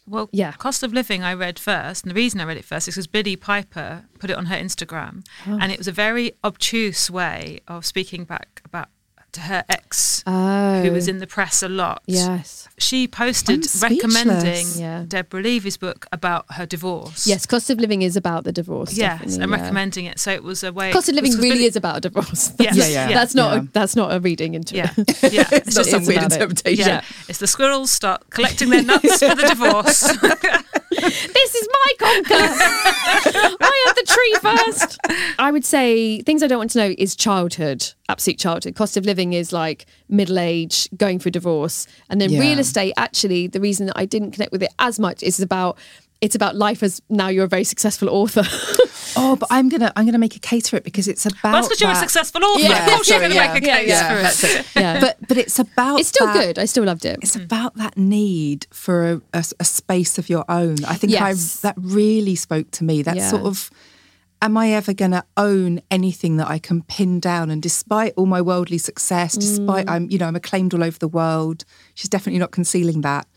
Well, 0.07 0.29
Yeah. 0.31 0.51
Cost 0.53 0.83
of 0.83 0.93
Living 0.93 1.23
I 1.23 1.33
read 1.33 1.57
first, 1.57 2.03
and 2.03 2.11
the 2.11 2.15
reason 2.15 2.39
I 2.39 2.43
read 2.45 2.57
it 2.57 2.65
first 2.65 2.87
is 2.87 2.95
because 2.95 3.07
Billie 3.07 3.35
Piper 3.35 4.05
put 4.19 4.29
it 4.29 4.37
on 4.37 4.45
her 4.47 4.55
Instagram, 4.55 5.25
Oh. 5.47 5.57
and 5.59 5.71
it 5.71 5.77
was 5.77 5.87
a 5.87 5.91
very 5.91 6.33
obtuse 6.43 7.09
way 7.09 7.59
of 7.67 7.85
speaking 7.85 8.23
back 8.23 8.61
about 8.63 8.89
to 9.35 9.41
her 9.41 9.63
ex, 9.69 10.23
Oh, 10.27 10.81
who 10.81 10.91
was 10.91 11.07
oh. 11.07 11.11
in 11.11 11.19
the 11.19 11.27
press 11.27 11.61
a 11.63 11.69
lot. 11.69 12.01
yes, 12.07 12.67
She 12.77 13.07
posted 13.07 13.65
recommending 13.81 14.67
Yeah. 14.75 15.03
Deborah 15.07 15.41
Levy's 15.41 15.77
book 15.77 16.07
about 16.11 16.45
her 16.57 16.65
divorce. 16.65 17.25
yes. 17.27 17.45
Cost 17.45 17.69
of 17.69 17.79
Living 17.79 18.01
is 18.01 18.15
about 18.17 18.43
the 18.43 18.51
divorce. 18.51 18.93
Yes, 18.97 19.19
definitely, 19.19 19.43
and 19.43 19.51
yeah. 19.51 19.61
recommending 19.61 20.05
it. 20.05 20.19
So 20.19 20.31
it 20.31 20.43
was 20.43 20.63
a 20.63 20.71
way. 20.73 20.91
Cost 20.91 21.09
of 21.09 21.15
Living 21.15 21.31
because 21.31 21.43
really 21.43 21.65
is 21.65 21.75
about 21.75 21.97
a 21.97 22.01
divorce. 22.01 22.51
Yes, 22.59 22.75
Yeah, 22.75 22.87
yeah. 22.87 23.07
That's 23.13 23.35
not 23.35 23.53
Yeah. 23.53 23.59
a, 23.61 23.67
that's 23.73 23.95
not 23.95 24.13
a 24.13 24.19
reading 24.19 24.55
into 24.55 24.75
Yeah, 24.75 24.91
it. 24.97 25.33
yeah. 25.33 25.47
It's 25.51 25.75
not 25.75 25.87
It 25.87 25.91
some 25.91 26.05
weird 26.05 26.17
about 26.19 26.31
it. 26.31 26.35
interpretation. 26.41 26.87
Yeah. 26.87 27.01
It's 27.29 27.39
the 27.39 27.47
squirrels 27.47 27.91
start 27.91 28.29
collecting 28.29 28.69
their 28.69 28.83
nuts 28.83 29.19
for 29.19 29.35
the 29.35 29.45
divorce. 29.47 30.01
this 31.01 31.55
is 31.55 31.67
my 31.71 31.93
conker. 31.99 32.55
I 33.61 33.83
had 33.85 33.93
the 33.95 34.05
tree 34.07 34.35
first. 34.41 34.97
I 35.39 35.51
would 35.51 35.65
say 35.65 36.21
things 36.21 36.41
I 36.43 36.47
don't 36.47 36.57
want 36.57 36.71
to 36.71 36.77
know 36.79 36.95
is 36.97 37.15
childhood, 37.15 37.93
absolute 38.09 38.39
childhood. 38.39 38.75
Cost 38.75 38.97
of 38.97 39.05
living 39.05 39.33
is 39.33 39.51
like 39.53 39.85
middle 40.09 40.39
age, 40.39 40.87
going 40.97 41.19
through 41.19 41.31
divorce, 41.31 41.87
and 42.09 42.19
then 42.21 42.29
Yeah. 42.31 42.39
real 42.39 42.59
estate. 42.59 42.93
Actually, 42.97 43.47
the 43.47 43.59
reason 43.59 43.85
that 43.87 43.97
I 43.97 44.05
didn't 44.05 44.31
connect 44.31 44.51
with 44.51 44.63
it 44.63 44.71
as 44.79 44.99
much 44.99 45.23
is 45.23 45.39
about 45.39 45.77
it's 46.21 46.35
about 46.35 46.55
life 46.55 46.81
as 46.83 47.01
now 47.09 47.27
you're 47.27 47.45
a 47.45 47.47
very 47.47 47.63
successful 47.63 48.09
author. 48.09 48.43
Oh, 49.17 49.37
but 49.37 49.47
I'm 49.49 49.69
gonna 49.69 49.93
I'm 49.95 50.05
gonna 50.05 50.17
make 50.17 50.35
a 50.35 50.39
case 50.39 50.67
for 50.67 50.75
it 50.75 50.83
because 50.83 51.07
it's 51.07 51.25
about. 51.25 51.53
That's 51.53 51.67
because 51.69 51.79
you're 51.79 51.89
a 51.89 51.95
successful 51.95 52.43
author. 52.43 52.63
Yeah, 52.63 52.83
of 52.85 52.91
course, 52.91 53.09
you're 53.09 53.19
going 53.19 53.31
to 53.31 53.35
yeah. 53.37 53.53
make 53.53 53.63
a 53.63 53.65
Yeah, 53.65 53.77
case 53.79 53.87
yeah, 53.87 54.09
for 54.09 54.19
it. 54.19 54.21
that's 54.23 54.43
it. 54.43 54.65
yeah, 54.75 54.99
But 54.99 55.17
but 55.29 55.37
it's 55.37 55.57
about. 55.57 55.99
it's 56.01 56.09
still 56.09 56.27
that- 56.27 56.33
good. 56.35 56.59
I 56.59 56.65
still 56.65 56.83
loved 56.83 57.05
it. 57.05 57.19
It's 57.21 57.33
about 57.37 57.75
that 57.77 57.97
need 57.97 58.67
for 58.71 59.11
a, 59.13 59.21
a- 59.33 59.45
a 59.61 59.63
space 59.63 60.17
of 60.17 60.29
your 60.29 60.43
own. 60.49 60.83
I 60.83 60.95
think 60.95 61.13
Yes. 61.13 61.63
I 61.63 61.67
that 61.69 61.75
really 61.79 62.35
spoke 62.35 62.71
to 62.71 62.83
me. 62.83 63.03
That 63.03 63.15
Yeah. 63.15 63.29
sort 63.29 63.43
of, 63.43 63.71
am 64.41 64.57
I 64.57 64.71
ever 64.71 64.93
going 64.93 65.11
to 65.11 65.23
own 65.37 65.79
anything 65.89 66.35
that 66.35 66.49
I 66.49 66.59
can 66.59 66.81
pin 66.83 67.21
down? 67.21 67.49
And 67.51 67.61
despite 67.61 68.11
all 68.17 68.25
my 68.25 68.41
worldly 68.41 68.79
success, 68.79 69.37
Mm. 69.37 69.39
despite 69.39 69.89
I'm 69.89 70.09
you 70.11 70.17
know 70.17 70.27
I'm 70.27 70.35
acclaimed 70.35 70.73
all 70.73 70.83
over 70.83 70.99
the 70.99 71.07
world, 71.07 71.63
she's 71.93 72.09
definitely 72.09 72.39
not 72.39 72.51
concealing 72.51 72.99
that. 73.01 73.27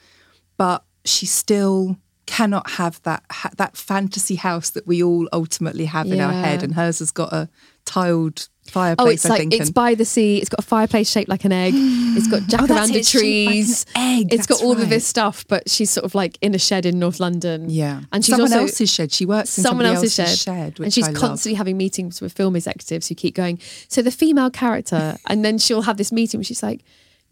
But 0.56 0.82
she 1.04 1.24
still 1.24 1.98
cannot 2.28 2.70
have 2.70 3.02
that 3.02 3.22
ha- 3.30 3.50
that 3.56 3.76
fantasy 3.76 4.34
house 4.36 4.68
that 4.70 4.86
we 4.86 5.02
all 5.02 5.26
ultimately 5.32 5.86
have 5.86 6.06
in 6.12 6.20
our 6.20 6.32
head, 6.32 6.62
and 6.62 6.74
hers 6.74 6.98
has 7.00 7.10
got 7.10 7.32
a 7.32 7.48
tiled 7.86 8.48
fireplace. 8.66 9.06
Oh, 9.06 9.10
it's 9.10 9.24
I 9.26 9.28
like 9.30 9.38
think, 9.40 9.54
it's 9.54 9.70
by 9.70 9.94
the 9.94 10.04
sea. 10.04 10.36
It's 10.36 10.50
got 10.50 10.60
a 10.60 10.66
fireplace 10.66 11.10
shaped 11.10 11.30
like 11.30 11.46
an 11.46 11.52
egg. 11.52 11.72
It's 11.74 12.28
got 12.28 12.42
Oh, 12.52 12.56
jacaranda 12.66 12.90
it, 12.90 12.96
it's 12.96 13.14
like 13.14 13.22
trees. 13.22 13.86
egg, 13.96 14.32
It's 14.32 14.46
got 14.46 14.56
that's 14.56 14.62
all 14.62 14.72
of 14.78 14.90
this 14.90 15.06
stuff, 15.06 15.46
but 15.48 15.70
she's 15.70 15.90
sort 15.90 16.04
of 16.04 16.14
like 16.14 16.36
in 16.42 16.54
a 16.54 16.58
shed 16.58 16.84
in 16.84 16.98
North 16.98 17.18
London. 17.18 17.70
Yeah, 17.70 18.02
and 18.12 18.22
she's 18.24 18.34
someone 18.34 18.52
also 18.52 18.64
else's 18.64 18.92
shed. 18.92 19.10
She 19.10 19.24
works 19.24 19.56
in 19.56 19.62
someone 19.64 19.86
somebody 19.86 20.04
else's, 20.06 20.42
shed, 20.42 20.78
which 20.78 20.84
and 20.86 20.92
she's 20.92 21.08
I 21.08 21.12
love. 21.12 21.20
constantly 21.20 21.56
having 21.56 21.78
meetings 21.78 22.20
with 22.20 22.32
film 22.34 22.54
executives 22.56 23.08
who 23.08 23.14
keep 23.14 23.34
going. 23.34 23.58
So 23.88 24.02
the 24.02 24.10
female 24.10 24.50
character, 24.50 25.16
and 25.26 25.42
then 25.44 25.56
she'll 25.58 25.82
have 25.82 25.96
this 25.96 26.12
meeting 26.12 26.38
where 26.38 26.44
she's 26.44 26.62
like, 26.62 26.84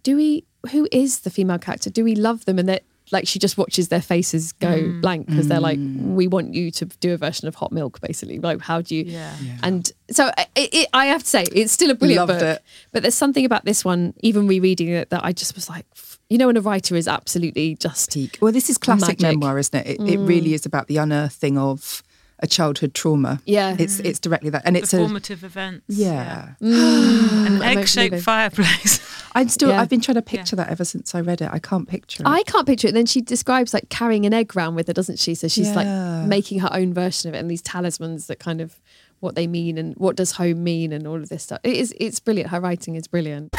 "Do 0.05 0.17
we? 0.17 0.45
Who 0.73 0.89
is 0.91 1.21
the 1.21 1.31
female 1.31 1.59
character? 1.59 1.91
Do 1.91 2.03
we 2.03 2.15
love 2.15 2.47
them?" 2.47 2.59
And 2.59 2.69
that 2.71 2.83
like 3.13 3.27
she 3.27 3.39
just 3.39 3.57
watches 3.57 3.89
their 3.89 4.01
faces 4.03 4.53
go 4.53 4.69
mm. 4.69 5.01
blank 5.01 5.27
because 5.27 5.49
they're 5.49 5.61
like, 5.61 5.79
mm. 5.79 6.15
"We 6.15 6.27
want 6.27 6.55
you 6.55 6.71
to 6.73 6.85
do 6.87 7.15
a 7.15 7.17
version 7.17 7.47
of 7.47 7.55
Hot 7.57 7.73
Milk, 7.73 8.01
basically." 8.01 8.39
Like, 8.39 8.61
how 8.61 8.81
do 8.81 8.97
you? 8.97 9.05
Yeah. 9.05 9.35
And 9.63 9.91
so 10.11 10.31
it, 10.39 10.49
it, 10.75 10.89
I 10.93 11.07
have 11.07 11.23
to 11.23 11.29
say, 11.29 11.45
it's 11.53 11.73
still 11.73 11.91
a 11.91 11.95
brilliant 11.95 12.29
Loved 12.29 12.41
book. 12.41 12.57
it. 12.57 12.63
But 12.93 13.03
there's 13.03 13.15
something 13.15 13.45
about 13.45 13.65
this 13.65 13.85
one, 13.85 14.15
even 14.21 14.47
rereading 14.47 14.89
it, 14.89 15.11
that 15.11 15.25
I 15.25 15.33
just 15.33 15.55
was 15.55 15.69
like, 15.69 15.87
you 16.29 16.39
know, 16.39 16.47
when 16.47 16.57
a 16.57 16.61
writer 16.61 16.97
is 16.97 17.07
absolutely 17.07 17.77
just 17.77 18.13
peak. 18.13 18.39
Well, 18.41 18.53
this 18.53 18.69
is 18.69 18.79
classic 18.79 19.21
Magic. 19.21 19.37
Mm. 19.37 19.41
memoir, 19.41 19.59
isn't 19.59 19.79
it? 19.79 19.87
It, 19.87 20.01
it 20.01 20.19
mm. 20.19 20.29
really 20.29 20.55
is 20.55 20.67
about 20.67 20.89
the 20.89 20.97
unearthing 20.97 21.59
of 21.59 22.03
a 22.41 22.47
childhood 22.47 22.95
trauma. 22.95 23.41
Yeah. 23.47 23.77
it's 23.79 23.99
it's 24.01 24.19
directly 24.19 24.51
that, 24.51 24.63
and 24.65 24.77
The 24.77 24.81
it's 24.81 24.93
a 24.93 24.99
formative 24.99 25.45
events. 25.45 25.85
yeah. 25.89 26.55
An 26.61 26.67
I 27.63 27.75
don't 27.75 27.79
egg-shaped 27.79 28.21
fireplace. 28.21 29.01
I'm 29.37 29.49
still. 29.49 29.69
Yeah. 29.69 29.81
I've 29.81 29.89
been 29.89 30.01
trying 30.01 30.17
to 30.17 30.23
picture 30.23 30.57
that 30.57 30.69
ever 30.69 30.85
since 30.85 31.15
I 31.15 31.21
read 31.21 31.41
it. 31.41 31.51
I 31.53 31.59
can't 31.59 31.87
picture 31.89 32.23
it. 32.23 32.27
I 32.29 32.43
can't 32.45 32.67
picture 32.67 32.87
it. 32.89 32.91
And 32.91 32.97
then 32.97 33.07
she 33.07 33.21
describes 33.21 33.73
like 33.75 33.89
carrying 33.89 34.27
an 34.27 34.35
egg 34.35 34.57
round 34.57 34.77
with 34.77 34.87
her, 34.89 34.93
doesn't 34.93 35.19
she? 35.19 35.35
So 35.35 35.47
she's 35.49 35.69
Yeah. 35.69 35.75
like 36.21 36.29
making 36.29 36.61
her 36.61 36.71
own 36.73 36.93
version 36.95 37.29
of 37.29 37.35
it 37.35 37.39
and 37.39 37.51
these 37.51 37.63
talismans 37.63 38.27
that 38.27 38.39
kind 38.39 38.61
of 38.61 38.81
what 39.21 39.35
they 39.35 39.47
mean 39.47 39.79
and 39.79 39.95
what 39.97 40.17
does 40.17 40.33
home 40.33 40.63
mean 40.65 40.93
and 40.93 41.07
all 41.07 41.17
of 41.17 41.29
this 41.29 41.43
stuff. 41.43 41.61
It 41.65 41.77
is 41.77 41.95
it's 41.99 42.21
brilliant. 42.21 42.51
Her 42.51 42.61
writing 42.61 42.97
is 42.97 43.07
brilliant. 43.07 43.55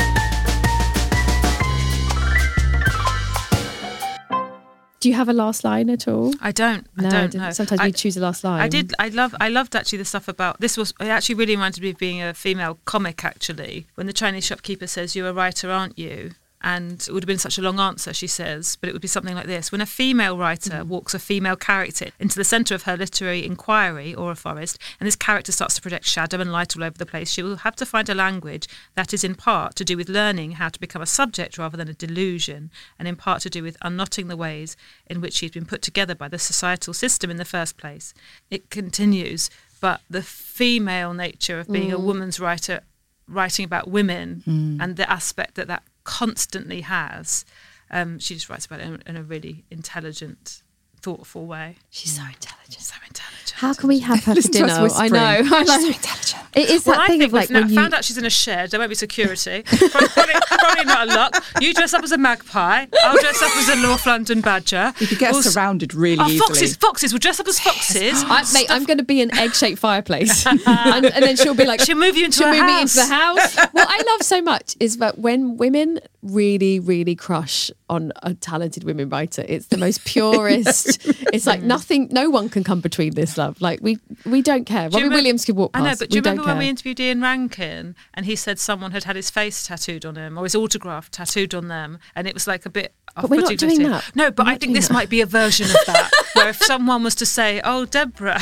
Do 5.00 5.10
you 5.10 5.16
have 5.16 5.30
a 5.30 5.34
last 5.34 5.64
line 5.64 5.90
at 5.90 6.08
all? 6.08 6.34
I 6.42 6.52
don't. 6.52 6.88
No, 6.98 7.08
I 7.08 7.28
don't. 7.28 7.54
Sometimes 7.54 7.80
I, 7.80 7.86
we 7.86 7.92
choose 7.92 8.18
a 8.18 8.20
last 8.20 8.44
line. 8.44 8.62
I 8.62 8.68
did. 8.68 8.94
I 8.98 9.10
love. 9.10 9.36
I 9.40 9.50
loved 9.50 9.76
actually 9.76 10.00
the 10.00 10.06
stuff 10.06 10.28
about 10.28 10.60
this 10.60 10.76
was. 10.76 10.94
It 11.00 11.08
actually 11.08 11.36
really 11.36 11.56
reminded 11.56 11.84
me 11.84 11.92
of 11.92 11.98
being 11.98 12.22
a 12.22 12.34
female 12.34 12.80
comic. 12.86 13.24
Actually, 13.24 13.88
when 13.96 14.08
the 14.08 14.14
Chinese 14.14 14.46
shopkeeper 14.46 14.88
says, 14.88 15.16
"You're 15.16 15.30
a 15.30 15.34
writer, 15.34 15.70
aren't 15.70 16.00
you?" 16.00 16.32
And 16.62 17.06
it 17.08 17.12
would 17.12 17.24
have 17.24 17.28
been 17.28 17.38
such 17.38 17.60
a 17.60 17.62
long 17.62 17.80
answer, 17.80 18.14
she 18.14 18.26
says, 18.26 18.78
but 18.82 18.90
it 18.90 18.94
would 18.94 19.02
be 19.02 19.08
something 19.08 19.36
like 19.36 19.46
this. 19.46 19.72
When 19.72 19.80
a 19.80 19.86
female 19.86 20.38
writer 20.38 20.72
mm. 20.72 20.88
walks 20.88 21.14
a 21.14 21.20
female 21.20 21.56
character 21.56 22.10
into 22.20 22.36
the 22.36 22.44
centre 22.44 22.74
of 22.74 22.84
her 22.84 22.98
literary 22.98 23.46
inquiry 23.46 24.16
or 24.16 24.32
a 24.32 24.36
forest, 24.36 24.80
and 25.00 25.06
this 25.06 25.16
character 25.16 25.52
starts 25.52 25.76
to 25.76 25.82
project 25.82 26.06
shadow 26.06 26.40
and 26.40 26.52
light 26.52 26.76
all 26.76 26.84
over 26.84 26.98
the 26.98 27.06
place, 27.06 27.32
she 27.32 27.44
will 27.44 27.58
have 27.58 27.76
to 27.76 27.86
find 27.86 28.10
a 28.10 28.16
language 28.16 28.68
that 28.96 29.14
is 29.14 29.24
in 29.24 29.36
part 29.36 29.76
to 29.76 29.86
do 29.86 29.96
with 29.96 30.10
learning 30.10 30.54
how 30.54 30.70
to 30.70 30.80
become 30.80 31.02
a 31.02 31.06
subject 31.06 31.60
rather 31.60 31.78
than 31.78 31.90
a 31.90 31.94
delusion, 31.94 32.72
and 32.98 33.08
in 33.08 33.16
part 33.16 33.42
to 33.44 33.52
do 33.52 33.62
with 33.62 33.78
unknotting 33.84 34.28
the 34.28 34.38
ways 34.38 34.76
in 35.06 35.22
which 35.22 35.36
she's 35.36 35.52
been 35.52 35.66
put 35.66 35.84
together 35.84 36.16
by 36.16 36.28
the 36.28 36.40
societal 36.40 36.94
system 36.94 37.30
in 37.30 37.38
the 37.38 37.46
first 37.46 37.78
place. 37.78 38.16
It 38.50 38.72
continues, 38.72 39.52
but 39.80 40.02
the 40.10 40.24
female 40.24 41.14
nature 41.14 41.60
of 41.60 41.68
being 41.72 41.94
a 41.94 42.00
mm. 42.00 42.04
woman's 42.04 42.40
writer 42.40 42.82
writing 43.28 43.66
about 43.66 43.90
women 43.90 44.42
mm. 44.48 44.82
and 44.82 44.96
the 44.96 45.10
aspect 45.10 45.56
that 45.56 45.68
that 45.68 45.84
constantly 46.08 46.82
has. 46.82 47.46
Um, 47.92 48.18
she 48.18 48.34
just 48.34 48.50
writes 48.50 48.66
about 48.66 48.80
it 48.80 48.88
in, 48.88 49.04
in 49.06 49.18
a 49.18 49.24
really 49.24 49.66
intelligent, 49.70 50.64
thoughtful 51.02 51.46
way. 51.46 51.76
She's 51.90 52.14
so 52.14 52.24
intelligent. 52.24 52.82
So 52.82 52.96
intelligent. 53.06 53.52
How 53.58 53.74
can 53.74 53.90
we 53.90 54.00
have 54.00 54.24
her 54.24 54.32
for 54.32 54.36
Listen 54.36 54.52
to 54.54 54.64
us 54.66 54.78
dinner? 54.78 54.90
I 54.96 55.08
know. 55.10 55.42
whispering. 55.42 55.62
I 55.62 55.64
know. 55.64 55.82
so 55.82 55.88
intelligent. 55.98 56.47
It 56.58 56.70
is 56.70 56.86
Well, 56.86 56.96
that 56.96 57.04
I 57.04 57.08
thing 57.08 57.20
think 57.20 57.30
of 57.30 57.34
like 57.34 57.50
we've 57.50 57.62
now 57.62 57.68
you 57.68 57.76
found 57.76 57.94
out 57.94 58.04
she's 58.04 58.18
in 58.18 58.26
a 58.26 58.30
shed. 58.30 58.72
There 58.72 58.80
won't 58.80 58.90
be 58.90 58.96
security. 58.96 59.64
Probably, 59.64 59.90
probably, 60.10 60.34
probably 60.48 60.86
not 60.86 61.08
a 61.08 61.14
lock. 61.16 61.44
You 61.62 61.74
dress 61.74 61.94
up 61.94 62.04
as 62.04 62.12
a 62.12 62.18
magpie. 62.18 62.86
I'll 63.04 63.18
dress 63.20 63.42
up 63.42 63.56
as 63.58 63.70
a 63.70 63.76
North 63.82 64.06
London 64.06 64.42
badger. 64.42 64.94
You 65.00 65.08
could 65.08 65.20
get 65.20 65.32
We'll 65.34 65.44
surrounded 65.44 65.94
really 65.94 66.18
Oh, 66.22 66.26
easily. 66.26 66.40
foxes! 66.40 66.76
Foxes! 66.78 67.14
We'll 67.14 67.20
dress 67.20 67.40
up 67.40 67.48
as 67.48 67.60
foxes. 67.60 68.24
I, 68.26 68.44
mate, 68.54 68.68
I'm 68.70 68.84
going 68.86 68.98
to 68.98 69.04
be 69.04 69.22
an 69.22 69.34
egg-shaped 69.38 69.80
fireplace, 69.80 70.46
and, 70.48 70.60
and 71.06 71.24
then 71.24 71.36
she'll 71.38 71.54
be 71.56 71.66
like, 71.66 71.80
She'll 71.82 71.98
move 71.98 72.16
you 72.18 72.26
into 72.26 72.38
she'll 72.40 72.48
her 72.48 72.54
move 72.54 72.66
me 72.66 72.82
into 72.82 72.96
the 72.96 73.06
house. 73.06 73.56
what 73.72 73.88
I 73.90 74.04
love 74.12 74.24
so 74.24 74.42
much 74.42 74.76
is 74.80 74.98
that 74.98 75.20
when 75.20 75.58
women 75.58 76.00
really, 76.24 76.80
really 76.80 77.16
crush 77.16 77.72
on 77.90 78.12
a 78.24 78.34
talented 78.34 78.84
women 78.84 79.10
writer, 79.10 79.46
it's 79.48 79.68
the 79.68 79.78
most 79.78 80.04
purest. 80.06 81.06
it's 81.34 81.46
like 81.48 81.62
nothing, 81.62 82.10
no 82.12 82.30
one 82.30 82.50
can 82.50 82.64
come 82.64 82.82
between 82.82 83.14
this 83.14 83.38
love. 83.38 83.62
Like 83.62 83.80
we, 83.82 84.00
we 84.26 84.42
don't 84.42 84.66
care. 84.66 84.90
Do 84.90 84.98
you 84.98 85.04
Robbie 85.06 85.14
remem- 85.14 85.18
Williams 85.20 85.46
could 85.46 85.56
walk 85.56 85.72
I 85.74 85.80
past. 85.80 85.86
know, 86.02 86.04
but 86.06 86.10
do 86.10 86.16
you 86.18 86.22
remember 86.22 86.44
don't 86.44 86.47
when 86.48 86.58
we 86.58 86.68
interviewed 86.70 87.00
Ian 87.00 87.22
Rankin 87.22 87.96
and 88.14 88.26
he 88.26 88.36
said 88.36 88.60
someone 88.60 88.92
had 88.92 89.04
had 89.04 89.16
his 89.16 89.30
face 89.30 89.66
tattooed 89.66 90.06
on 90.06 90.16
him 90.16 90.38
or 90.38 90.44
his 90.44 90.56
autograph 90.56 91.12
tattooed 91.12 91.54
on 91.54 91.68
them, 91.68 92.00
and 92.16 92.28
it 92.28 92.34
was 92.34 92.48
like 92.48 92.66
a 92.66 92.70
bit. 92.70 92.94
But 93.16 93.30
we're 93.30 93.42
not 93.42 93.58
doing 93.58 93.82
that. 93.84 94.12
No, 94.16 94.30
but 94.32 94.46
We're 94.46 94.52
I 94.54 94.58
think 94.58 94.74
this 94.74 94.88
that. 94.90 94.94
might 94.94 95.10
be 95.10 95.22
a 95.22 95.26
version 95.26 95.66
of 95.68 95.78
that, 95.88 96.12
where 96.34 96.50
if 96.50 96.58
someone 96.58 97.04
was 97.04 97.16
to 97.16 97.26
say, 97.26 97.62
"Oh, 97.64 97.86
Deborah." 97.86 98.40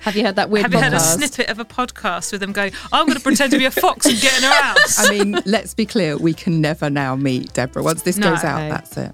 Have 0.00 0.16
you 0.16 0.24
heard 0.24 0.34
that 0.34 0.50
weird 0.50 0.64
Have 0.64 0.72
you 0.74 0.80
heard 0.80 0.94
a 0.94 0.98
snippet 0.98 1.48
of 1.48 1.60
a 1.60 1.64
podcast 1.64 2.32
with 2.32 2.40
them 2.40 2.50
going, 2.50 2.72
I'm 2.92 3.06
going 3.06 3.16
to 3.16 3.22
pretend 3.22 3.52
to 3.52 3.58
be 3.58 3.66
a 3.66 3.70
fox 3.70 4.04
and 4.04 4.20
get 4.20 4.36
in 4.36 4.42
her 4.42 4.50
house? 4.62 4.98
I 4.98 5.10
mean, 5.10 5.38
let's 5.46 5.74
be 5.74 5.86
clear, 5.86 6.16
we 6.16 6.34
can 6.34 6.60
never 6.60 6.90
now 6.90 7.14
meet 7.14 7.52
Deborah. 7.52 7.84
Once 7.84 8.02
this 8.02 8.16
No. 8.16 8.30
goes 8.30 8.42
out, 8.42 8.62
No. 8.64 8.68
that's 8.70 8.96
it. 8.96 9.12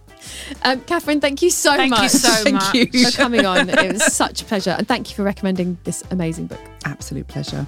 Um, 0.62 0.80
Katherine, 0.82 1.20
thank 1.20 1.42
you 1.42 1.50
so 1.50 1.76
Thank 1.76 1.94
you 1.96 2.02
much. 2.04 2.10
so 2.12 2.28
Thank 2.42 2.54
much. 2.54 2.74
you. 2.74 2.86
for 3.10 3.14
coming 3.14 3.44
on. 3.44 3.68
It 3.68 3.92
was 3.92 4.02
such 4.14 4.40
a 4.40 4.44
pleasure, 4.46 4.70
and 4.78 4.88
thank 4.88 5.10
you 5.10 5.16
for 5.16 5.24
recommending 5.24 5.76
this 5.84 6.02
amazing 6.10 6.46
book. 6.46 6.60
Absolute 6.86 7.28
pleasure. 7.28 7.66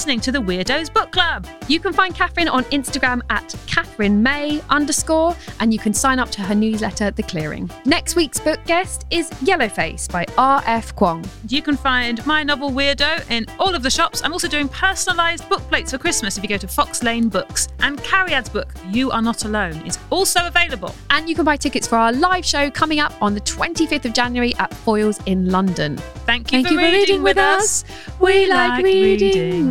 Listening 0.00 0.20
to 0.20 0.32
the 0.32 0.38
Weirdos 0.38 0.90
Book 0.90 1.12
Club. 1.12 1.46
You 1.68 1.78
can 1.78 1.92
find 1.92 2.14
Katherine 2.14 2.48
on 2.48 2.64
Instagram 2.64 3.20
at 3.28 3.54
Katherine 3.66 4.22
May 4.22 4.62
underscore, 4.70 5.36
and 5.60 5.74
you 5.74 5.78
can 5.78 5.92
sign 5.92 6.18
up 6.18 6.30
to 6.30 6.40
her 6.40 6.54
newsletter, 6.54 7.10
The 7.10 7.22
Clearing. 7.22 7.70
Next 7.84 8.16
week's 8.16 8.40
book 8.40 8.60
guest 8.64 9.04
is 9.10 9.28
Yellowface 9.42 10.10
by 10.10 10.24
R.F. 10.38 10.96
Kuang. 10.96 11.28
You 11.48 11.60
can 11.60 11.76
find 11.76 12.24
my 12.24 12.42
novel 12.42 12.70
Weirdo 12.70 13.30
in 13.30 13.44
all 13.58 13.74
of 13.74 13.82
the 13.82 13.90
shops. 13.90 14.22
I'm 14.24 14.32
also 14.32 14.48
doing 14.48 14.70
personalised 14.70 15.46
book 15.50 15.60
plates 15.68 15.90
for 15.90 15.98
Christmas 15.98 16.38
if 16.38 16.42
you 16.42 16.48
go 16.48 16.56
to 16.56 16.66
Fox 16.66 17.02
Lane 17.02 17.28
Books. 17.28 17.68
And 17.80 18.02
Cariad's 18.02 18.48
book, 18.48 18.72
You 18.88 19.10
Are 19.10 19.20
Not 19.20 19.44
Alone, 19.44 19.84
is 19.84 19.98
also 20.08 20.46
available. 20.46 20.94
And 21.10 21.28
you 21.28 21.34
can 21.34 21.44
buy 21.44 21.58
tickets 21.58 21.86
for 21.86 21.96
our 21.96 22.10
live 22.10 22.46
show 22.46 22.70
coming 22.70 23.00
up 23.00 23.12
on 23.20 23.34
the 23.34 23.42
25th 23.42 24.06
of 24.06 24.14
January 24.14 24.54
at 24.54 24.70
Foyles 24.70 25.20
in 25.26 25.50
London. 25.50 25.98
Thank 26.24 26.52
you, 26.52 26.62
Thank 26.62 26.68
for, 26.68 26.72
you 26.72 26.78
for 26.78 26.84
reading, 26.86 27.00
reading 27.00 27.22
with 27.22 27.36
with 27.36 27.44
us. 27.44 27.84
We 28.18 28.46
like 28.46 28.82
reading 28.82 29.70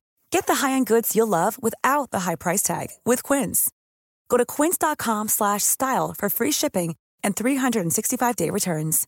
Get 0.31 0.47
the 0.47 0.55
high-end 0.55 0.87
goods 0.87 1.13
you'll 1.13 1.27
love 1.27 1.61
without 1.61 2.11
the 2.11 2.21
high 2.21 2.35
price 2.35 2.63
tag 2.63 2.87
with 3.05 3.21
Quince. 3.21 3.69
Go 4.29 4.37
to 4.37 4.45
quince.com 4.45 5.27
slash 5.27 5.63
style 5.63 6.15
for 6.17 6.29
free 6.29 6.51
shipping 6.51 6.95
and 7.21 7.35
365-day 7.35 8.49
returns. 8.49 9.07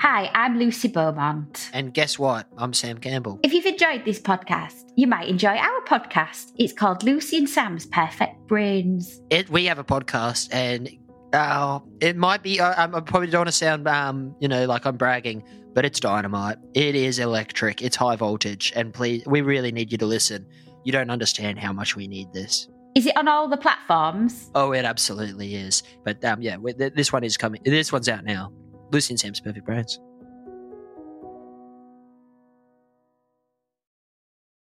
Hi, 0.00 0.30
I'm 0.34 0.58
Lucy 0.58 0.88
Beaumont. 0.88 1.70
And 1.74 1.94
guess 1.94 2.18
what? 2.18 2.46
I'm 2.56 2.72
Sam 2.72 2.98
Campbell. 2.98 3.38
If 3.42 3.52
you've 3.52 3.66
enjoyed 3.66 4.04
this 4.04 4.18
podcast, 4.18 4.90
you 4.96 5.06
might 5.06 5.28
enjoy 5.28 5.56
our 5.56 5.80
podcast. 5.86 6.52
It's 6.56 6.72
called 6.72 7.02
Lucy 7.04 7.36
and 7.36 7.48
Sam's 7.48 7.86
Perfect 7.86 8.48
Brains. 8.48 9.20
It, 9.30 9.48
we 9.50 9.66
have 9.66 9.78
a 9.78 9.84
podcast, 9.84 10.48
and 10.52 10.90
uh, 11.32 11.80
it 12.00 12.16
might 12.16 12.42
be. 12.42 12.60
I, 12.60 12.84
I 12.84 12.86
probably 12.86 13.28
don't 13.28 13.40
want 13.40 13.48
to 13.48 13.52
sound, 13.52 13.86
um, 13.86 14.34
you 14.40 14.48
know, 14.48 14.66
like 14.66 14.86
I'm 14.86 14.96
bragging, 14.96 15.44
but 15.74 15.84
it's 15.84 16.00
dynamite. 16.00 16.58
It 16.74 16.94
is 16.94 17.18
electric. 17.18 17.82
It's 17.82 17.96
high 17.96 18.16
voltage, 18.16 18.72
and 18.76 18.92
please, 18.92 19.24
we 19.26 19.40
really 19.40 19.72
need 19.72 19.92
you 19.92 19.98
to 19.98 20.06
listen. 20.06 20.46
You 20.84 20.92
don't 20.92 21.10
understand 21.10 21.58
how 21.58 21.72
much 21.72 21.96
we 21.96 22.08
need 22.08 22.32
this. 22.32 22.68
Is 22.94 23.06
it 23.06 23.16
on 23.16 23.26
all 23.26 23.48
the 23.48 23.56
platforms? 23.56 24.50
Oh, 24.54 24.72
it 24.72 24.84
absolutely 24.84 25.54
is. 25.54 25.82
But 26.04 26.22
um, 26.24 26.42
yeah, 26.42 26.56
this 26.94 27.12
one 27.12 27.24
is 27.24 27.36
coming. 27.36 27.62
This 27.64 27.92
one's 27.92 28.08
out 28.08 28.24
now. 28.24 28.52
Lucy 28.90 29.12
and 29.14 29.20
Sam's 29.20 29.40
Perfect 29.40 29.64
Brains. 29.64 29.98